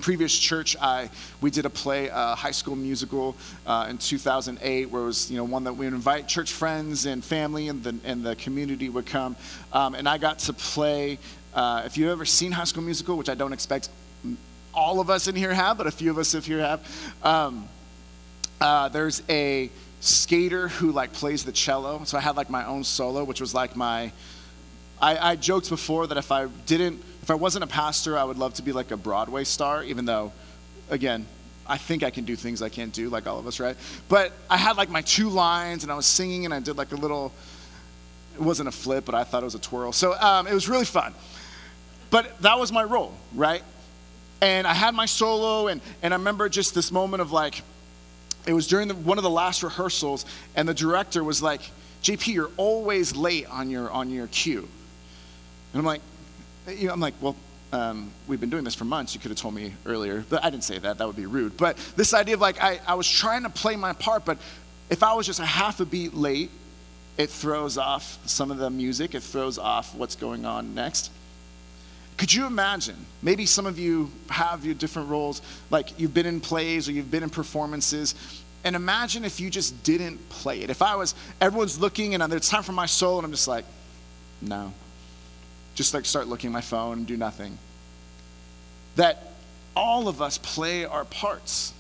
previous 0.00 0.36
church, 0.36 0.76
I 0.80 1.10
we 1.40 1.50
did 1.50 1.64
a 1.64 1.70
play, 1.70 2.08
a 2.12 2.34
high 2.34 2.50
school 2.50 2.76
musical 2.76 3.36
uh, 3.66 3.86
in 3.88 3.98
2008, 3.98 4.90
where 4.90 5.02
it 5.02 5.04
was 5.04 5.30
you 5.30 5.36
know 5.36 5.44
one 5.44 5.64
that 5.64 5.74
we 5.74 5.86
would 5.86 5.94
invite 5.94 6.28
church 6.28 6.52
friends 6.52 7.06
and 7.06 7.24
family 7.24 7.68
and 7.68 7.82
the 7.82 7.96
and 8.04 8.24
the 8.24 8.36
community 8.36 8.88
would 8.88 9.06
come, 9.06 9.36
um, 9.72 9.94
and 9.94 10.08
I 10.08 10.18
got 10.18 10.40
to 10.40 10.52
play. 10.52 11.18
Uh, 11.54 11.82
if 11.84 11.98
you've 11.98 12.08
ever 12.08 12.24
seen 12.24 12.50
High 12.50 12.64
School 12.64 12.82
Musical, 12.82 13.16
which 13.16 13.28
I 13.28 13.34
don't 13.34 13.52
expect 13.52 13.90
all 14.72 15.00
of 15.00 15.10
us 15.10 15.28
in 15.28 15.36
here 15.36 15.52
have, 15.52 15.76
but 15.76 15.86
a 15.86 15.90
few 15.90 16.10
of 16.10 16.16
us 16.16 16.34
if 16.34 16.46
here 16.46 16.60
have, 16.60 17.14
um, 17.22 17.68
uh, 18.60 18.88
there's 18.88 19.22
a 19.28 19.68
skater 20.02 20.66
who 20.66 20.90
like 20.90 21.12
plays 21.12 21.44
the 21.44 21.52
cello. 21.52 22.02
So 22.04 22.18
I 22.18 22.20
had 22.20 22.36
like 22.36 22.50
my 22.50 22.66
own 22.66 22.84
solo, 22.84 23.24
which 23.24 23.40
was 23.40 23.54
like 23.54 23.76
my. 23.76 24.12
I, 25.00 25.32
I 25.32 25.36
joked 25.36 25.68
before 25.68 26.06
that 26.08 26.18
if 26.18 26.30
I 26.30 26.46
didn't, 26.66 27.02
if 27.22 27.30
I 27.30 27.34
wasn't 27.34 27.64
a 27.64 27.68
pastor, 27.68 28.18
I 28.18 28.24
would 28.24 28.38
love 28.38 28.54
to 28.54 28.62
be 28.62 28.72
like 28.72 28.90
a 28.90 28.96
Broadway 28.96 29.44
star. 29.44 29.82
Even 29.84 30.04
though, 30.04 30.32
again, 30.90 31.26
I 31.66 31.78
think 31.78 32.02
I 32.02 32.10
can 32.10 32.24
do 32.24 32.36
things 32.36 32.62
I 32.62 32.68
can't 32.68 32.92
do, 32.92 33.08
like 33.08 33.26
all 33.26 33.38
of 33.38 33.46
us, 33.46 33.58
right? 33.60 33.76
But 34.08 34.32
I 34.50 34.56
had 34.56 34.76
like 34.76 34.90
my 34.90 35.02
two 35.02 35.28
lines, 35.28 35.82
and 35.84 35.92
I 35.92 35.94
was 35.94 36.06
singing, 36.06 36.44
and 36.44 36.52
I 36.52 36.60
did 36.60 36.76
like 36.76 36.92
a 36.92 36.96
little. 36.96 37.32
It 38.34 38.40
wasn't 38.40 38.68
a 38.68 38.72
flip, 38.72 39.04
but 39.04 39.14
I 39.14 39.24
thought 39.24 39.42
it 39.42 39.44
was 39.44 39.54
a 39.54 39.60
twirl. 39.60 39.92
So 39.92 40.14
um, 40.14 40.46
it 40.46 40.54
was 40.54 40.68
really 40.68 40.84
fun. 40.84 41.14
But 42.10 42.40
that 42.42 42.58
was 42.58 42.72
my 42.72 42.82
role, 42.82 43.14
right? 43.34 43.62
And 44.40 44.66
I 44.66 44.74
had 44.74 44.94
my 44.94 45.06
solo, 45.06 45.68
and, 45.68 45.80
and 46.02 46.12
I 46.12 46.16
remember 46.16 46.48
just 46.48 46.74
this 46.74 46.90
moment 46.90 47.20
of 47.20 47.30
like, 47.30 47.62
it 48.46 48.52
was 48.52 48.66
during 48.66 48.88
the, 48.88 48.94
one 48.94 49.18
of 49.18 49.24
the 49.24 49.30
last 49.30 49.62
rehearsals, 49.62 50.24
and 50.56 50.68
the 50.68 50.74
director 50.74 51.22
was 51.22 51.42
like, 51.42 51.60
JP, 52.02 52.34
you're 52.34 52.50
always 52.56 53.14
late 53.14 53.46
on 53.48 53.70
your, 53.70 53.90
on 53.90 54.10
your 54.10 54.26
cue. 54.26 54.68
And 55.72 55.78
I'm 55.78 55.84
like, 55.84 56.00
you 56.68 56.88
know, 56.88 56.92
I'm 56.92 57.00
like, 57.00 57.14
well, 57.20 57.36
um, 57.72 58.10
we've 58.26 58.40
been 58.40 58.50
doing 58.50 58.64
this 58.64 58.74
for 58.74 58.84
months. 58.84 59.14
You 59.14 59.20
could 59.20 59.30
have 59.30 59.38
told 59.38 59.54
me 59.54 59.74
earlier. 59.86 60.24
But 60.28 60.44
I 60.44 60.50
didn't 60.50 60.64
say 60.64 60.78
that. 60.78 60.98
That 60.98 61.06
would 61.06 61.16
be 61.16 61.26
rude. 61.26 61.56
But 61.56 61.76
this 61.96 62.12
idea 62.12 62.34
of 62.34 62.40
like, 62.40 62.62
I, 62.62 62.80
I 62.86 62.94
was 62.94 63.08
trying 63.08 63.44
to 63.44 63.50
play 63.50 63.76
my 63.76 63.92
part, 63.94 64.24
but 64.24 64.38
if 64.90 65.02
I 65.02 65.14
was 65.14 65.26
just 65.26 65.40
a 65.40 65.46
half 65.46 65.80
a 65.80 65.86
beat 65.86 66.14
late, 66.14 66.50
it 67.16 67.30
throws 67.30 67.78
off 67.78 68.18
some 68.26 68.50
of 68.50 68.58
the 68.58 68.70
music, 68.70 69.14
it 69.14 69.22
throws 69.22 69.58
off 69.58 69.94
what's 69.94 70.16
going 70.16 70.44
on 70.44 70.74
next. 70.74 71.10
Could 72.22 72.32
you 72.32 72.46
imagine? 72.46 72.94
Maybe 73.20 73.46
some 73.46 73.66
of 73.66 73.80
you 73.80 74.08
have 74.28 74.64
your 74.64 74.76
different 74.76 75.08
roles, 75.08 75.42
like 75.70 75.98
you've 75.98 76.14
been 76.14 76.24
in 76.24 76.40
plays 76.40 76.88
or 76.88 76.92
you've 76.92 77.10
been 77.10 77.24
in 77.24 77.30
performances. 77.30 78.14
And 78.62 78.76
imagine 78.76 79.24
if 79.24 79.40
you 79.40 79.50
just 79.50 79.82
didn't 79.82 80.28
play 80.28 80.60
it. 80.60 80.70
If 80.70 80.82
I 80.82 80.94
was, 80.94 81.16
everyone's 81.40 81.80
looking 81.80 82.14
and 82.14 82.32
it's 82.32 82.48
time 82.48 82.62
for 82.62 82.70
my 82.70 82.86
soul, 82.86 83.18
and 83.18 83.24
I'm 83.24 83.32
just 83.32 83.48
like, 83.48 83.64
no. 84.40 84.72
Just 85.74 85.94
like 85.94 86.04
start 86.04 86.28
looking 86.28 86.50
at 86.50 86.52
my 86.52 86.60
phone 86.60 86.98
and 86.98 87.06
do 87.08 87.16
nothing. 87.16 87.58
That 88.94 89.32
all 89.74 90.06
of 90.06 90.22
us 90.22 90.38
play 90.38 90.84
our 90.84 91.04
parts. 91.04 91.72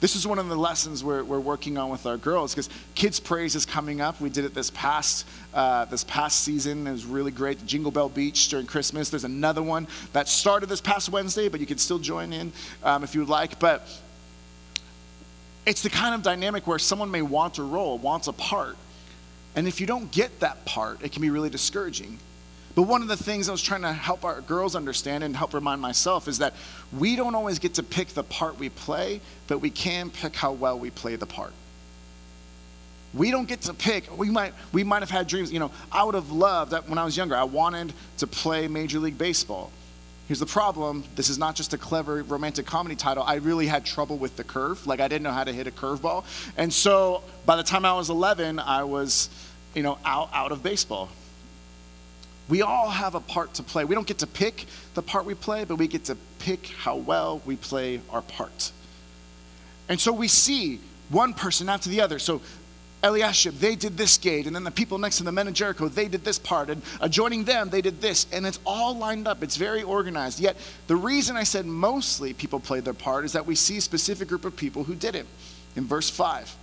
This 0.00 0.16
is 0.16 0.26
one 0.26 0.38
of 0.38 0.48
the 0.48 0.56
lessons 0.56 1.04
we're, 1.04 1.22
we're 1.22 1.40
working 1.40 1.76
on 1.76 1.90
with 1.90 2.06
our 2.06 2.16
girls 2.16 2.54
because 2.54 2.70
Kids 2.94 3.20
Praise 3.20 3.54
is 3.54 3.66
coming 3.66 4.00
up. 4.00 4.18
We 4.18 4.30
did 4.30 4.46
it 4.46 4.54
this 4.54 4.70
past, 4.70 5.26
uh, 5.52 5.84
this 5.84 6.04
past 6.04 6.40
season. 6.40 6.86
It 6.86 6.92
was 6.92 7.04
really 7.04 7.30
great. 7.30 7.64
Jingle 7.66 7.90
Bell 7.90 8.08
Beach 8.08 8.48
during 8.48 8.64
Christmas. 8.64 9.10
There's 9.10 9.24
another 9.24 9.62
one 9.62 9.86
that 10.14 10.26
started 10.26 10.70
this 10.70 10.80
past 10.80 11.10
Wednesday, 11.10 11.48
but 11.48 11.60
you 11.60 11.66
can 11.66 11.76
still 11.76 11.98
join 11.98 12.32
in 12.32 12.50
um, 12.82 13.04
if 13.04 13.14
you 13.14 13.20
would 13.20 13.28
like. 13.28 13.58
But 13.58 13.86
it's 15.66 15.82
the 15.82 15.90
kind 15.90 16.14
of 16.14 16.22
dynamic 16.22 16.66
where 16.66 16.78
someone 16.78 17.10
may 17.10 17.22
want 17.22 17.58
a 17.58 17.62
role, 17.62 17.98
wants 17.98 18.26
a 18.26 18.32
part. 18.32 18.78
And 19.54 19.68
if 19.68 19.82
you 19.82 19.86
don't 19.86 20.10
get 20.10 20.40
that 20.40 20.64
part, 20.64 21.02
it 21.02 21.12
can 21.12 21.20
be 21.20 21.28
really 21.28 21.50
discouraging. 21.50 22.18
But 22.74 22.82
one 22.82 23.02
of 23.02 23.08
the 23.08 23.16
things 23.16 23.48
I 23.48 23.52
was 23.52 23.62
trying 23.62 23.82
to 23.82 23.92
help 23.92 24.24
our 24.24 24.40
girls 24.40 24.76
understand 24.76 25.24
and 25.24 25.36
help 25.36 25.54
remind 25.54 25.80
myself 25.80 26.28
is 26.28 26.38
that 26.38 26.54
we 26.96 27.16
don't 27.16 27.34
always 27.34 27.58
get 27.58 27.74
to 27.74 27.82
pick 27.82 28.08
the 28.08 28.22
part 28.22 28.58
we 28.58 28.68
play, 28.68 29.20
but 29.48 29.58
we 29.58 29.70
can 29.70 30.10
pick 30.10 30.36
how 30.36 30.52
well 30.52 30.78
we 30.78 30.90
play 30.90 31.16
the 31.16 31.26
part. 31.26 31.52
We 33.12 33.32
don't 33.32 33.48
get 33.48 33.62
to 33.62 33.74
pick. 33.74 34.16
We 34.16 34.30
might 34.30 34.54
we 34.72 34.84
might 34.84 35.00
have 35.00 35.10
had 35.10 35.26
dreams. 35.26 35.52
You 35.52 35.58
know, 35.58 35.72
I 35.90 36.04
would 36.04 36.14
have 36.14 36.30
loved 36.30 36.70
that 36.70 36.88
when 36.88 36.96
I 36.96 37.04
was 37.04 37.16
younger. 37.16 37.34
I 37.34 37.42
wanted 37.42 37.92
to 38.18 38.26
play 38.28 38.68
Major 38.68 39.00
League 39.00 39.18
Baseball. 39.18 39.72
Here's 40.28 40.38
the 40.38 40.46
problem. 40.46 41.02
This 41.16 41.28
is 41.28 41.38
not 41.38 41.56
just 41.56 41.74
a 41.74 41.78
clever 41.78 42.22
romantic 42.22 42.64
comedy 42.64 42.94
title. 42.94 43.24
I 43.24 43.34
really 43.36 43.66
had 43.66 43.84
trouble 43.84 44.16
with 44.16 44.36
the 44.36 44.44
curve. 44.44 44.86
Like 44.86 45.00
I 45.00 45.08
didn't 45.08 45.24
know 45.24 45.32
how 45.32 45.42
to 45.42 45.52
hit 45.52 45.66
a 45.66 45.72
curveball. 45.72 46.24
And 46.56 46.72
so 46.72 47.24
by 47.46 47.56
the 47.56 47.64
time 47.64 47.84
I 47.84 47.94
was 47.94 48.10
11, 48.10 48.60
I 48.60 48.84
was, 48.84 49.28
you 49.74 49.82
know, 49.82 49.98
out 50.04 50.30
out 50.32 50.52
of 50.52 50.62
baseball. 50.62 51.08
We 52.50 52.62
all 52.62 52.90
have 52.90 53.14
a 53.14 53.20
part 53.20 53.54
to 53.54 53.62
play. 53.62 53.84
We 53.84 53.94
don't 53.94 54.06
get 54.06 54.18
to 54.18 54.26
pick 54.26 54.66
the 54.94 55.02
part 55.02 55.24
we 55.24 55.34
play, 55.34 55.64
but 55.64 55.76
we 55.76 55.86
get 55.86 56.04
to 56.06 56.16
pick 56.40 56.66
how 56.66 56.96
well 56.96 57.40
we 57.46 57.56
play 57.56 58.00
our 58.10 58.22
part. 58.22 58.72
And 59.88 60.00
so 60.00 60.12
we 60.12 60.28
see 60.28 60.80
one 61.08 61.32
person 61.32 61.68
after 61.68 61.88
the 61.88 62.00
other. 62.00 62.18
So 62.18 62.42
Eliashib, 63.02 63.54
they 63.54 63.76
did 63.76 63.96
this 63.96 64.18
gate, 64.18 64.46
and 64.46 64.54
then 64.54 64.64
the 64.64 64.70
people 64.70 64.98
next 64.98 65.18
to 65.18 65.22
the 65.22 65.32
men 65.32 65.48
of 65.48 65.54
Jericho, 65.54 65.88
they 65.88 66.06
did 66.06 66.24
this 66.24 66.38
part, 66.38 66.68
and 66.68 66.82
adjoining 67.00 67.44
them, 67.44 67.70
they 67.70 67.80
did 67.80 68.00
this, 68.00 68.26
and 68.32 68.46
it's 68.46 68.58
all 68.66 68.94
lined 68.94 69.26
up. 69.26 69.42
It's 69.42 69.56
very 69.56 69.82
organized. 69.82 70.38
Yet 70.38 70.56
the 70.86 70.96
reason 70.96 71.36
I 71.36 71.44
said 71.44 71.66
mostly 71.66 72.34
people 72.34 72.60
played 72.60 72.84
their 72.84 72.94
part 72.94 73.24
is 73.24 73.32
that 73.32 73.46
we 73.46 73.54
see 73.54 73.78
a 73.78 73.80
specific 73.80 74.28
group 74.28 74.44
of 74.44 74.54
people 74.56 74.84
who 74.84 74.94
did 74.94 75.14
it. 75.14 75.26
In 75.76 75.86
verse 75.86 76.10
5, 76.10 76.56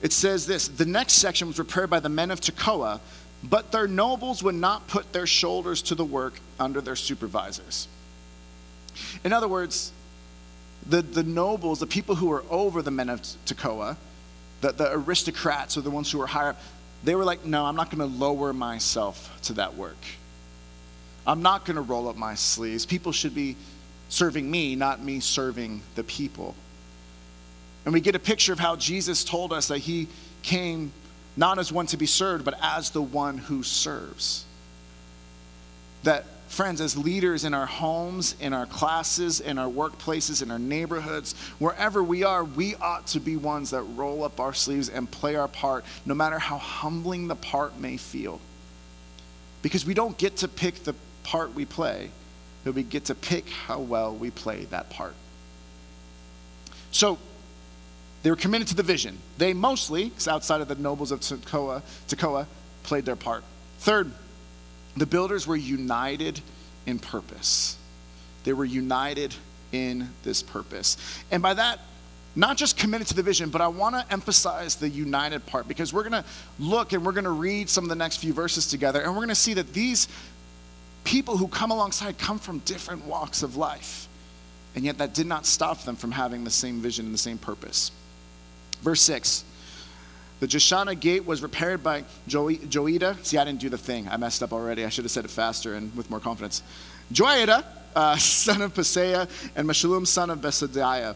it 0.00 0.12
says 0.12 0.46
this 0.46 0.68
The 0.68 0.86
next 0.86 1.14
section 1.14 1.48
was 1.48 1.56
prepared 1.56 1.90
by 1.90 2.00
the 2.00 2.08
men 2.08 2.30
of 2.30 2.40
Tekoa, 2.40 3.00
but 3.42 3.72
their 3.72 3.88
nobles 3.88 4.42
would 4.42 4.54
not 4.54 4.86
put 4.88 5.12
their 5.12 5.26
shoulders 5.26 5.82
to 5.82 5.94
the 5.94 6.04
work 6.04 6.40
under 6.58 6.80
their 6.80 6.96
supervisors. 6.96 7.88
In 9.24 9.32
other 9.32 9.48
words, 9.48 9.92
the, 10.86 11.02
the 11.02 11.22
nobles, 11.22 11.80
the 11.80 11.86
people 11.86 12.16
who 12.16 12.26
were 12.26 12.44
over 12.50 12.82
the 12.82 12.90
men 12.90 13.08
of 13.08 13.22
Tekoa, 13.46 13.96
the, 14.60 14.72
the 14.72 14.92
aristocrats 14.92 15.76
or 15.76 15.80
the 15.80 15.90
ones 15.90 16.10
who 16.10 16.18
were 16.18 16.26
higher 16.26 16.50
up, 16.50 16.60
they 17.02 17.14
were 17.14 17.24
like, 17.24 17.44
no, 17.44 17.64
I'm 17.64 17.76
not 17.76 17.90
going 17.90 17.98
to 17.98 18.18
lower 18.18 18.52
myself 18.52 19.38
to 19.44 19.54
that 19.54 19.74
work. 19.74 19.96
I'm 21.26 21.42
not 21.42 21.64
going 21.64 21.76
to 21.76 21.82
roll 21.82 22.08
up 22.08 22.16
my 22.16 22.34
sleeves. 22.34 22.84
People 22.84 23.12
should 23.12 23.34
be 23.34 23.56
serving 24.08 24.50
me, 24.50 24.74
not 24.74 25.02
me 25.02 25.20
serving 25.20 25.82
the 25.94 26.04
people. 26.04 26.54
And 27.84 27.94
we 27.94 28.00
get 28.00 28.14
a 28.14 28.18
picture 28.18 28.52
of 28.52 28.58
how 28.58 28.76
Jesus 28.76 29.24
told 29.24 29.52
us 29.52 29.68
that 29.68 29.78
he 29.78 30.08
came 30.42 30.92
not 31.36 31.58
as 31.58 31.72
one 31.72 31.86
to 31.86 31.96
be 31.96 32.06
served, 32.06 32.44
but 32.44 32.54
as 32.60 32.90
the 32.90 33.02
one 33.02 33.38
who 33.38 33.62
serves. 33.62 34.44
That, 36.02 36.24
friends, 36.48 36.80
as 36.80 36.96
leaders 36.96 37.44
in 37.44 37.54
our 37.54 37.66
homes, 37.66 38.34
in 38.40 38.52
our 38.52 38.66
classes, 38.66 39.40
in 39.40 39.58
our 39.58 39.68
workplaces, 39.68 40.42
in 40.42 40.50
our 40.50 40.58
neighborhoods, 40.58 41.34
wherever 41.58 42.02
we 42.02 42.24
are, 42.24 42.42
we 42.44 42.74
ought 42.76 43.06
to 43.08 43.20
be 43.20 43.36
ones 43.36 43.70
that 43.70 43.82
roll 43.82 44.24
up 44.24 44.40
our 44.40 44.54
sleeves 44.54 44.88
and 44.88 45.10
play 45.10 45.36
our 45.36 45.48
part, 45.48 45.84
no 46.04 46.14
matter 46.14 46.38
how 46.38 46.58
humbling 46.58 47.28
the 47.28 47.36
part 47.36 47.78
may 47.78 47.96
feel. 47.96 48.40
Because 49.62 49.84
we 49.84 49.94
don't 49.94 50.16
get 50.16 50.38
to 50.38 50.48
pick 50.48 50.84
the 50.84 50.94
part 51.22 51.54
we 51.54 51.64
play, 51.64 52.10
but 52.64 52.74
we 52.74 52.82
get 52.82 53.06
to 53.06 53.14
pick 53.14 53.48
how 53.48 53.80
well 53.80 54.14
we 54.14 54.30
play 54.30 54.64
that 54.66 54.90
part. 54.90 55.14
So, 56.92 57.18
they 58.22 58.30
were 58.30 58.36
committed 58.36 58.68
to 58.68 58.74
the 58.74 58.82
vision. 58.82 59.18
They 59.38 59.54
mostly, 59.54 60.12
outside 60.28 60.60
of 60.60 60.68
the 60.68 60.74
nobles 60.74 61.10
of 61.10 61.20
Tekoa, 61.20 61.82
Tekoa, 62.08 62.46
played 62.82 63.04
their 63.04 63.16
part. 63.16 63.44
Third, 63.78 64.12
the 64.96 65.06
builders 65.06 65.46
were 65.46 65.56
united 65.56 66.40
in 66.86 66.98
purpose. 66.98 67.78
They 68.44 68.52
were 68.52 68.64
united 68.64 69.34
in 69.72 70.10
this 70.22 70.42
purpose. 70.42 70.96
And 71.30 71.42
by 71.42 71.54
that, 71.54 71.80
not 72.36 72.56
just 72.56 72.76
committed 72.76 73.06
to 73.08 73.14
the 73.14 73.22
vision, 73.22 73.50
but 73.50 73.60
I 73.60 73.68
want 73.68 73.96
to 73.96 74.12
emphasize 74.12 74.76
the 74.76 74.88
united 74.88 75.44
part 75.46 75.66
because 75.66 75.92
we're 75.92 76.08
going 76.08 76.22
to 76.22 76.24
look 76.58 76.92
and 76.92 77.04
we're 77.04 77.12
going 77.12 77.24
to 77.24 77.30
read 77.30 77.68
some 77.68 77.84
of 77.84 77.90
the 77.90 77.96
next 77.96 78.18
few 78.18 78.32
verses 78.32 78.66
together, 78.66 79.00
and 79.00 79.10
we're 79.10 79.18
going 79.18 79.28
to 79.28 79.34
see 79.34 79.54
that 79.54 79.72
these 79.72 80.06
people 81.04 81.36
who 81.36 81.48
come 81.48 81.70
alongside 81.70 82.18
come 82.18 82.38
from 82.38 82.58
different 82.60 83.04
walks 83.04 83.42
of 83.42 83.56
life. 83.56 84.06
And 84.76 84.84
yet, 84.84 84.98
that 84.98 85.14
did 85.14 85.26
not 85.26 85.46
stop 85.46 85.82
them 85.82 85.96
from 85.96 86.12
having 86.12 86.44
the 86.44 86.50
same 86.50 86.80
vision 86.80 87.06
and 87.06 87.14
the 87.14 87.18
same 87.18 87.38
purpose. 87.38 87.90
Verse 88.82 89.00
6 89.02 89.44
The 90.40 90.46
Jeshanah 90.46 90.98
gate 90.98 91.26
was 91.26 91.42
repaired 91.42 91.82
by 91.82 92.04
jo- 92.26 92.48
Joiada. 92.48 93.22
See, 93.24 93.38
I 93.38 93.44
didn't 93.44 93.60
do 93.60 93.68
the 93.68 93.78
thing. 93.78 94.08
I 94.08 94.16
messed 94.16 94.42
up 94.42 94.52
already. 94.52 94.84
I 94.84 94.88
should 94.88 95.04
have 95.04 95.10
said 95.10 95.24
it 95.24 95.30
faster 95.30 95.74
and 95.74 95.94
with 95.96 96.10
more 96.10 96.20
confidence. 96.20 96.62
Joiada, 97.12 97.64
uh, 97.94 98.16
son 98.18 98.62
of 98.62 98.74
Paseah, 98.74 99.28
and 99.56 99.68
Meshullam, 99.68 100.06
son 100.06 100.30
of 100.30 100.38
Besodeiah. 100.38 101.14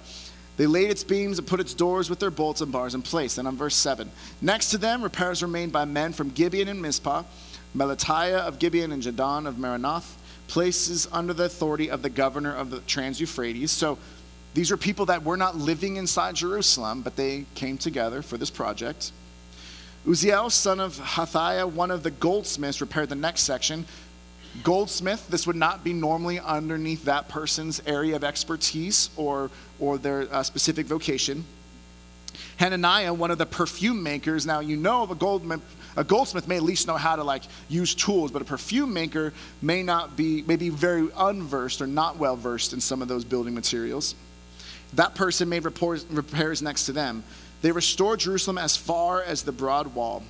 They 0.56 0.66
laid 0.66 0.90
its 0.90 1.02
beams 1.02 1.38
and 1.38 1.48
put 1.48 1.58
its 1.58 1.74
doors 1.74 2.08
with 2.08 2.20
their 2.20 2.30
bolts 2.30 2.60
and 2.60 2.70
bars 2.70 2.94
in 2.94 3.02
place. 3.02 3.38
And 3.38 3.48
on 3.48 3.56
verse 3.56 3.74
7, 3.74 4.08
next 4.40 4.70
to 4.70 4.78
them, 4.78 5.02
repairs 5.02 5.42
were 5.42 5.48
made 5.48 5.72
by 5.72 5.84
men 5.84 6.12
from 6.12 6.30
Gibeon 6.30 6.68
and 6.68 6.80
Mizpah, 6.80 7.24
Melatiah 7.76 8.38
of 8.38 8.60
Gibeon 8.60 8.92
and 8.92 9.02
Jadon 9.02 9.48
of 9.48 9.56
Meronoth, 9.56 10.14
places 10.46 11.08
under 11.10 11.32
the 11.32 11.44
authority 11.44 11.90
of 11.90 12.02
the 12.02 12.10
governor 12.10 12.54
of 12.54 12.70
the 12.70 12.78
Trans 12.80 13.18
Euphrates. 13.18 13.72
So 13.72 13.98
these 14.54 14.70
are 14.70 14.76
people 14.76 15.06
that 15.06 15.24
were 15.24 15.36
not 15.36 15.56
living 15.56 15.96
inside 15.96 16.36
Jerusalem, 16.36 17.02
but 17.02 17.16
they 17.16 17.44
came 17.56 17.76
together 17.76 18.22
for 18.22 18.38
this 18.38 18.50
project. 18.50 19.10
Uzziel, 20.06 20.50
son 20.50 20.80
of 20.80 20.96
Hathiah, 20.96 21.70
one 21.70 21.90
of 21.90 22.02
the 22.02 22.10
goldsmiths, 22.10 22.80
repaired 22.80 23.08
the 23.08 23.16
next 23.16 23.42
section. 23.42 23.84
Goldsmith, 24.62 25.26
this 25.28 25.46
would 25.46 25.56
not 25.56 25.82
be 25.82 25.92
normally 25.92 26.38
underneath 26.38 27.06
that 27.06 27.28
person's 27.28 27.82
area 27.86 28.14
of 28.14 28.22
expertise 28.22 29.10
or, 29.16 29.50
or 29.80 29.98
their 29.98 30.32
uh, 30.32 30.44
specific 30.44 30.86
vocation. 30.86 31.44
Hananiah, 32.58 33.12
one 33.12 33.32
of 33.32 33.38
the 33.38 33.46
perfume 33.46 34.02
makers. 34.02 34.46
Now, 34.46 34.60
you 34.60 34.76
know 34.76 35.02
a 35.10 35.14
goldsmith, 35.14 35.60
a 35.96 36.04
goldsmith 36.04 36.46
may 36.46 36.56
at 36.56 36.62
least 36.62 36.86
know 36.86 36.96
how 36.96 37.16
to 37.16 37.24
like 37.24 37.42
use 37.68 37.94
tools, 37.94 38.30
but 38.30 38.42
a 38.42 38.44
perfume 38.44 38.92
maker 38.92 39.32
may 39.60 39.82
not 39.82 40.16
be, 40.16 40.42
may 40.42 40.56
be 40.56 40.68
very 40.68 41.08
unversed 41.16 41.80
or 41.80 41.88
not 41.88 42.18
well 42.18 42.36
versed 42.36 42.72
in 42.72 42.80
some 42.80 43.02
of 43.02 43.08
those 43.08 43.24
building 43.24 43.54
materials. 43.54 44.14
That 44.94 45.14
person 45.14 45.48
made 45.48 45.64
repairs 45.64 46.62
next 46.62 46.86
to 46.86 46.92
them. 46.92 47.24
They 47.62 47.72
restored 47.72 48.20
Jerusalem 48.20 48.58
as 48.58 48.76
far 48.76 49.22
as 49.22 49.42
the 49.42 49.52
broad 49.52 49.94
wall. 49.94 50.22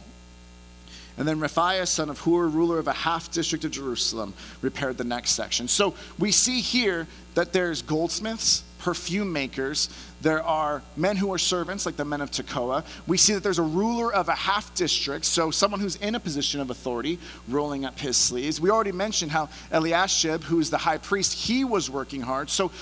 And 1.16 1.28
then 1.28 1.38
Rephaiah, 1.38 1.86
son 1.86 2.10
of 2.10 2.20
Hur, 2.20 2.48
ruler 2.48 2.78
of 2.78 2.88
a 2.88 2.92
half 2.92 3.30
district 3.30 3.64
of 3.64 3.70
Jerusalem, 3.70 4.34
repaired 4.62 4.98
the 4.98 5.04
next 5.04 5.32
section. 5.32 5.68
So 5.68 5.94
we 6.18 6.32
see 6.32 6.60
here 6.60 7.06
that 7.34 7.52
there's 7.52 7.82
goldsmiths, 7.82 8.64
perfume 8.80 9.32
makers, 9.32 9.88
there 10.22 10.42
are 10.42 10.82
men 10.96 11.16
who 11.16 11.32
are 11.32 11.38
servants, 11.38 11.86
like 11.86 11.96
the 11.96 12.04
men 12.04 12.20
of 12.20 12.30
Tekoa. 12.30 12.84
We 13.06 13.16
see 13.16 13.34
that 13.34 13.42
there's 13.42 13.58
a 13.58 13.62
ruler 13.62 14.12
of 14.12 14.28
a 14.28 14.34
half 14.34 14.74
district, 14.74 15.24
so 15.24 15.50
someone 15.50 15.80
who's 15.80 15.96
in 15.96 16.14
a 16.14 16.20
position 16.20 16.60
of 16.60 16.70
authority, 16.70 17.18
rolling 17.48 17.84
up 17.84 17.98
his 17.98 18.16
sleeves. 18.16 18.60
We 18.60 18.70
already 18.70 18.92
mentioned 18.92 19.30
how 19.30 19.50
Eliashib, 19.70 20.42
who's 20.44 20.70
the 20.70 20.78
high 20.78 20.98
priest, 20.98 21.34
he 21.34 21.62
was 21.64 21.90
working 21.90 22.22
hard. 22.22 22.50
So 22.50 22.72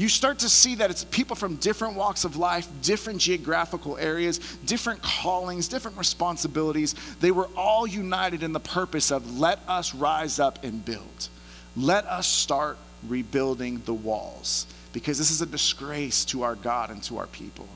you 0.00 0.08
start 0.08 0.38
to 0.38 0.48
see 0.48 0.76
that 0.76 0.90
it's 0.90 1.04
people 1.04 1.36
from 1.36 1.56
different 1.56 1.94
walks 1.94 2.24
of 2.24 2.36
life, 2.36 2.66
different 2.80 3.20
geographical 3.20 3.98
areas, 3.98 4.38
different 4.64 5.02
callings, 5.02 5.68
different 5.68 5.98
responsibilities. 5.98 6.94
They 7.20 7.30
were 7.30 7.50
all 7.54 7.86
united 7.86 8.42
in 8.42 8.54
the 8.54 8.60
purpose 8.60 9.10
of 9.10 9.38
let 9.38 9.58
us 9.68 9.94
rise 9.94 10.40
up 10.40 10.64
and 10.64 10.82
build. 10.82 11.28
Let 11.76 12.06
us 12.06 12.26
start 12.26 12.78
rebuilding 13.06 13.82
the 13.84 13.92
walls 13.92 14.64
because 14.94 15.18
this 15.18 15.30
is 15.30 15.42
a 15.42 15.46
disgrace 15.46 16.24
to 16.26 16.44
our 16.44 16.54
God 16.54 16.88
and 16.88 17.02
to 17.02 17.18
our 17.18 17.26
people. 17.26 17.68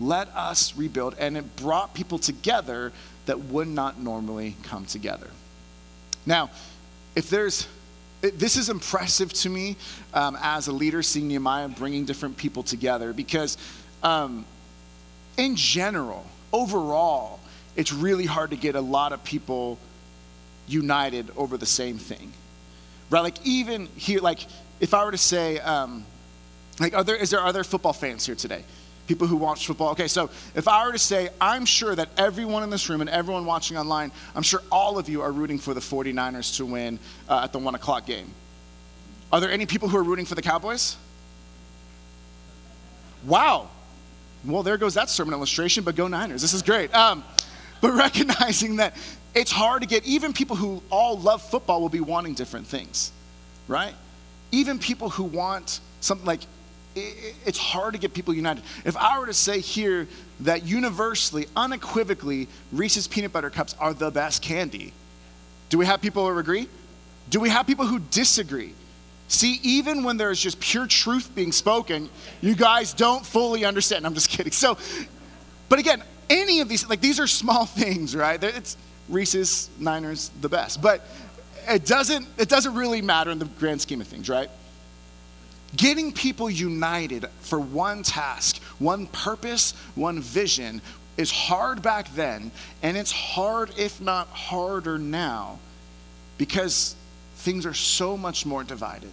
Let 0.00 0.28
us 0.36 0.76
rebuild. 0.76 1.16
And 1.18 1.34
it 1.38 1.56
brought 1.56 1.94
people 1.94 2.18
together 2.18 2.92
that 3.24 3.40
would 3.40 3.68
not 3.68 3.98
normally 3.98 4.54
come 4.64 4.84
together. 4.84 5.28
Now, 6.26 6.50
if 7.16 7.30
there's 7.30 7.66
it, 8.22 8.38
this 8.38 8.56
is 8.56 8.68
impressive 8.68 9.32
to 9.34 9.50
me 9.50 9.76
um, 10.14 10.36
as 10.42 10.68
a 10.68 10.72
leader, 10.72 11.02
seeing 11.02 11.28
Nehemiah 11.28 11.68
bringing 11.68 12.04
different 12.04 12.36
people 12.36 12.62
together 12.62 13.12
because, 13.12 13.56
um, 14.02 14.44
in 15.36 15.56
general, 15.56 16.26
overall, 16.52 17.40
it's 17.76 17.92
really 17.92 18.26
hard 18.26 18.50
to 18.50 18.56
get 18.56 18.74
a 18.74 18.80
lot 18.80 19.12
of 19.12 19.22
people 19.22 19.78
united 20.66 21.30
over 21.36 21.56
the 21.56 21.66
same 21.66 21.98
thing. 21.98 22.32
Right? 23.10 23.20
Like, 23.20 23.44
even 23.46 23.86
here, 23.96 24.20
like, 24.20 24.40
if 24.80 24.94
I 24.94 25.04
were 25.04 25.12
to 25.12 25.18
say, 25.18 25.58
um, 25.60 26.04
like, 26.80 26.94
are 26.94 27.04
there, 27.04 27.16
is 27.16 27.30
there 27.30 27.40
other 27.40 27.64
football 27.64 27.92
fans 27.92 28.26
here 28.26 28.34
today? 28.34 28.64
People 29.08 29.26
who 29.26 29.36
watch 29.36 29.66
football. 29.66 29.90
Okay, 29.90 30.06
so 30.06 30.30
if 30.54 30.68
I 30.68 30.86
were 30.86 30.92
to 30.92 30.98
say, 30.98 31.30
I'm 31.40 31.64
sure 31.64 31.94
that 31.94 32.10
everyone 32.16 32.62
in 32.62 32.70
this 32.70 32.88
room 32.88 33.00
and 33.00 33.10
everyone 33.10 33.46
watching 33.46 33.76
online, 33.76 34.12
I'm 34.36 34.42
sure 34.42 34.62
all 34.70 34.98
of 34.98 35.08
you 35.08 35.22
are 35.22 35.32
rooting 35.32 35.58
for 35.58 35.74
the 35.74 35.80
49ers 35.80 36.58
to 36.58 36.66
win 36.66 36.98
uh, 37.28 37.40
at 37.44 37.52
the 37.52 37.58
one 37.58 37.74
o'clock 37.74 38.06
game. 38.06 38.30
Are 39.32 39.40
there 39.40 39.50
any 39.50 39.66
people 39.66 39.88
who 39.88 39.96
are 39.96 40.02
rooting 40.02 40.26
for 40.26 40.34
the 40.34 40.42
Cowboys? 40.42 40.96
Wow. 43.24 43.70
Well, 44.44 44.62
there 44.62 44.76
goes 44.76 44.94
that 44.94 45.10
sermon 45.10 45.34
illustration, 45.34 45.84
but 45.84 45.96
go 45.96 46.06
Niners. 46.06 46.42
This 46.42 46.52
is 46.52 46.62
great. 46.62 46.94
Um, 46.94 47.24
but 47.80 47.92
recognizing 47.94 48.76
that 48.76 48.94
it's 49.34 49.50
hard 49.50 49.82
to 49.82 49.88
get, 49.88 50.04
even 50.04 50.32
people 50.32 50.56
who 50.56 50.82
all 50.90 51.18
love 51.18 51.42
football 51.42 51.80
will 51.80 51.88
be 51.88 52.00
wanting 52.00 52.34
different 52.34 52.66
things, 52.66 53.10
right? 53.66 53.94
Even 54.52 54.78
people 54.78 55.10
who 55.10 55.24
want 55.24 55.80
something 56.00 56.26
like 56.26 56.40
it's 56.94 57.58
hard 57.58 57.94
to 57.94 57.98
get 57.98 58.14
people 58.14 58.34
united. 58.34 58.62
If 58.84 58.96
I 58.96 59.18
were 59.18 59.26
to 59.26 59.34
say 59.34 59.60
here 59.60 60.08
that 60.40 60.64
universally, 60.64 61.46
unequivocally, 61.56 62.48
Reese's 62.72 63.06
peanut 63.06 63.32
butter 63.32 63.50
cups 63.50 63.74
are 63.78 63.94
the 63.94 64.10
best 64.10 64.42
candy, 64.42 64.92
do 65.68 65.78
we 65.78 65.86
have 65.86 66.00
people 66.00 66.28
who 66.28 66.38
agree? 66.38 66.68
Do 67.30 67.40
we 67.40 67.50
have 67.50 67.66
people 67.66 67.86
who 67.86 67.98
disagree? 67.98 68.72
See, 69.28 69.60
even 69.62 70.04
when 70.04 70.16
there's 70.16 70.40
just 70.40 70.58
pure 70.58 70.86
truth 70.86 71.34
being 71.34 71.52
spoken, 71.52 72.08
you 72.40 72.54
guys 72.54 72.94
don't 72.94 73.24
fully 73.24 73.66
understand. 73.66 74.06
I'm 74.06 74.14
just 74.14 74.30
kidding. 74.30 74.52
So, 74.52 74.78
but 75.68 75.78
again, 75.78 76.02
any 76.30 76.60
of 76.60 76.68
these, 76.68 76.88
like 76.88 77.00
these 77.00 77.20
are 77.20 77.26
small 77.26 77.66
things, 77.66 78.16
right? 78.16 78.42
It's 78.42 78.76
Reese's, 79.08 79.68
Niners, 79.78 80.30
the 80.40 80.48
best. 80.48 80.80
But 80.80 81.06
it 81.68 81.84
doesn't, 81.84 82.26
it 82.38 82.48
doesn't 82.48 82.74
really 82.74 83.02
matter 83.02 83.30
in 83.30 83.38
the 83.38 83.44
grand 83.44 83.82
scheme 83.82 84.00
of 84.00 84.06
things, 84.06 84.28
right? 84.30 84.48
Getting 85.76 86.12
people 86.12 86.48
united 86.48 87.26
for 87.40 87.60
one 87.60 88.02
task, 88.02 88.60
one 88.78 89.06
purpose, 89.06 89.72
one 89.94 90.20
vision 90.20 90.80
is 91.16 91.30
hard 91.30 91.82
back 91.82 92.14
then, 92.14 92.50
and 92.82 92.96
it's 92.96 93.12
hard, 93.12 93.70
if 93.76 94.00
not 94.00 94.28
harder 94.28 94.98
now, 94.98 95.58
because 96.38 96.94
things 97.36 97.66
are 97.66 97.74
so 97.74 98.16
much 98.16 98.46
more 98.46 98.64
divided. 98.64 99.12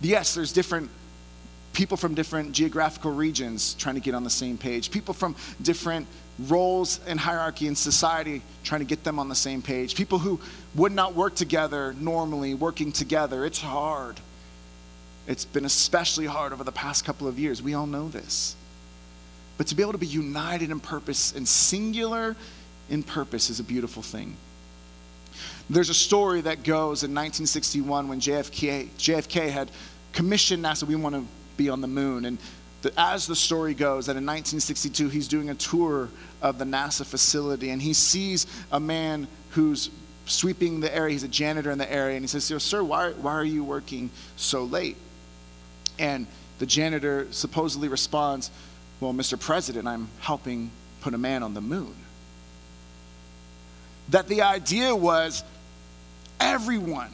Yes, 0.00 0.34
there's 0.34 0.52
different 0.52 0.90
people 1.72 1.96
from 1.96 2.14
different 2.14 2.52
geographical 2.52 3.12
regions 3.12 3.74
trying 3.74 3.94
to 3.94 4.00
get 4.00 4.14
on 4.14 4.24
the 4.24 4.30
same 4.30 4.58
page, 4.58 4.90
people 4.90 5.14
from 5.14 5.34
different 5.62 6.06
roles 6.38 7.00
and 7.06 7.18
hierarchy 7.18 7.66
in 7.66 7.74
society 7.74 8.42
trying 8.62 8.80
to 8.80 8.84
get 8.84 9.04
them 9.04 9.18
on 9.18 9.28
the 9.28 9.34
same 9.34 9.62
page, 9.62 9.94
people 9.94 10.18
who 10.18 10.38
would 10.74 10.92
not 10.92 11.14
work 11.14 11.34
together 11.34 11.94
normally 11.98 12.54
working 12.54 12.92
together. 12.92 13.44
It's 13.44 13.60
hard. 13.60 14.20
It's 15.26 15.44
been 15.44 15.64
especially 15.64 16.26
hard 16.26 16.52
over 16.52 16.64
the 16.64 16.72
past 16.72 17.04
couple 17.04 17.28
of 17.28 17.38
years. 17.38 17.62
We 17.62 17.74
all 17.74 17.86
know 17.86 18.08
this. 18.08 18.56
But 19.56 19.66
to 19.68 19.74
be 19.74 19.82
able 19.82 19.92
to 19.92 19.98
be 19.98 20.06
united 20.06 20.70
in 20.70 20.80
purpose 20.80 21.32
and 21.32 21.46
singular 21.46 22.34
in 22.90 23.02
purpose 23.02 23.50
is 23.50 23.60
a 23.60 23.64
beautiful 23.64 24.02
thing. 24.02 24.36
There's 25.70 25.88
a 25.88 25.94
story 25.94 26.40
that 26.42 26.64
goes 26.64 27.04
in 27.04 27.14
1961 27.14 28.08
when 28.08 28.20
JFK, 28.20 28.88
JFK 28.98 29.50
had 29.50 29.70
commissioned 30.12 30.64
NASA, 30.64 30.84
we 30.84 30.96
want 30.96 31.14
to 31.14 31.24
be 31.56 31.68
on 31.68 31.80
the 31.80 31.86
moon. 31.86 32.24
And 32.24 32.38
the, 32.82 32.92
as 32.98 33.26
the 33.26 33.36
story 33.36 33.74
goes, 33.74 34.06
that 34.06 34.16
in 34.16 34.26
1962, 34.26 35.08
he's 35.08 35.28
doing 35.28 35.50
a 35.50 35.54
tour 35.54 36.08
of 36.42 36.58
the 36.58 36.64
NASA 36.64 37.06
facility 37.06 37.70
and 37.70 37.80
he 37.80 37.92
sees 37.92 38.46
a 38.72 38.80
man 38.80 39.28
who's 39.50 39.90
sweeping 40.26 40.80
the 40.80 40.94
area. 40.94 41.12
He's 41.12 41.22
a 41.22 41.28
janitor 41.28 41.70
in 41.70 41.78
the 41.78 41.90
area. 41.90 42.16
And 42.16 42.24
he 42.24 42.28
says, 42.28 42.62
Sir, 42.62 42.82
why, 42.82 43.12
why 43.12 43.32
are 43.32 43.44
you 43.44 43.64
working 43.64 44.10
so 44.36 44.64
late? 44.64 44.96
And 45.98 46.26
the 46.58 46.66
janitor 46.66 47.26
supposedly 47.30 47.88
responds, 47.88 48.50
Well, 49.00 49.12
Mr. 49.12 49.38
President, 49.38 49.86
I'm 49.86 50.08
helping 50.20 50.70
put 51.00 51.14
a 51.14 51.18
man 51.18 51.42
on 51.42 51.54
the 51.54 51.60
moon. 51.60 51.94
That 54.08 54.28
the 54.28 54.42
idea 54.42 54.94
was 54.94 55.42
everyone 56.40 57.10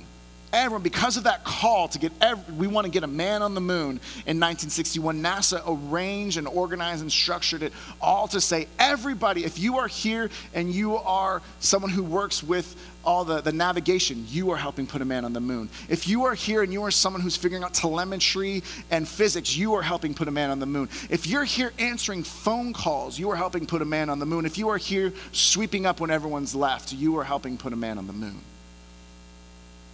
everyone, 0.53 0.83
because 0.83 1.17
of 1.17 1.25
that 1.25 1.45
call 1.45 1.89
to 1.89 1.99
get, 1.99 2.13
every, 2.21 2.55
we 2.55 2.67
want 2.67 2.85
to 2.85 2.91
get 2.91 3.03
a 3.03 3.09
man 3.09 3.43
on 3.43 3.55
the 3.55 3.61
moon 3.61 4.01
in 4.27 4.39
1961, 4.39 5.23
NASA 5.23 5.63
arranged 5.67 6.39
and 6.39 6.47
organized 6.47 7.03
and 7.03 7.13
structured 7.13 7.63
it 7.63 7.73
all 8.01 8.29
to 8.29 8.41
say, 8.41 8.69
everybody, 8.79 9.45
if 9.45 9.59
you 9.59 9.79
are 9.79 9.89
here 9.89 10.31
and 10.55 10.73
you 10.73 10.97
are 10.97 11.43
someone 11.61 11.91
who 11.91 12.03
works 12.03 12.43
with 12.43 12.77
all 13.05 13.25
the, 13.25 13.41
the 13.41 13.53
navigation, 13.53 14.25
you 14.29 14.51
are 14.51 14.57
helping 14.57 14.87
put 14.87 15.01
a 15.01 15.05
man 15.05 15.25
on 15.25 15.33
the 15.33 15.41
moon. 15.41 15.69
If 15.89 16.09
you 16.09 16.25
are 16.25 16.35
here 16.35 16.63
and 16.63 16.73
you 16.73 16.85
are 16.85 16.91
someone 16.91 17.23
who's 17.23 17.37
figuring 17.37 17.65
out 17.65 17.73
telemetry 17.73 18.63
and 18.91 19.09
physics, 19.09 19.57
you 19.57 19.75
are 19.75 19.83
helping 19.83 20.15
put 20.15 20.29
a 20.29 20.31
man 20.31 20.51
on 20.51 20.59
the 20.59 20.67
moon. 20.67 20.89
If 21.09 21.27
you're 21.27 21.45
here 21.45 21.73
answering 21.79 22.23
phone 22.23 22.73
calls, 22.73 23.19
you 23.19 23.31
are 23.31 23.37
helping 23.37 23.67
put 23.67 23.83
a 23.83 23.87
man 23.87 24.11
on 24.11 24.19
the 24.19 24.27
moon. 24.27 24.45
If 24.45 24.59
you 24.59 24.69
are 24.69 24.77
here 24.77 25.13
sweeping 25.33 25.87
up 25.87 26.01
when 26.01 26.11
everyone's 26.11 26.55
left, 26.55 26.93
you 26.93 27.17
are 27.19 27.25
helping 27.25 27.57
put 27.57 27.73
a 27.73 27.77
man 27.77 27.99
on 27.99 28.07
the 28.07 28.13
moon 28.13 28.41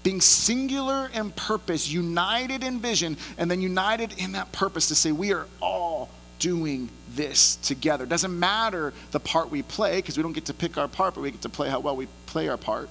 being 0.05 0.21
singular 0.21 1.11
in 1.13 1.31
purpose, 1.33 1.89
united 1.89 2.63
in 2.63 2.79
vision, 2.79 3.17
and 3.37 3.51
then 3.51 3.61
united 3.61 4.17
in 4.19 4.33
that 4.33 4.53
purpose 4.53 4.87
to 4.89 4.95
say, 4.95 5.11
we 5.11 5.33
are 5.33 5.47
all 5.61 6.11
doing 6.39 6.91
this 7.15 7.57
together. 7.57 8.05
Doesn't 8.05 8.39
matter 8.39 8.93
the 9.13 9.19
part 9.19 9.51
we 9.51 9.63
play, 9.63 9.97
because 9.97 10.17
we 10.17 10.23
don't 10.23 10.35
get 10.35 10.45
to 10.45 10.55
pick 10.55 10.77
our 10.77 10.89
part, 10.89 11.15
but 11.15 11.23
we 11.23 11.31
get 11.31 11.41
to 11.43 11.49
play 11.49 11.71
how 11.71 11.81
well 11.81 11.97
we 11.97 12.07
play 12.27 12.49
our 12.49 12.59
part. 12.59 12.91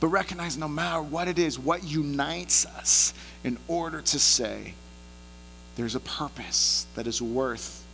But 0.00 0.08
recognize 0.08 0.58
no 0.58 0.68
matter 0.68 1.02
what 1.02 1.28
it 1.28 1.38
is, 1.38 1.58
what 1.58 1.84
unites 1.84 2.66
us 2.66 3.14
in 3.44 3.58
order 3.68 4.00
to 4.00 4.18
say, 4.18 4.74
there's 5.76 5.94
a 5.94 6.00
purpose 6.00 6.86
that 6.96 7.06
is 7.06 7.22
worth 7.22 7.84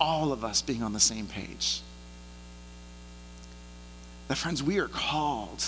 all 0.00 0.32
of 0.32 0.44
us 0.44 0.62
being 0.62 0.84
on 0.84 0.92
the 0.92 1.00
same 1.00 1.26
page. 1.26 1.80
That, 4.28 4.36
friends, 4.36 4.62
we 4.62 4.78
are 4.78 4.88
called 4.88 5.64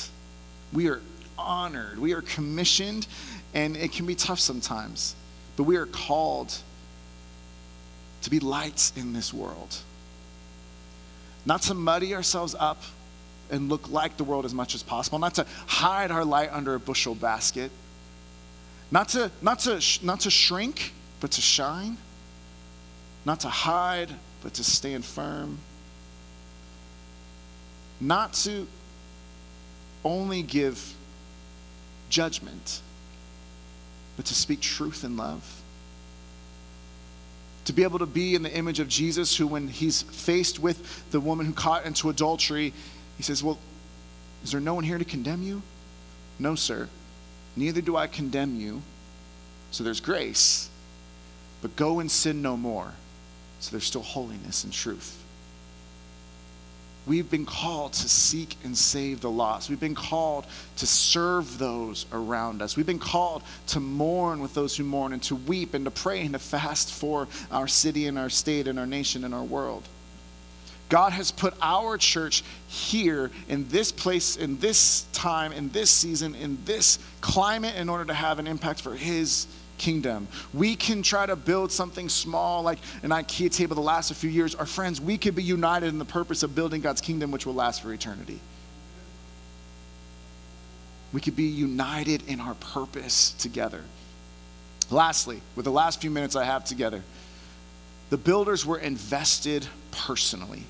we 0.73 0.89
are 0.89 1.01
honored, 1.39 1.99
we 1.99 2.13
are 2.13 2.23
commissioned, 2.23 3.07
and 3.55 3.77
it 3.77 3.93
can 3.93 4.07
be 4.07 4.15
tough 4.15 4.41
sometimes, 4.41 5.15
but 5.57 5.65
we 5.65 5.77
are 5.77 5.87
called 5.87 6.57
to 8.23 8.31
be 8.31 8.41
lights 8.41 8.93
in 8.97 9.13
this 9.13 9.35
world. 9.35 9.77
Not 11.45 11.63
to 11.63 11.75
muddy 11.75 12.15
ourselves 12.15 12.55
up 12.59 12.83
and 13.51 13.69
look 13.69 13.91
like 13.91 14.17
the 14.17 14.25
world 14.25 14.45
as 14.45 14.55
much 14.55 14.75
as 14.75 14.83
possible, 14.83 15.19
not 15.19 15.35
to 15.35 15.47
hide 15.67 16.11
our 16.11 16.25
light 16.25 16.51
under 16.53 16.75
a 16.75 16.81
bushel 16.81 17.15
basket, 17.15 17.71
not 18.91 19.09
to, 19.11 19.31
not 19.43 19.59
to, 19.61 19.83
not 20.03 20.21
to 20.21 20.31
shrink, 20.31 20.93
but 21.21 21.33
to 21.33 21.41
shine, 21.41 21.97
not 23.25 23.41
to 23.41 23.49
hide, 23.49 24.11
but 24.43 24.55
to 24.55 24.65
stand 24.65 25.05
firm, 25.05 25.59
not 28.01 28.33
to 28.35 28.67
only 30.05 30.43
give 30.43 30.95
judgment, 32.09 32.81
but 34.17 34.27
to 34.27 34.35
speak 34.35 34.61
truth 34.61 35.05
in 35.05 35.17
love. 35.17 35.61
To 37.67 37.73
be 37.73 37.85
able 37.85 38.01
to 38.01 38.07
be 38.07 38.35
in 38.35 38.43
the 38.43 38.55
image 38.55 38.81
of 38.81 38.89
Jesus, 38.89 39.37
who, 39.37 39.47
when 39.47 39.69
he's 39.69 40.03
faced 40.03 40.59
with 40.59 41.11
the 41.11 41.21
woman 41.21 41.47
who 41.47 41.53
caught 41.53 41.87
into 41.87 42.11
adultery, 42.11 42.73
he 43.17 43.23
says, 43.23 43.43
Well, 43.43 43.59
is 44.43 44.51
there 44.51 44.61
no 44.61 44.75
one 44.75 44.85
here 44.85 44.99
to 44.99 45.05
condemn 45.05 45.43
you? 45.43 45.63
No, 46.39 46.55
sir. 46.57 46.89
Neither 47.55 47.81
do 47.81 47.97
I 47.97 48.07
condemn 48.09 48.59
you. 48.59 48.83
So 49.71 49.85
there's 49.85 50.01
grace. 50.01 50.69
But 51.61 51.77
go 51.77 52.01
and 52.01 52.11
sin 52.11 52.43
no 52.43 52.57
more. 52.57 52.93
So 53.61 53.71
there's 53.71 53.85
still 53.85 54.03
holiness 54.03 54.65
and 54.65 54.73
truth. 54.73 55.22
We've 57.05 57.29
been 57.29 57.47
called 57.47 57.95
to 57.95 58.09
seek 58.09 58.57
and 58.63 58.79
save 58.79 59.21
the 59.21 59.31
lost. 59.31 59.69
We've 59.69 59.81
been 59.81 59.95
called 59.95 60.47
to 60.77 60.87
serve 60.87 61.59
those 61.59 62.07
around 62.13 62.63
us. 62.63 62.77
We've 62.77 62.87
been 62.87 63.01
called 63.01 63.43
to 63.69 63.81
mourn 63.81 64.41
with 64.41 64.55
those 64.55 64.77
who 64.77 64.85
mourn 64.85 65.13
and 65.13 65.23
to 65.25 65.35
weep 65.35 65.75
and 65.75 65.85
to 65.85 65.91
pray 65.91 66.21
and 66.21 66.33
to 66.33 66.39
fast 66.39 66.93
for 66.93 67.27
our 67.51 67.67
city 67.67 68.07
and 68.07 68.17
our 68.19 68.31
state 68.31 68.69
and 68.69 68.79
our 68.79 68.87
nation 68.87 69.25
and 69.25 69.35
our 69.35 69.43
world. 69.43 69.83
God 70.89 71.13
has 71.13 71.33
put 71.33 71.55
our 71.63 71.97
church 71.97 72.45
here 72.69 73.31
in 73.49 73.67
this 73.69 73.91
place, 73.91 74.37
in 74.37 74.59
this 74.59 75.07
time, 75.13 75.51
in 75.51 75.71
this 75.71 75.91
season, 75.91 76.35
in 76.35 76.59
this 76.67 76.99
climate 77.23 77.75
in 77.77 77.89
order 77.89 78.05
to 78.05 78.15
have 78.15 78.39
an 78.39 78.47
impact 78.47 78.81
for 78.81 78.95
His 78.95 79.47
kingdom. 79.83 80.29
We 80.55 80.77
can 80.77 81.03
try 81.03 81.27
to 81.27 81.35
build 81.35 81.73
something 81.73 82.09
small 82.09 82.63
like 82.63 82.79
an 83.03 83.11
IKEA 83.11 83.51
table 83.51 83.75
that 83.75 83.83
lasts 83.83 84.13
a 84.13 84.15
few 84.15 84.31
years. 84.31 84.55
Our 84.55 84.65
friends, 84.65 85.01
we 85.01 85.19
could 85.19 85.35
be 85.35 85.43
united 85.43 85.89
in 85.89 85.99
the 85.99 86.05
purpose 86.05 86.45
of 86.45 86.55
building 86.55 86.81
God's 86.81 87.01
kingdom, 87.01 87.33
which 87.33 87.47
will 87.47 87.55
last 87.55 87.83
for 87.83 87.93
eternity. 87.93 88.39
We 91.13 91.21
could 91.21 91.35
be 91.35 91.45
united 91.45 92.29
in 92.29 92.41
our 92.41 92.55
purpose 92.55 93.33
together. 93.33 93.83
Lastly, 94.89 95.43
with 95.57 95.65
the 95.65 95.73
last 95.73 96.01
few 96.01 96.11
minutes 96.11 96.37
I 96.37 96.45
have 96.45 96.65
together, 96.65 97.03
the 98.11 98.17
builders 98.17 98.65
were 98.65 98.79
invested 98.79 99.67
personally. 99.91 100.63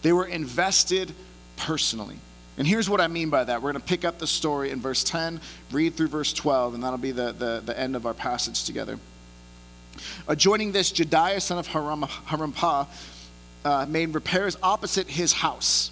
They 0.00 0.12
were 0.12 0.26
invested 0.26 1.12
personally. 1.56 2.16
And 2.58 2.66
here's 2.66 2.88
what 2.88 3.00
I 3.00 3.08
mean 3.08 3.30
by 3.30 3.44
that. 3.44 3.62
We're 3.62 3.72
going 3.72 3.82
to 3.82 3.88
pick 3.88 4.04
up 4.04 4.18
the 4.18 4.26
story 4.26 4.70
in 4.70 4.80
verse 4.80 5.02
10, 5.04 5.40
read 5.70 5.94
through 5.94 6.08
verse 6.08 6.32
12, 6.32 6.74
and 6.74 6.82
that'll 6.82 6.98
be 6.98 7.12
the, 7.12 7.32
the, 7.32 7.62
the 7.64 7.78
end 7.78 7.96
of 7.96 8.04
our 8.04 8.14
passage 8.14 8.64
together. 8.64 8.98
Adjoining 10.28 10.72
this, 10.72 10.92
Jedaiah, 10.92 11.40
son 11.40 11.58
of 11.58 11.66
Haram, 11.68 12.02
Harampah, 12.02 12.86
uh, 13.64 13.86
made 13.88 14.14
repairs 14.14 14.56
opposite 14.62 15.08
his 15.08 15.32
house. 15.32 15.90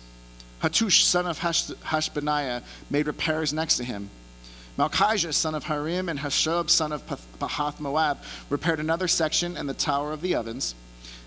Hattush, 0.63 1.03
son 1.03 1.27
of 1.27 1.39
Hash, 1.39 1.69
Hashbaniah, 1.69 2.63
made 2.91 3.07
repairs 3.07 3.53
next 3.53 3.77
to 3.79 3.85
him. 3.85 4.11
Malchijah, 4.79 5.33
son 5.33 5.55
of 5.55 5.65
Harim, 5.65 6.09
and 6.09 6.19
Hashub, 6.19 6.71
son 6.71 6.93
of 6.93 7.07
Pahath 7.39 7.81
Moab, 7.81 8.19
repaired 8.49 8.81
another 8.81 9.09
section 9.09 9.57
and 9.57 9.69
the 9.69 9.75
Tower 9.75 10.13
of 10.13 10.21
the 10.21 10.35
Ovens. 10.35 10.75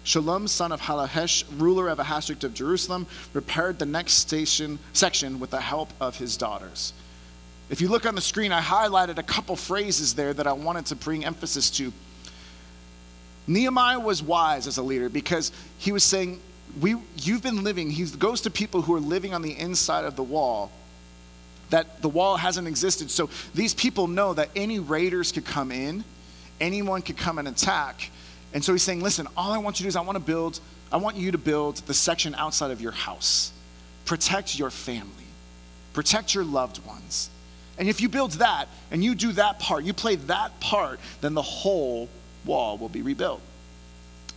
Shalom, 0.05 0.49
son 0.49 0.73
of 0.73 0.81
Hallohesh, 0.81 1.45
ruler 1.57 1.87
of 1.87 1.97
a 1.97 2.03
district 2.03 2.43
of 2.43 2.53
Jerusalem, 2.53 3.07
repaired 3.31 3.79
the 3.79 3.85
next 3.85 4.13
station, 4.15 4.79
section 4.91 5.39
with 5.39 5.51
the 5.51 5.61
help 5.61 5.93
of 6.01 6.17
his 6.17 6.35
daughters. 6.35 6.91
If 7.69 7.79
you 7.79 7.87
look 7.87 8.05
on 8.05 8.13
the 8.13 8.21
screen, 8.21 8.51
I 8.51 8.61
highlighted 8.61 9.17
a 9.17 9.23
couple 9.23 9.55
phrases 9.55 10.13
there 10.13 10.33
that 10.33 10.45
I 10.45 10.51
wanted 10.51 10.87
to 10.87 10.95
bring 10.95 11.23
emphasis 11.23 11.69
to. 11.71 11.93
Nehemiah 13.47 13.99
was 13.99 14.21
wise 14.21 14.67
as 14.67 14.77
a 14.77 14.83
leader 14.83 15.07
because 15.07 15.53
he 15.77 15.93
was 15.93 16.03
saying, 16.03 16.41
we, 16.81 16.95
You've 17.17 17.41
been 17.41 17.63
living, 17.63 17.89
he 17.89 18.05
goes 18.05 18.41
to 18.41 18.49
people 18.49 18.81
who 18.81 18.93
are 18.95 18.99
living 18.99 19.33
on 19.33 19.41
the 19.41 19.57
inside 19.57 20.03
of 20.03 20.17
the 20.17 20.23
wall, 20.23 20.69
that 21.69 22.01
the 22.01 22.09
wall 22.09 22.35
hasn't 22.35 22.67
existed. 22.67 23.09
So 23.09 23.29
these 23.55 23.73
people 23.73 24.07
know 24.07 24.33
that 24.33 24.49
any 24.53 24.79
raiders 24.79 25.31
could 25.31 25.45
come 25.45 25.71
in, 25.71 26.03
anyone 26.59 27.01
could 27.01 27.17
come 27.17 27.37
and 27.37 27.47
attack. 27.47 28.11
And 28.53 28.63
so 28.63 28.71
he's 28.71 28.83
saying, 28.83 29.01
listen, 29.01 29.27
all 29.35 29.51
I 29.51 29.57
want 29.57 29.79
you 29.79 29.83
to 29.83 29.83
do 29.83 29.87
is 29.89 29.95
I 29.95 30.01
want 30.01 30.15
to 30.15 30.23
build, 30.23 30.59
I 30.91 30.97
want 30.97 31.15
you 31.17 31.31
to 31.31 31.37
build 31.37 31.77
the 31.77 31.93
section 31.93 32.35
outside 32.35 32.71
of 32.71 32.81
your 32.81 32.91
house. 32.91 33.51
Protect 34.05 34.57
your 34.57 34.69
family. 34.69 35.09
Protect 35.93 36.35
your 36.35 36.43
loved 36.43 36.85
ones. 36.85 37.29
And 37.77 37.89
if 37.89 38.01
you 38.01 38.09
build 38.09 38.33
that 38.33 38.67
and 38.91 39.03
you 39.03 39.15
do 39.15 39.31
that 39.33 39.59
part, 39.59 39.83
you 39.83 39.93
play 39.93 40.15
that 40.15 40.59
part, 40.59 40.99
then 41.21 41.33
the 41.33 41.41
whole 41.41 42.09
wall 42.45 42.77
will 42.77 42.89
be 42.89 43.01
rebuilt. 43.01 43.41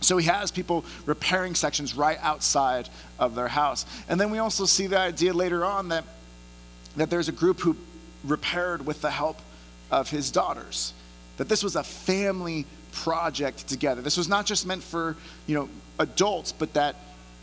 So 0.01 0.17
he 0.17 0.27
has 0.27 0.51
people 0.51 0.85
repairing 1.05 1.55
sections 1.55 1.95
right 1.95 2.17
outside 2.21 2.89
of 3.19 3.35
their 3.35 3.47
house. 3.47 3.85
And 4.09 4.19
then 4.19 4.31
we 4.31 4.39
also 4.39 4.65
see 4.65 4.87
the 4.87 4.97
idea 4.99 5.33
later 5.33 5.65
on 5.65 5.89
that, 5.89 6.03
that 6.95 7.09
there's 7.09 7.29
a 7.29 7.31
group 7.31 7.59
who 7.59 7.75
repaired 8.23 8.85
with 8.85 9.01
the 9.01 9.11
help 9.11 9.39
of 9.91 10.09
his 10.09 10.31
daughters. 10.31 10.93
that 11.37 11.47
this 11.47 11.63
was 11.63 11.75
a 11.75 11.83
family 11.83 12.65
project 12.91 13.67
together. 13.67 14.01
This 14.01 14.17
was 14.17 14.27
not 14.27 14.45
just 14.45 14.65
meant 14.65 14.83
for, 14.83 15.15
you 15.45 15.55
know, 15.55 15.69
adults, 15.99 16.51
but 16.51 16.73
that 16.73 16.95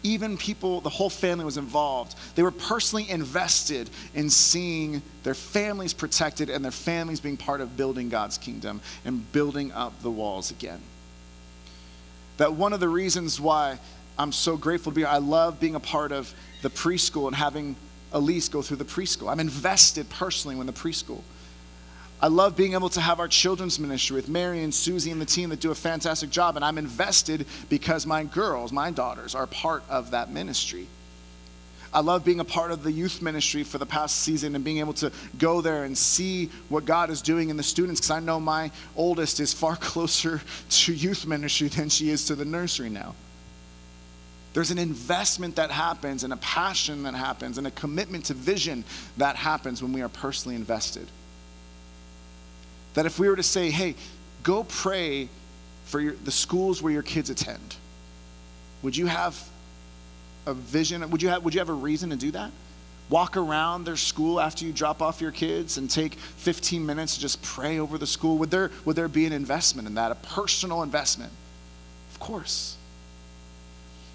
even 0.05 0.36
people, 0.36 0.82
the 0.82 0.90
whole 0.90 1.09
family 1.09 1.47
was 1.47 1.57
involved. 1.57 2.14
They 2.34 2.42
were 2.42 2.51
personally 2.51 3.09
invested 3.09 3.88
in 4.14 4.28
seeing 4.28 5.01
their 5.22 5.34
families 5.34 5.95
protected 5.95 6.51
and 6.51 6.62
their 6.62 6.70
families 6.70 7.20
being 7.20 7.38
part 7.38 7.62
of 7.62 7.76
building 7.76 8.11
God's 8.11 8.36
kingdom 8.36 8.82
and 9.05 9.32
building 9.32 9.72
up 9.72 10.03
the 10.03 10.11
walls 10.11 10.51
again. 10.51 10.80
That 12.36 12.53
one 12.53 12.74
of 12.74 12.80
the 12.80 12.88
reasons 12.88 13.40
why 13.40 13.78
I'm 14.18 14.30
so 14.30 14.57
grateful 14.57 14.92
to 14.92 14.97
be, 14.97 15.05
I 15.05 15.18
love 15.18 15.59
being 15.59 15.74
a 15.74 15.80
part 15.80 16.12
of 16.12 16.32
the 16.62 16.70
preschool 16.70 17.26
and 17.26 17.34
having 17.34 17.74
Elise 18.12 18.49
go 18.49 18.61
through 18.61 18.76
the 18.76 18.84
preschool. 18.84 19.30
I'm 19.30 19.40
invested 19.40 20.09
personally 20.11 20.59
in 20.61 20.66
the 20.66 20.72
preschool. 20.72 21.22
I 22.25 22.29
love 22.29 22.57
being 22.57 22.72
able 22.72 22.89
to 22.89 23.03
have 23.03 23.20
our 23.20 23.29
children's 23.29 23.79
ministry 23.79 24.16
with 24.16 24.31
Mary 24.31 24.62
and 24.62 24.72
Susie 24.72 25.11
and 25.11 25.20
the 25.20 25.27
team 25.27 25.51
that 25.51 25.61
do 25.61 25.70
a 25.70 25.75
fantastic 25.75 26.31
job. 26.31 26.57
And 26.57 26.64
I'm 26.64 26.79
invested 26.79 27.45
because 27.68 28.07
my 28.07 28.25
girls, 28.25 28.72
my 28.72 28.91
daughters, 28.91 29.35
are 29.35 29.47
part 29.47 29.83
of 29.91 30.12
that 30.12 30.31
ministry. 30.31 30.87
I 31.93 32.01
love 32.01 32.25
being 32.25 32.41
a 32.41 32.45
part 32.45 32.70
of 32.70 32.83
the 32.83 32.91
youth 32.91 33.20
ministry 33.20 33.62
for 33.62 33.77
the 33.77 33.85
past 33.85 34.22
season 34.22 34.55
and 34.55 34.64
being 34.64 34.79
able 34.79 34.95
to 34.95 35.12
go 35.37 35.61
there 35.61 35.85
and 35.85 35.99
see 35.99 36.49
what 36.70 36.87
God 36.87 37.11
is 37.11 37.20
doing 37.20 37.51
in 37.51 37.59
the 37.59 37.62
students 37.62 38.01
because 38.01 38.12
I 38.12 38.20
know 38.20 38.41
my 38.41 38.70
oldest 38.97 39.39
is 39.39 39.53
far 39.53 39.77
closer 39.93 40.41
to 40.70 40.95
youth 40.95 41.27
ministry 41.27 41.68
than 41.68 41.91
she 41.91 42.09
is 42.09 42.25
to 42.29 42.35
the 42.35 42.47
nursery 42.47 42.89
now. 42.89 43.14
There's 44.55 44.70
an 44.70 44.79
investment 44.79 45.57
that 45.57 45.70
happens 45.70 46.25
and 46.25 46.33
a 46.33 46.39
passion 46.39 47.03
that 47.03 47.16
happens 47.16 47.59
and 47.59 47.66
a 47.66 47.70
commitment 47.70 48.25
to 48.27 48.35
vision 48.35 48.83
that 49.18 49.37
happens 49.37 49.83
when 49.83 49.93
we 49.93 50.01
are 50.01 50.09
personally 50.09 50.57
invested. 50.57 51.07
That 52.95 53.07
if 53.07 53.18
we 53.18 53.28
were 53.28 53.36
to 53.36 53.42
say, 53.42 53.70
hey, 53.70 53.95
go 54.42 54.64
pray 54.64 55.28
for 55.84 56.01
your, 56.01 56.14
the 56.24 56.30
schools 56.30 56.82
where 56.82 56.92
your 56.92 57.03
kids 57.03 57.30
attend, 57.30 57.76
would 58.82 58.97
you 58.97 59.07
have 59.07 59.40
a 60.47 60.55
vision? 60.55 61.09
Would 61.11 61.22
you, 61.22 61.28
have, 61.28 61.45
would 61.45 61.55
you 61.55 61.61
have 61.61 61.68
a 61.68 61.74
reason 61.74 62.11
to 62.11 62.16
do 62.16 62.30
that? 62.32 62.51
Walk 63.11 63.36
around 63.36 63.84
their 63.84 63.97
school 63.97 64.40
after 64.40 64.64
you 64.64 64.72
drop 64.72 65.03
off 65.03 65.20
your 65.20 65.30
kids 65.30 65.76
and 65.76 65.90
take 65.90 66.14
15 66.14 66.84
minutes 66.84 67.14
to 67.14 67.20
just 67.20 67.42
pray 67.42 67.78
over 67.78 67.99
the 67.99 68.07
school? 68.07 68.38
Would 68.38 68.51
there, 68.51 68.70
would 68.84 68.97
there 68.97 69.09
be 69.09 69.26
an 69.26 69.32
investment 69.32 69.86
in 69.86 69.95
that, 69.95 70.11
a 70.11 70.14
personal 70.14 70.82
investment? 70.82 71.32
Of 72.12 72.20
course 72.20 72.76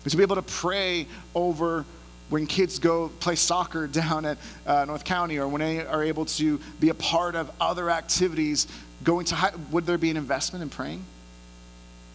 to 0.08 0.18
be 0.18 0.24
able 0.24 0.36
to 0.36 0.42
pray 0.42 1.08
over 1.36 1.86
when 2.30 2.48
kids 2.48 2.80
go 2.80 3.10
play 3.20 3.36
soccer 3.36 3.88
down 4.02 4.26
at 4.26 4.38
uh, 4.66 4.86
North 4.86 5.04
County 5.04 5.38
or 5.38 5.48
when 5.48 5.62
they 5.62 5.86
are 5.86 6.04
able 6.04 6.26
to 6.26 6.60
be 6.80 6.90
a 6.90 6.94
part 6.94 7.36
of 7.36 7.52
other 7.60 7.90
activities, 7.90 8.68
going 9.04 9.26
to, 9.26 9.36
high, 9.36 9.52
would 9.72 9.86
there 9.86 9.98
be 9.98 10.10
an 10.10 10.18
investment 10.18 10.64
in 10.64 10.70
praying? 10.70 11.04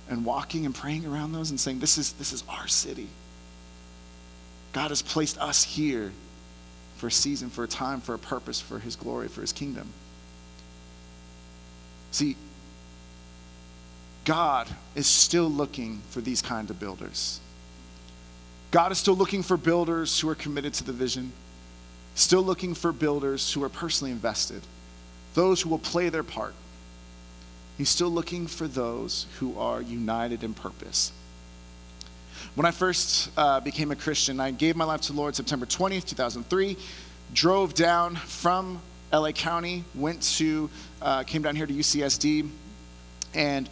And 0.09 0.25
walking 0.25 0.67
and 0.67 0.75
praying 0.75 1.07
around 1.07 1.33
those 1.33 1.51
and 1.51 1.59
saying, 1.59 1.79
this 1.79 1.97
is, 1.97 2.13
this 2.13 2.33
is 2.33 2.45
our 2.49 2.69
city. 2.69 3.09
God 4.73 4.91
has 4.91 5.01
placed 5.01 5.39
us 5.39 5.65
here 5.65 6.13
for 6.97 7.07
a 7.07 7.11
season, 7.11 7.49
for 7.49 7.65
a 7.65 7.69
time, 7.69 8.01
for 8.01 8.15
a 8.15 8.19
purpose, 8.19 8.61
for 8.61 8.79
his 8.79 8.97
glory, 8.97 9.29
for 9.29 9.41
his 9.41 9.53
kingdom. 9.53 9.89
See, 12.11 12.37
God 14.25 14.69
is 14.95 15.07
still 15.07 15.49
looking 15.49 16.01
for 16.11 16.21
these 16.21 16.43
kind 16.43 16.71
of 16.71 16.79
builders. 16.79 17.41
God 18.75 18.91
is 18.91 18.99
still 18.99 19.15
looking 19.15 19.45
for 19.45 19.57
builders 19.57 20.19
who 20.19 20.29
are 20.29 20.35
committed 20.35 20.75
to 20.75 20.83
the 20.83 20.93
vision, 20.93 21.31
still 22.17 22.43
looking 22.43 22.75
for 22.75 22.91
builders 22.91 23.53
who 23.53 23.63
are 23.63 23.69
personally 23.69 24.11
invested, 24.11 24.63
those 25.35 25.63
who 25.63 25.69
will 25.69 25.79
play 25.79 26.09
their 26.09 26.25
part. 26.25 26.55
He's 27.79 27.89
still 27.89 28.09
looking 28.09 28.49
for 28.49 28.67
those 28.67 29.27
who 29.39 29.57
are 29.61 29.81
united 29.81 30.43
in 30.43 30.55
purpose. 30.55 31.13
When 32.57 32.67
I 32.67 32.73
first 32.73 33.31
uh, 33.37 33.61
became 33.61 33.93
a 33.93 33.97
Christian, 33.97 34.41
I 34.41 34.51
gave 34.51 34.75
my 34.75 34.85
life 34.85 35.03
to 35.03 35.13
the 35.13 35.19
Lord 35.21 35.37
September 35.37 35.67
20th, 35.67 36.09
2003, 36.09 36.77
drove 37.33 37.75
down 37.75 38.17
from 38.17 38.81
LA 39.13 39.31
County, 39.31 39.85
went 39.95 40.21
to, 40.39 40.69
uh, 41.01 41.23
came 41.23 41.43
down 41.43 41.55
here 41.55 41.69
to 41.69 41.73
UCSD, 41.73 42.49
and 43.35 43.71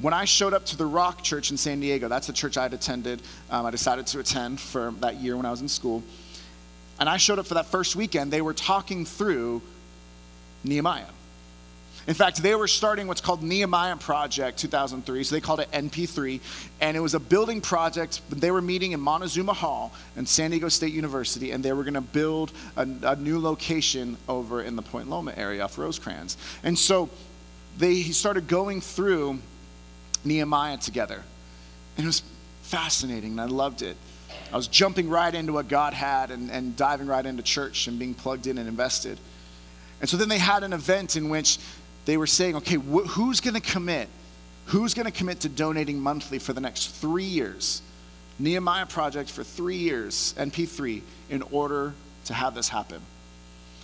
when 0.00 0.12
I 0.12 0.24
showed 0.24 0.54
up 0.54 0.66
to 0.66 0.76
the 0.76 0.86
Rock 0.86 1.22
Church 1.22 1.50
in 1.50 1.56
San 1.56 1.80
Diego, 1.80 2.08
that's 2.08 2.26
the 2.26 2.32
church 2.32 2.56
I 2.56 2.62
had 2.64 2.74
attended, 2.74 3.22
um, 3.50 3.64
I 3.64 3.70
decided 3.70 4.06
to 4.08 4.20
attend 4.20 4.60
for 4.60 4.92
that 5.00 5.16
year 5.16 5.36
when 5.36 5.46
I 5.46 5.50
was 5.50 5.60
in 5.60 5.68
school. 5.68 6.02
And 6.98 7.08
I 7.08 7.16
showed 7.16 7.38
up 7.38 7.46
for 7.46 7.54
that 7.54 7.66
first 7.66 7.96
weekend, 7.96 8.32
they 8.32 8.42
were 8.42 8.54
talking 8.54 9.04
through 9.04 9.62
Nehemiah. 10.62 11.06
In 12.06 12.14
fact, 12.14 12.42
they 12.42 12.54
were 12.54 12.68
starting 12.68 13.06
what's 13.06 13.22
called 13.22 13.42
Nehemiah 13.42 13.96
Project 13.96 14.58
2003, 14.58 15.24
so 15.24 15.34
they 15.34 15.40
called 15.40 15.60
it 15.60 15.70
NP3, 15.70 16.38
and 16.80 16.96
it 16.96 17.00
was 17.00 17.14
a 17.14 17.20
building 17.20 17.62
project. 17.62 18.20
They 18.28 18.50
were 18.50 18.60
meeting 18.60 18.92
in 18.92 19.00
Montezuma 19.00 19.54
Hall 19.54 19.92
in 20.14 20.26
San 20.26 20.50
Diego 20.50 20.68
State 20.68 20.92
University, 20.92 21.52
and 21.52 21.64
they 21.64 21.72
were 21.72 21.82
going 21.82 21.94
to 21.94 22.02
build 22.02 22.52
a, 22.76 22.86
a, 23.04 23.16
new 23.16 23.38
location 23.38 24.18
over 24.28 24.60
in 24.60 24.76
the 24.76 24.82
Point 24.82 25.08
Loma 25.08 25.32
area 25.34 25.64
off 25.64 25.78
Rosecrans. 25.78 26.36
And 26.62 26.78
so 26.78 27.08
they 27.78 28.02
started 28.02 28.48
going 28.48 28.82
through 28.82 29.38
Nehemiah 30.24 30.78
together. 30.78 31.22
And 31.96 32.04
it 32.04 32.06
was 32.06 32.22
fascinating, 32.62 33.32
and 33.32 33.40
I 33.40 33.46
loved 33.46 33.82
it. 33.82 33.96
I 34.52 34.56
was 34.56 34.68
jumping 34.68 35.08
right 35.08 35.34
into 35.34 35.52
what 35.52 35.68
God 35.68 35.94
had 35.94 36.30
and, 36.30 36.50
and 36.50 36.76
diving 36.76 37.06
right 37.06 37.24
into 37.24 37.42
church 37.42 37.86
and 37.86 37.98
being 37.98 38.14
plugged 38.14 38.46
in 38.46 38.58
and 38.58 38.68
invested. 38.68 39.18
And 40.00 40.08
so 40.08 40.16
then 40.16 40.28
they 40.28 40.38
had 40.38 40.62
an 40.62 40.72
event 40.72 41.16
in 41.16 41.28
which 41.28 41.58
they 42.04 42.16
were 42.16 42.26
saying, 42.26 42.56
okay, 42.56 42.76
wh- 42.76 43.06
who's 43.06 43.40
going 43.40 43.54
to 43.54 43.60
commit? 43.60 44.08
Who's 44.66 44.94
going 44.94 45.06
to 45.06 45.12
commit 45.12 45.40
to 45.40 45.48
donating 45.48 46.00
monthly 46.00 46.38
for 46.38 46.52
the 46.52 46.60
next 46.60 46.88
three 46.88 47.24
years? 47.24 47.82
Nehemiah 48.38 48.86
Project 48.86 49.30
for 49.30 49.44
three 49.44 49.76
years, 49.76 50.34
NP3, 50.36 51.02
in 51.30 51.42
order 51.42 51.94
to 52.26 52.34
have 52.34 52.54
this 52.54 52.68
happen. 52.68 53.00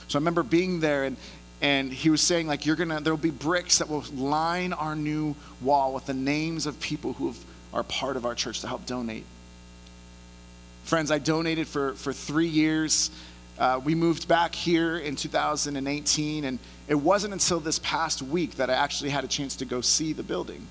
So 0.08 0.18
I 0.18 0.20
remember 0.20 0.42
being 0.42 0.80
there 0.80 1.04
and, 1.04 1.16
and 1.60 1.92
he 1.92 2.10
was 2.10 2.20
saying 2.20 2.46
like 2.46 2.64
you're 2.64 2.76
gonna 2.76 3.00
there'll 3.00 3.18
be 3.18 3.30
bricks 3.30 3.78
that 3.78 3.88
will 3.88 4.04
line 4.14 4.72
our 4.72 4.96
new 4.96 5.34
wall 5.60 5.92
with 5.92 6.06
the 6.06 6.14
names 6.14 6.66
of 6.66 6.80
people 6.80 7.12
who 7.14 7.34
are 7.72 7.82
part 7.82 8.16
of 8.16 8.24
our 8.24 8.34
church 8.34 8.60
to 8.60 8.68
help 8.68 8.86
donate. 8.86 9.24
Friends 10.84 11.10
i 11.10 11.18
donated 11.18 11.68
for 11.68 11.94
for 11.94 12.12
three 12.12 12.48
years. 12.48 13.10
Uh, 13.58 13.78
we 13.84 13.94
moved 13.94 14.26
back 14.26 14.54
here 14.54 14.96
in 14.96 15.14
2018 15.14 16.44
and 16.44 16.58
it 16.88 16.94
wasn't 16.94 17.30
until 17.30 17.60
this 17.60 17.78
past 17.80 18.22
week 18.22 18.56
that 18.56 18.70
i 18.70 18.72
actually 18.72 19.10
had 19.10 19.22
a 19.22 19.28
chance 19.28 19.56
to 19.56 19.66
go 19.66 19.82
see 19.82 20.14
the 20.14 20.22
building. 20.22 20.66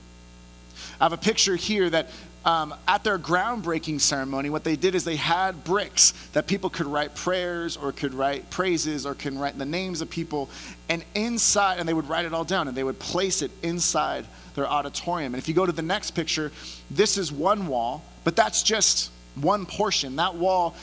I 0.99 1.05
have 1.05 1.13
a 1.13 1.17
picture 1.17 1.55
here 1.55 1.89
that 1.89 2.09
um, 2.45 2.73
at 2.87 3.03
their 3.03 3.19
groundbreaking 3.19 3.99
ceremony, 3.99 4.49
what 4.49 4.63
they 4.63 4.75
did 4.75 4.95
is 4.95 5.03
they 5.03 5.17
had 5.17 5.63
bricks 5.63 6.11
that 6.33 6.47
people 6.47 6.69
could 6.69 6.87
write 6.87 7.13
prayers 7.13 7.75
or 7.75 7.91
could 7.91 8.13
write 8.13 8.49
praises 8.49 9.05
or 9.05 9.13
could 9.13 9.33
write 9.33 9.57
the 9.57 9.65
names 9.65 10.01
of 10.01 10.09
people. 10.09 10.49
And 10.87 11.03
inside, 11.15 11.79
and 11.79 11.87
they 11.87 11.93
would 11.93 12.07
write 12.07 12.25
it 12.25 12.33
all 12.33 12.45
down 12.45 12.67
and 12.67 12.77
they 12.77 12.83
would 12.83 12.99
place 12.99 13.41
it 13.41 13.51
inside 13.61 14.25
their 14.55 14.67
auditorium. 14.67 15.33
And 15.33 15.41
if 15.41 15.47
you 15.49 15.53
go 15.53 15.65
to 15.65 15.71
the 15.71 15.81
next 15.81 16.11
picture, 16.11 16.51
this 16.89 17.17
is 17.17 17.31
one 17.31 17.67
wall, 17.67 18.03
but 18.23 18.35
that's 18.35 18.63
just 18.63 19.11
one 19.35 19.65
portion. 19.65 20.15
That 20.15 20.35
wall, 20.35 20.75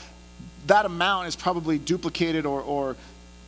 that 0.67 0.85
amount 0.85 1.27
is 1.27 1.35
probably 1.35 1.79
duplicated 1.79 2.45
or, 2.45 2.61
or 2.61 2.95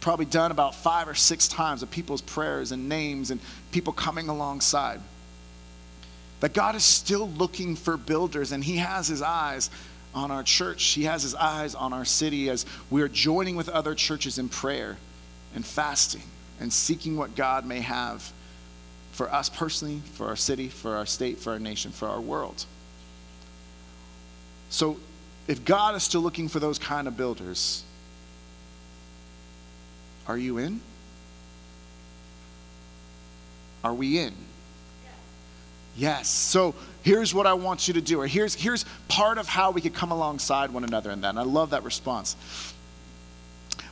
probably 0.02 0.26
done 0.26 0.52
about 0.52 0.74
five 0.74 1.08
or 1.08 1.16
six 1.16 1.48
times 1.48 1.84
of 1.84 1.92
people's 1.92 2.22
prayers 2.22 2.72
and 2.72 2.90
names 2.90 3.30
and 3.30 3.40
people 3.72 3.94
coming 3.94 4.30
alongside. 4.30 5.00
That 6.40 6.54
God 6.54 6.76
is 6.76 6.86
still 6.86 7.30
looking 7.30 7.76
for 7.76 7.98
builders, 7.98 8.52
and 8.52 8.64
He 8.64 8.78
has 8.78 9.08
His 9.08 9.22
eyes 9.22 9.70
on 10.14 10.32
our 10.32 10.44
church. 10.44 10.84
He 10.84 11.04
has 11.04 11.24
His 11.24 11.36
eyes 11.36 11.76
on 11.76 11.94
our 11.94 12.06
city 12.06 12.50
as 12.50 12.66
we 12.90 13.02
are 13.02 13.08
joining 13.08 13.56
with 13.56 13.70
other 13.70 13.96
churches 13.96 14.38
in 14.38 14.50
prayer 14.50 14.98
and 15.56 15.66
fasting 15.66 16.24
and 16.60 16.72
seeking 16.72 17.18
what 17.18 17.36
God 17.36 17.66
may 17.66 17.80
have 17.82 18.32
for 19.12 19.32
us 19.34 19.50
personally, 19.50 20.02
for 20.14 20.28
our 20.28 20.36
city, 20.36 20.70
for 20.70 20.96
our 20.96 21.06
state, 21.06 21.40
for 21.40 21.52
our 21.52 21.60
nation, 21.60 21.92
for 21.92 22.08
our 22.08 22.22
world. 22.22 22.66
So, 24.70 24.98
if 25.48 25.66
God 25.66 25.96
is 25.96 26.04
still 26.04 26.22
looking 26.22 26.48
for 26.48 26.60
those 26.60 26.78
kind 26.78 27.08
of 27.08 27.18
builders, 27.18 27.84
are 30.28 30.38
you 30.38 30.60
in? 30.60 30.80
Are 33.84 33.94
we 33.94 34.20
in? 34.20 34.34
Yes. 36.00 36.30
So 36.30 36.76
here's 37.04 37.34
what 37.34 37.46
I 37.46 37.54
want 37.54 37.90
you 37.90 37.94
to 37.96 38.02
do, 38.02 38.22
or 38.22 38.28
here's, 38.28 38.56
here's 38.56 38.86
part 39.10 39.38
of 39.38 39.50
how 39.50 39.72
we 39.72 39.82
could 39.82 39.94
come 39.94 40.12
alongside 40.12 40.72
one 40.72 40.86
another 40.86 41.12
in 41.12 41.22
that. 41.22 41.32
And 41.32 41.40
I 41.40 41.44
love 41.44 41.72
that 41.72 41.84
response. 41.84 42.38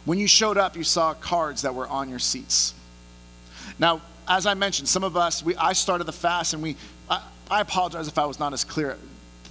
When 0.06 0.18
you 0.18 0.26
showed 0.26 0.58
up, 0.58 0.78
you 0.78 0.86
saw 0.86 1.14
cards 1.14 1.64
that 1.64 1.76
were 1.76 1.86
on 1.86 2.10
your 2.10 2.20
seats. 2.20 2.74
Now, 3.78 4.02
as 4.26 4.46
I 4.46 4.54
mentioned, 4.54 4.88
some 4.88 5.04
of 5.04 5.18
us, 5.18 5.44
we, 5.44 5.54
I 5.58 5.74
started 5.74 6.06
the 6.06 6.14
fast, 6.14 6.54
and 6.54 6.64
we, 6.64 6.78
I, 7.10 7.22
I 7.52 7.60
apologize 7.60 8.08
if 8.08 8.18
I 8.18 8.26
was 8.26 8.40
not 8.40 8.54
as 8.54 8.64
clear. 8.64 8.98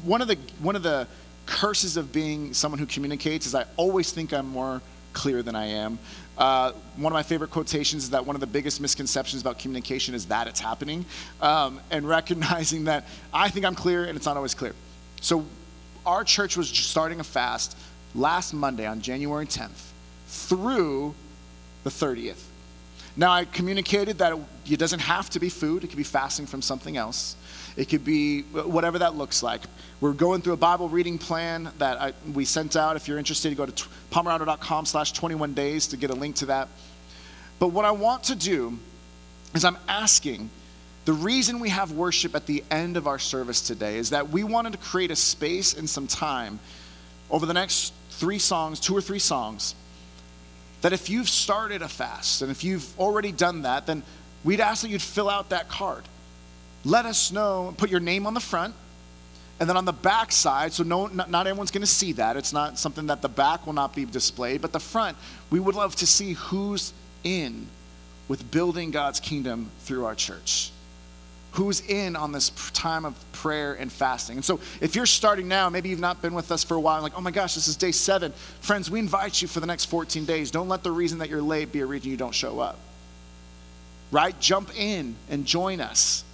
One 0.02 0.22
of 0.22 0.28
the, 0.28 0.38
one 0.60 0.76
of 0.76 0.82
the 0.82 1.06
curses 1.44 1.98
of 1.98 2.10
being 2.10 2.54
someone 2.54 2.78
who 2.78 2.86
communicates 2.86 3.44
is 3.44 3.54
I 3.54 3.66
always 3.76 4.12
think 4.12 4.32
I'm 4.32 4.48
more 4.48 4.80
clear 5.12 5.42
than 5.42 5.54
I 5.54 5.66
am. 5.66 5.98
Uh, 6.36 6.72
one 6.96 7.12
of 7.12 7.14
my 7.14 7.22
favorite 7.22 7.50
quotations 7.50 8.04
is 8.04 8.10
that 8.10 8.26
one 8.26 8.36
of 8.36 8.40
the 8.40 8.46
biggest 8.46 8.80
misconceptions 8.80 9.40
about 9.40 9.58
communication 9.58 10.14
is 10.14 10.26
that 10.26 10.46
it's 10.46 10.60
happening, 10.60 11.04
um, 11.40 11.80
and 11.90 12.06
recognizing 12.16 12.84
that 12.84 13.04
I 13.32 13.48
think 13.48 13.64
I'm 13.64 13.74
clear 13.74 14.04
and 14.04 14.16
it's 14.16 14.26
not 14.26 14.36
always 14.36 14.54
clear. 14.54 14.74
So, 15.20 15.44
our 16.04 16.22
church 16.22 16.56
was 16.56 16.68
starting 16.68 17.18
a 17.18 17.24
fast 17.24 17.76
last 18.14 18.54
Monday 18.54 18.86
on 18.86 19.00
January 19.00 19.46
10th 19.46 19.90
through 20.28 21.14
the 21.82 21.90
30th. 21.90 22.42
Now, 23.16 23.32
I 23.32 23.44
communicated 23.46 24.18
that 24.18 24.38
it 24.68 24.78
doesn't 24.78 25.00
have 25.00 25.30
to 25.30 25.40
be 25.40 25.48
food, 25.48 25.84
it 25.84 25.88
could 25.88 25.96
be 25.96 26.02
fasting 26.02 26.46
from 26.46 26.62
something 26.62 26.96
else. 26.96 27.34
It 27.76 27.90
could 27.90 28.04
be 28.04 28.42
whatever 28.42 28.98
that 29.00 29.16
looks 29.16 29.42
like. 29.42 29.60
We're 30.00 30.12
going 30.12 30.40
through 30.40 30.54
a 30.54 30.58
Bible 30.58 30.88
reading 30.88 31.18
plan 31.18 31.70
that 31.78 32.00
I, 32.00 32.12
we 32.32 32.44
sent 32.44 32.74
out. 32.74 32.96
If 32.96 33.06
you're 33.06 33.18
interested, 33.18 33.54
go 33.56 33.66
to 33.66 33.88
pomerado.com 34.10 34.86
slash 34.86 35.12
21 35.12 35.52
days 35.52 35.86
to 35.88 35.96
get 35.96 36.10
a 36.10 36.14
link 36.14 36.36
to 36.36 36.46
that. 36.46 36.68
But 37.58 37.68
what 37.68 37.84
I 37.84 37.90
want 37.90 38.24
to 38.24 38.34
do 38.34 38.78
is 39.54 39.64
I'm 39.64 39.78
asking, 39.88 40.50
the 41.04 41.12
reason 41.12 41.60
we 41.60 41.68
have 41.68 41.92
worship 41.92 42.34
at 42.34 42.46
the 42.46 42.64
end 42.70 42.96
of 42.96 43.06
our 43.06 43.18
service 43.18 43.60
today 43.60 43.98
is 43.98 44.10
that 44.10 44.30
we 44.30 44.42
wanted 44.42 44.72
to 44.72 44.78
create 44.78 45.10
a 45.10 45.16
space 45.16 45.74
and 45.74 45.88
some 45.88 46.06
time 46.06 46.58
over 47.30 47.46
the 47.46 47.54
next 47.54 47.92
three 48.10 48.38
songs, 48.38 48.80
two 48.80 48.96
or 48.96 49.00
three 49.00 49.18
songs, 49.18 49.74
that 50.80 50.92
if 50.92 51.10
you've 51.10 51.28
started 51.28 51.82
a 51.82 51.88
fast 51.88 52.42
and 52.42 52.50
if 52.50 52.64
you've 52.64 52.98
already 52.98 53.32
done 53.32 53.62
that, 53.62 53.86
then 53.86 54.02
we'd 54.44 54.60
ask 54.60 54.82
that 54.82 54.88
you'd 54.88 55.02
fill 55.02 55.28
out 55.28 55.50
that 55.50 55.68
card 55.68 56.04
let 56.86 57.04
us 57.04 57.32
know, 57.32 57.74
put 57.76 57.90
your 57.90 58.00
name 58.00 58.26
on 58.26 58.34
the 58.34 58.40
front, 58.40 58.72
and 59.58 59.68
then 59.68 59.76
on 59.76 59.84
the 59.84 59.92
back 59.92 60.30
side, 60.30 60.72
so 60.72 60.84
no, 60.84 61.06
not, 61.06 61.28
not 61.30 61.46
everyone's 61.46 61.72
going 61.72 61.82
to 61.82 61.86
see 61.86 62.12
that. 62.12 62.36
It's 62.36 62.52
not 62.52 62.78
something 62.78 63.08
that 63.08 63.22
the 63.22 63.28
back 63.28 63.66
will 63.66 63.72
not 63.72 63.94
be 63.94 64.04
displayed, 64.04 64.62
but 64.62 64.72
the 64.72 64.80
front, 64.80 65.16
we 65.50 65.58
would 65.58 65.74
love 65.74 65.96
to 65.96 66.06
see 66.06 66.34
who's 66.34 66.92
in 67.24 67.66
with 68.28 68.50
building 68.50 68.92
God's 68.92 69.18
kingdom 69.18 69.70
through 69.80 70.04
our 70.04 70.14
church. 70.14 70.70
Who's 71.52 71.80
in 71.80 72.14
on 72.14 72.32
this 72.32 72.50
time 72.72 73.04
of 73.04 73.14
prayer 73.32 73.72
and 73.72 73.90
fasting? 73.90 74.36
And 74.36 74.44
so, 74.44 74.60
if 74.80 74.94
you're 74.94 75.06
starting 75.06 75.48
now, 75.48 75.70
maybe 75.70 75.88
you've 75.88 75.98
not 75.98 76.20
been 76.20 76.34
with 76.34 76.52
us 76.52 76.62
for 76.62 76.74
a 76.74 76.80
while, 76.80 77.00
like, 77.00 77.16
oh 77.16 77.20
my 77.22 77.30
gosh, 77.30 77.54
this 77.54 77.66
is 77.66 77.76
day 77.76 77.92
seven. 77.92 78.32
Friends, 78.60 78.90
we 78.90 78.98
invite 78.98 79.40
you 79.40 79.48
for 79.48 79.60
the 79.60 79.66
next 79.66 79.86
14 79.86 80.26
days. 80.26 80.50
Don't 80.50 80.68
let 80.68 80.82
the 80.82 80.92
reason 80.92 81.18
that 81.18 81.30
you're 81.30 81.42
late 81.42 81.72
be 81.72 81.80
a 81.80 81.86
reason 81.86 82.10
you 82.10 82.16
don't 82.16 82.34
show 82.34 82.60
up. 82.60 82.78
Right? 84.12 84.38
Jump 84.38 84.70
in 84.78 85.16
and 85.30 85.46
join 85.46 85.80
us. 85.80 86.24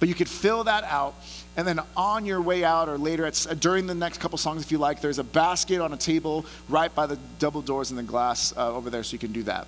But 0.00 0.08
you 0.08 0.14
could 0.14 0.28
fill 0.28 0.64
that 0.64 0.84
out, 0.84 1.14
and 1.56 1.66
then 1.66 1.80
on 1.96 2.24
your 2.24 2.40
way 2.40 2.62
out 2.62 2.88
or 2.88 2.98
later, 2.98 3.26
at, 3.26 3.56
during 3.58 3.86
the 3.86 3.94
next 3.94 4.18
couple 4.18 4.38
songs, 4.38 4.62
if 4.62 4.70
you 4.70 4.78
like, 4.78 5.00
there's 5.00 5.18
a 5.18 5.24
basket 5.24 5.80
on 5.80 5.92
a 5.92 5.96
table 5.96 6.46
right 6.68 6.94
by 6.94 7.06
the 7.06 7.18
double 7.38 7.62
doors 7.62 7.90
in 7.90 7.96
the 7.96 8.02
glass 8.02 8.56
uh, 8.56 8.72
over 8.72 8.90
there, 8.90 9.02
so 9.02 9.12
you 9.12 9.18
can 9.18 9.32
do 9.32 9.42
that. 9.42 9.66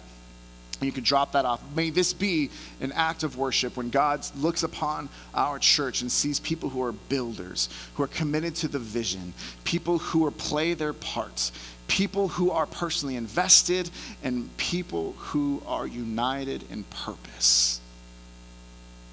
And 0.81 0.87
you 0.87 0.93
can 0.93 1.05
drop 1.05 1.33
that 1.33 1.45
off. 1.45 1.61
May 1.76 1.91
this 1.91 2.14
be 2.14 2.49
an 2.81 2.93
act 2.93 3.22
of 3.22 3.37
worship 3.37 3.76
when 3.76 3.91
God 3.91 4.24
looks 4.37 4.62
upon 4.62 5.11
our 5.35 5.59
church 5.59 6.01
and 6.01 6.11
sees 6.11 6.41
people 6.41 6.70
who 6.70 6.83
are 6.83 6.93
builders, 6.93 7.68
who 7.95 8.03
are 8.03 8.09
committed 8.09 8.55
to 8.57 8.68
the 8.68 8.78
vision, 8.78 9.35
people 9.64 9.99
who 9.99 10.24
are 10.24 10.31
play 10.31 10.72
their 10.72 10.95
parts, 10.95 11.53
people 11.87 12.28
who 12.28 12.51
are 12.51 12.64
personally 12.66 13.16
invested, 13.16 13.91
and 14.22 14.57
people 14.57 15.12
who 15.18 15.61
are 15.66 15.87
united 15.87 16.64
in 16.70 16.85
purpose. 16.85 17.81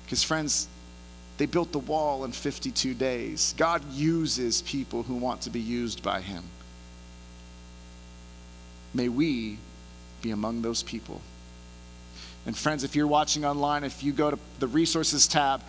Because, 0.06 0.24
friends, 0.24 0.70
they 1.38 1.46
built 1.46 1.72
the 1.72 1.80
wall 1.80 2.24
in 2.26 2.32
52 2.32 2.94
days. 2.94 3.54
God 3.58 3.84
uses 3.92 4.62
people 4.64 5.04
who 5.04 5.16
want 5.16 5.42
to 5.42 5.50
be 5.50 5.60
used 5.60 6.02
by 6.02 6.22
Him. 6.22 6.44
May 8.94 9.10
we 9.10 9.60
be 10.22 10.32
among 10.32 10.64
those 10.64 10.82
people. 10.82 11.22
And, 12.46 12.58
friends, 12.58 12.84
if 12.84 12.96
you're 12.96 13.08
watching 13.08 13.46
online, 13.46 13.84
if 13.84 14.04
you 14.04 14.14
go 14.14 14.32
to 14.32 14.40
the 14.60 14.68
resources 14.68 15.28
tab, 15.28 15.62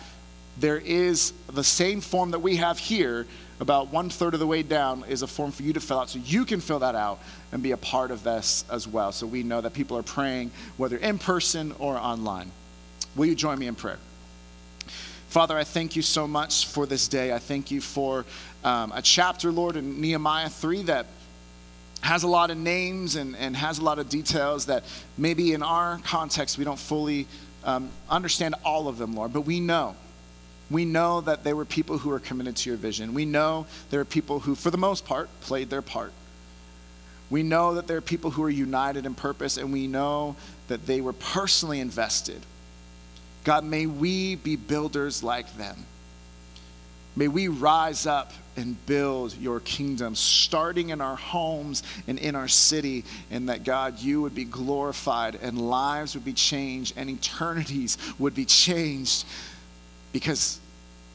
there 0.57 0.77
is 0.77 1.33
the 1.51 1.63
same 1.63 2.01
form 2.01 2.31
that 2.31 2.39
we 2.39 2.55
have 2.55 2.79
here, 2.79 3.27
about 3.59 3.91
one 3.91 4.09
third 4.09 4.33
of 4.33 4.39
the 4.39 4.47
way 4.47 4.63
down, 4.63 5.03
is 5.07 5.21
a 5.21 5.27
form 5.27 5.51
for 5.51 5.63
you 5.63 5.73
to 5.73 5.79
fill 5.79 5.99
out. 5.99 6.09
So 6.09 6.19
you 6.19 6.45
can 6.45 6.61
fill 6.61 6.79
that 6.79 6.95
out 6.95 7.19
and 7.51 7.61
be 7.61 7.71
a 7.71 7.77
part 7.77 8.11
of 8.11 8.23
this 8.23 8.65
as 8.71 8.87
well. 8.87 9.11
So 9.11 9.27
we 9.27 9.43
know 9.43 9.61
that 9.61 9.73
people 9.73 9.97
are 9.97 10.03
praying, 10.03 10.51
whether 10.77 10.97
in 10.97 11.19
person 11.19 11.75
or 11.77 11.97
online. 11.97 12.51
Will 13.15 13.25
you 13.25 13.35
join 13.35 13.59
me 13.59 13.67
in 13.67 13.75
prayer? 13.75 13.99
Father, 15.29 15.55
I 15.55 15.63
thank 15.63 15.95
you 15.95 16.01
so 16.01 16.27
much 16.27 16.65
for 16.65 16.87
this 16.87 17.07
day. 17.07 17.31
I 17.31 17.37
thank 17.37 17.69
you 17.69 17.81
for 17.81 18.25
um, 18.63 18.91
a 18.95 19.01
chapter, 19.03 19.51
Lord, 19.51 19.75
in 19.75 20.01
Nehemiah 20.01 20.49
3 20.49 20.81
that 20.83 21.05
has 22.01 22.23
a 22.23 22.27
lot 22.27 22.49
of 22.49 22.57
names 22.57 23.15
and, 23.15 23.35
and 23.35 23.55
has 23.55 23.77
a 23.77 23.83
lot 23.83 23.99
of 23.99 24.09
details 24.09 24.65
that 24.65 24.83
maybe 25.19 25.53
in 25.53 25.61
our 25.61 25.99
context 26.03 26.57
we 26.57 26.63
don't 26.63 26.79
fully 26.79 27.27
um, 27.63 27.91
understand 28.09 28.55
all 28.65 28.87
of 28.87 28.97
them, 28.97 29.13
Lord, 29.13 29.31
but 29.31 29.41
we 29.41 29.59
know. 29.59 29.95
We 30.71 30.83
know 30.83 31.21
that 31.21 31.43
there 31.43 31.55
were 31.55 31.65
people 31.65 31.99
who 31.99 32.09
were 32.09 32.19
committed 32.19 32.55
to 32.55 32.69
your 32.71 32.77
vision. 32.77 33.13
We 33.13 33.25
know 33.25 33.67
there 33.91 33.99
are 33.99 34.05
people 34.05 34.39
who, 34.39 34.55
for 34.55 34.71
the 34.71 34.79
most 34.79 35.05
part, 35.05 35.29
played 35.41 35.69
their 35.69 35.83
part. 35.83 36.11
We 37.29 37.43
know 37.43 37.75
that 37.75 37.85
there 37.85 37.97
are 37.97 38.01
people 38.01 38.31
who 38.31 38.41
are 38.41 38.49
united 38.49 39.05
in 39.05 39.13
purpose, 39.13 39.57
and 39.57 39.71
we 39.71 39.85
know 39.85 40.37
that 40.69 40.87
they 40.87 41.01
were 41.01 41.13
personally 41.13 41.79
invested 41.79 42.41
God, 43.43 43.63
may 43.63 43.85
we 43.85 44.35
be 44.35 44.55
builders 44.55 45.23
like 45.23 45.57
them. 45.57 45.85
May 47.15 47.27
we 47.27 47.47
rise 47.47 48.05
up 48.05 48.31
and 48.55 48.85
build 48.85 49.35
your 49.37 49.59
kingdom, 49.61 50.15
starting 50.15 50.89
in 50.89 51.01
our 51.01 51.15
homes 51.15 51.83
and 52.07 52.19
in 52.19 52.35
our 52.35 52.47
city, 52.47 53.05
and 53.31 53.49
that 53.49 53.63
God, 53.63 53.99
you 53.99 54.21
would 54.21 54.35
be 54.35 54.45
glorified 54.45 55.35
and 55.41 55.59
lives 55.59 56.13
would 56.13 56.25
be 56.25 56.33
changed 56.33 56.93
and 56.97 57.09
eternities 57.09 57.97
would 58.19 58.35
be 58.35 58.45
changed 58.45 59.25
because 60.11 60.59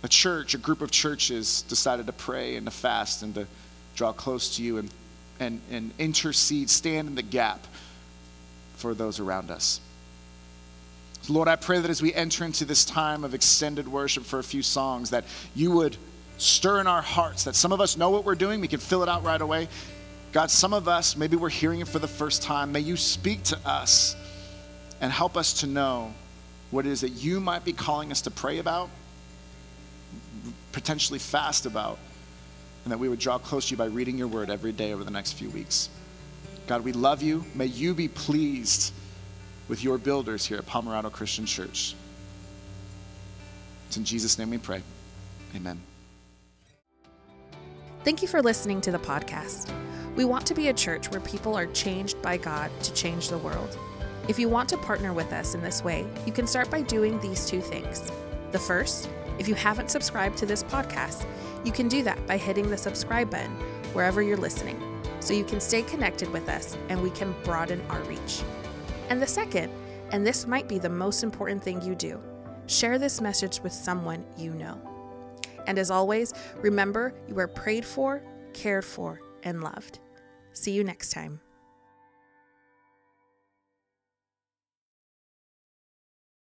a 0.03 0.09
church, 0.09 0.55
a 0.55 0.59
group 0.59 0.83
of 0.83 0.91
churches 0.91 1.63
decided 1.63 2.07
to 2.07 2.13
pray 2.13 2.57
and 2.57 2.67
to 2.67 2.71
fast 2.71 3.23
and 3.23 3.35
to 3.35 3.47
draw 3.95 4.13
close 4.13 4.57
to 4.57 4.63
you 4.63 4.79
and, 4.79 4.91
and, 5.41 5.61
and 5.71 5.93
intercede, 5.99 6.69
stand 6.69 7.09
in 7.09 7.15
the 7.15 7.23
gap 7.23 7.67
for 8.77 8.95
those 8.95 9.21
around 9.21 9.51
us. 9.51 9.81
Lord, 11.29 11.49
I 11.49 11.57
pray 11.57 11.79
that 11.79 11.91
as 11.91 12.03
we 12.03 12.13
enter 12.13 12.45
into 12.45 12.65
this 12.65 12.85
time 12.85 13.25
of 13.25 13.35
extended 13.35 13.89
worship 13.89 14.25
for 14.25 14.39
a 14.39 14.45
few 14.45 14.63
songs, 14.63 15.11
that 15.11 15.25
you 15.55 15.71
would 15.71 15.97
stir 16.37 16.81
in 16.81 16.87
our 16.87 17.03
hearts, 17.03 17.45
that 17.45 17.55
some 17.55 17.73
of 17.73 17.81
us 17.81 17.97
know 17.97 18.11
what 18.11 18.25
we're 18.25 18.35
doing, 18.35 18.61
we 18.61 18.69
can 18.69 18.81
fill 18.81 19.03
it 19.03 19.09
out 19.09 19.25
right 19.25 19.41
away. 19.41 19.69
God, 20.33 20.51
some 20.51 20.75
of 20.75 20.89
us, 20.89 21.17
maybe 21.17 21.37
we're 21.37 21.49
hearing 21.49 21.81
it 21.81 21.89
for 21.89 21.99
the 21.99 22.09
first 22.09 22.43
time. 22.43 22.73
May 22.73 22.81
you 22.81 22.97
speak 22.97 23.43
to 23.45 23.59
us 23.65 24.17
and 25.01 25.13
help 25.13 25.37
us 25.37 25.61
to 25.61 25.67
know 25.67 26.13
what 26.71 26.87
it 26.87 26.91
is 26.91 27.03
that 27.03 27.11
you 27.11 27.41
might 27.41 27.65
be 27.65 27.73
calling 27.73 28.11
us 28.11 28.23
to 28.23 28.31
pray 28.31 28.59
about, 28.59 28.91
potentially 30.73 31.19
fast 31.19 31.67
about, 31.67 31.99
and 32.85 32.93
that 32.93 32.99
we 32.99 33.09
would 33.09 33.19
draw 33.19 33.39
close 33.39 33.67
to 33.69 33.71
you 33.73 33.77
by 33.77 33.87
reading 33.87 34.19
your 34.19 34.29
word 34.29 34.51
every 34.51 34.73
day 34.73 34.93
over 34.93 35.05
the 35.05 35.11
next 35.11 35.33
few 35.33 35.49
weeks. 35.51 35.89
God, 36.67 36.85
we 36.85 36.93
love 36.93 37.23
you. 37.23 37.45
May 37.55 37.67
you 37.67 37.95
be 37.95 38.09
pleased 38.09 38.94
with 39.69 39.83
your 39.83 39.99
builders 39.99 40.45
here 40.45 40.59
at 40.59 40.67
Pomerado 40.67 41.11
Christian 41.11 41.47
Church. 41.47 41.95
It's 43.89 43.97
in 43.97 44.05
Jesus' 44.05 44.39
name 44.39 44.51
we 44.51 44.59
pray. 44.59 44.83
Amen. 45.55 45.81
Thank 48.05 48.21
you 48.21 48.29
for 48.29 48.43
listening 48.43 48.81
to 48.83 48.91
the 48.91 48.99
podcast. 48.99 49.73
We 50.17 50.25
want 50.25 50.47
to 50.47 50.55
be 50.55 50.69
a 50.69 50.75
church 50.75 51.11
where 51.11 51.21
people 51.21 51.57
are 51.57 51.67
changed 51.67 52.21
by 52.21 52.37
God 52.37 52.71
to 52.83 52.93
change 52.93 53.31
the 53.31 53.39
world. 53.39 53.79
If 54.29 54.39
you 54.39 54.49
want 54.49 54.69
to 54.71 54.77
partner 54.77 55.13
with 55.13 55.33
us 55.33 55.55
in 55.55 55.63
this 55.63 55.83
way, 55.83 56.07
you 56.27 56.33
can 56.33 56.47
start 56.47 56.71
by 56.71 56.83
doing 56.83 57.19
these 57.21 57.47
two 57.47 57.61
things. 57.61 58.11
The 58.53 58.59
first, 58.59 59.09
if 59.39 59.49
you 59.49 59.55
haven't 59.55 59.91
subscribed 59.91 60.37
to 60.39 60.47
this 60.47 60.63
podcast, 60.63 61.27
you 61.65 61.73
can 61.73 61.89
do 61.89 62.03
that 62.03 62.27
by 62.27 62.37
hitting 62.37 62.71
the 62.71 62.77
subscribe 62.77 63.31
button 63.31 63.51
wherever 63.93 64.23
you're 64.23 64.37
listening 64.37 64.81
so 65.21 65.33
you 65.33 65.45
can 65.45 65.61
stay 65.61 65.83
connected 65.83 66.31
with 66.33 66.49
us 66.49 66.77
and 66.89 67.03
we 67.03 67.11
can 67.11 67.35
broaden 67.43 67.83
our 67.89 68.01
reach. 68.03 68.43
And 69.09 69.21
the 69.21 69.27
second, 69.27 69.73
and 70.11 70.27
this 70.27 70.47
might 70.47 70.69
be 70.69 70.79
the 70.79 70.89
most 70.89 71.23
important 71.23 71.63
thing 71.63 71.83
you 71.83 71.95
do, 71.95 72.21
share 72.67 72.99
this 72.99 73.21
message 73.21 73.61
with 73.63 73.73
someone 73.73 74.25
you 74.37 74.55
know. 74.55 74.81
And 75.67 75.79
as 75.79 75.91
always, 75.91 76.33
remember 76.57 77.15
you 77.29 77.39
are 77.39 77.49
prayed 77.49 77.85
for, 77.85 78.23
cared 78.53 78.85
for, 78.85 79.21
and 79.43 79.63
loved. 79.63 79.99
See 80.53 80.73
you 80.73 80.85
next 80.85 81.11
time. 81.11 81.41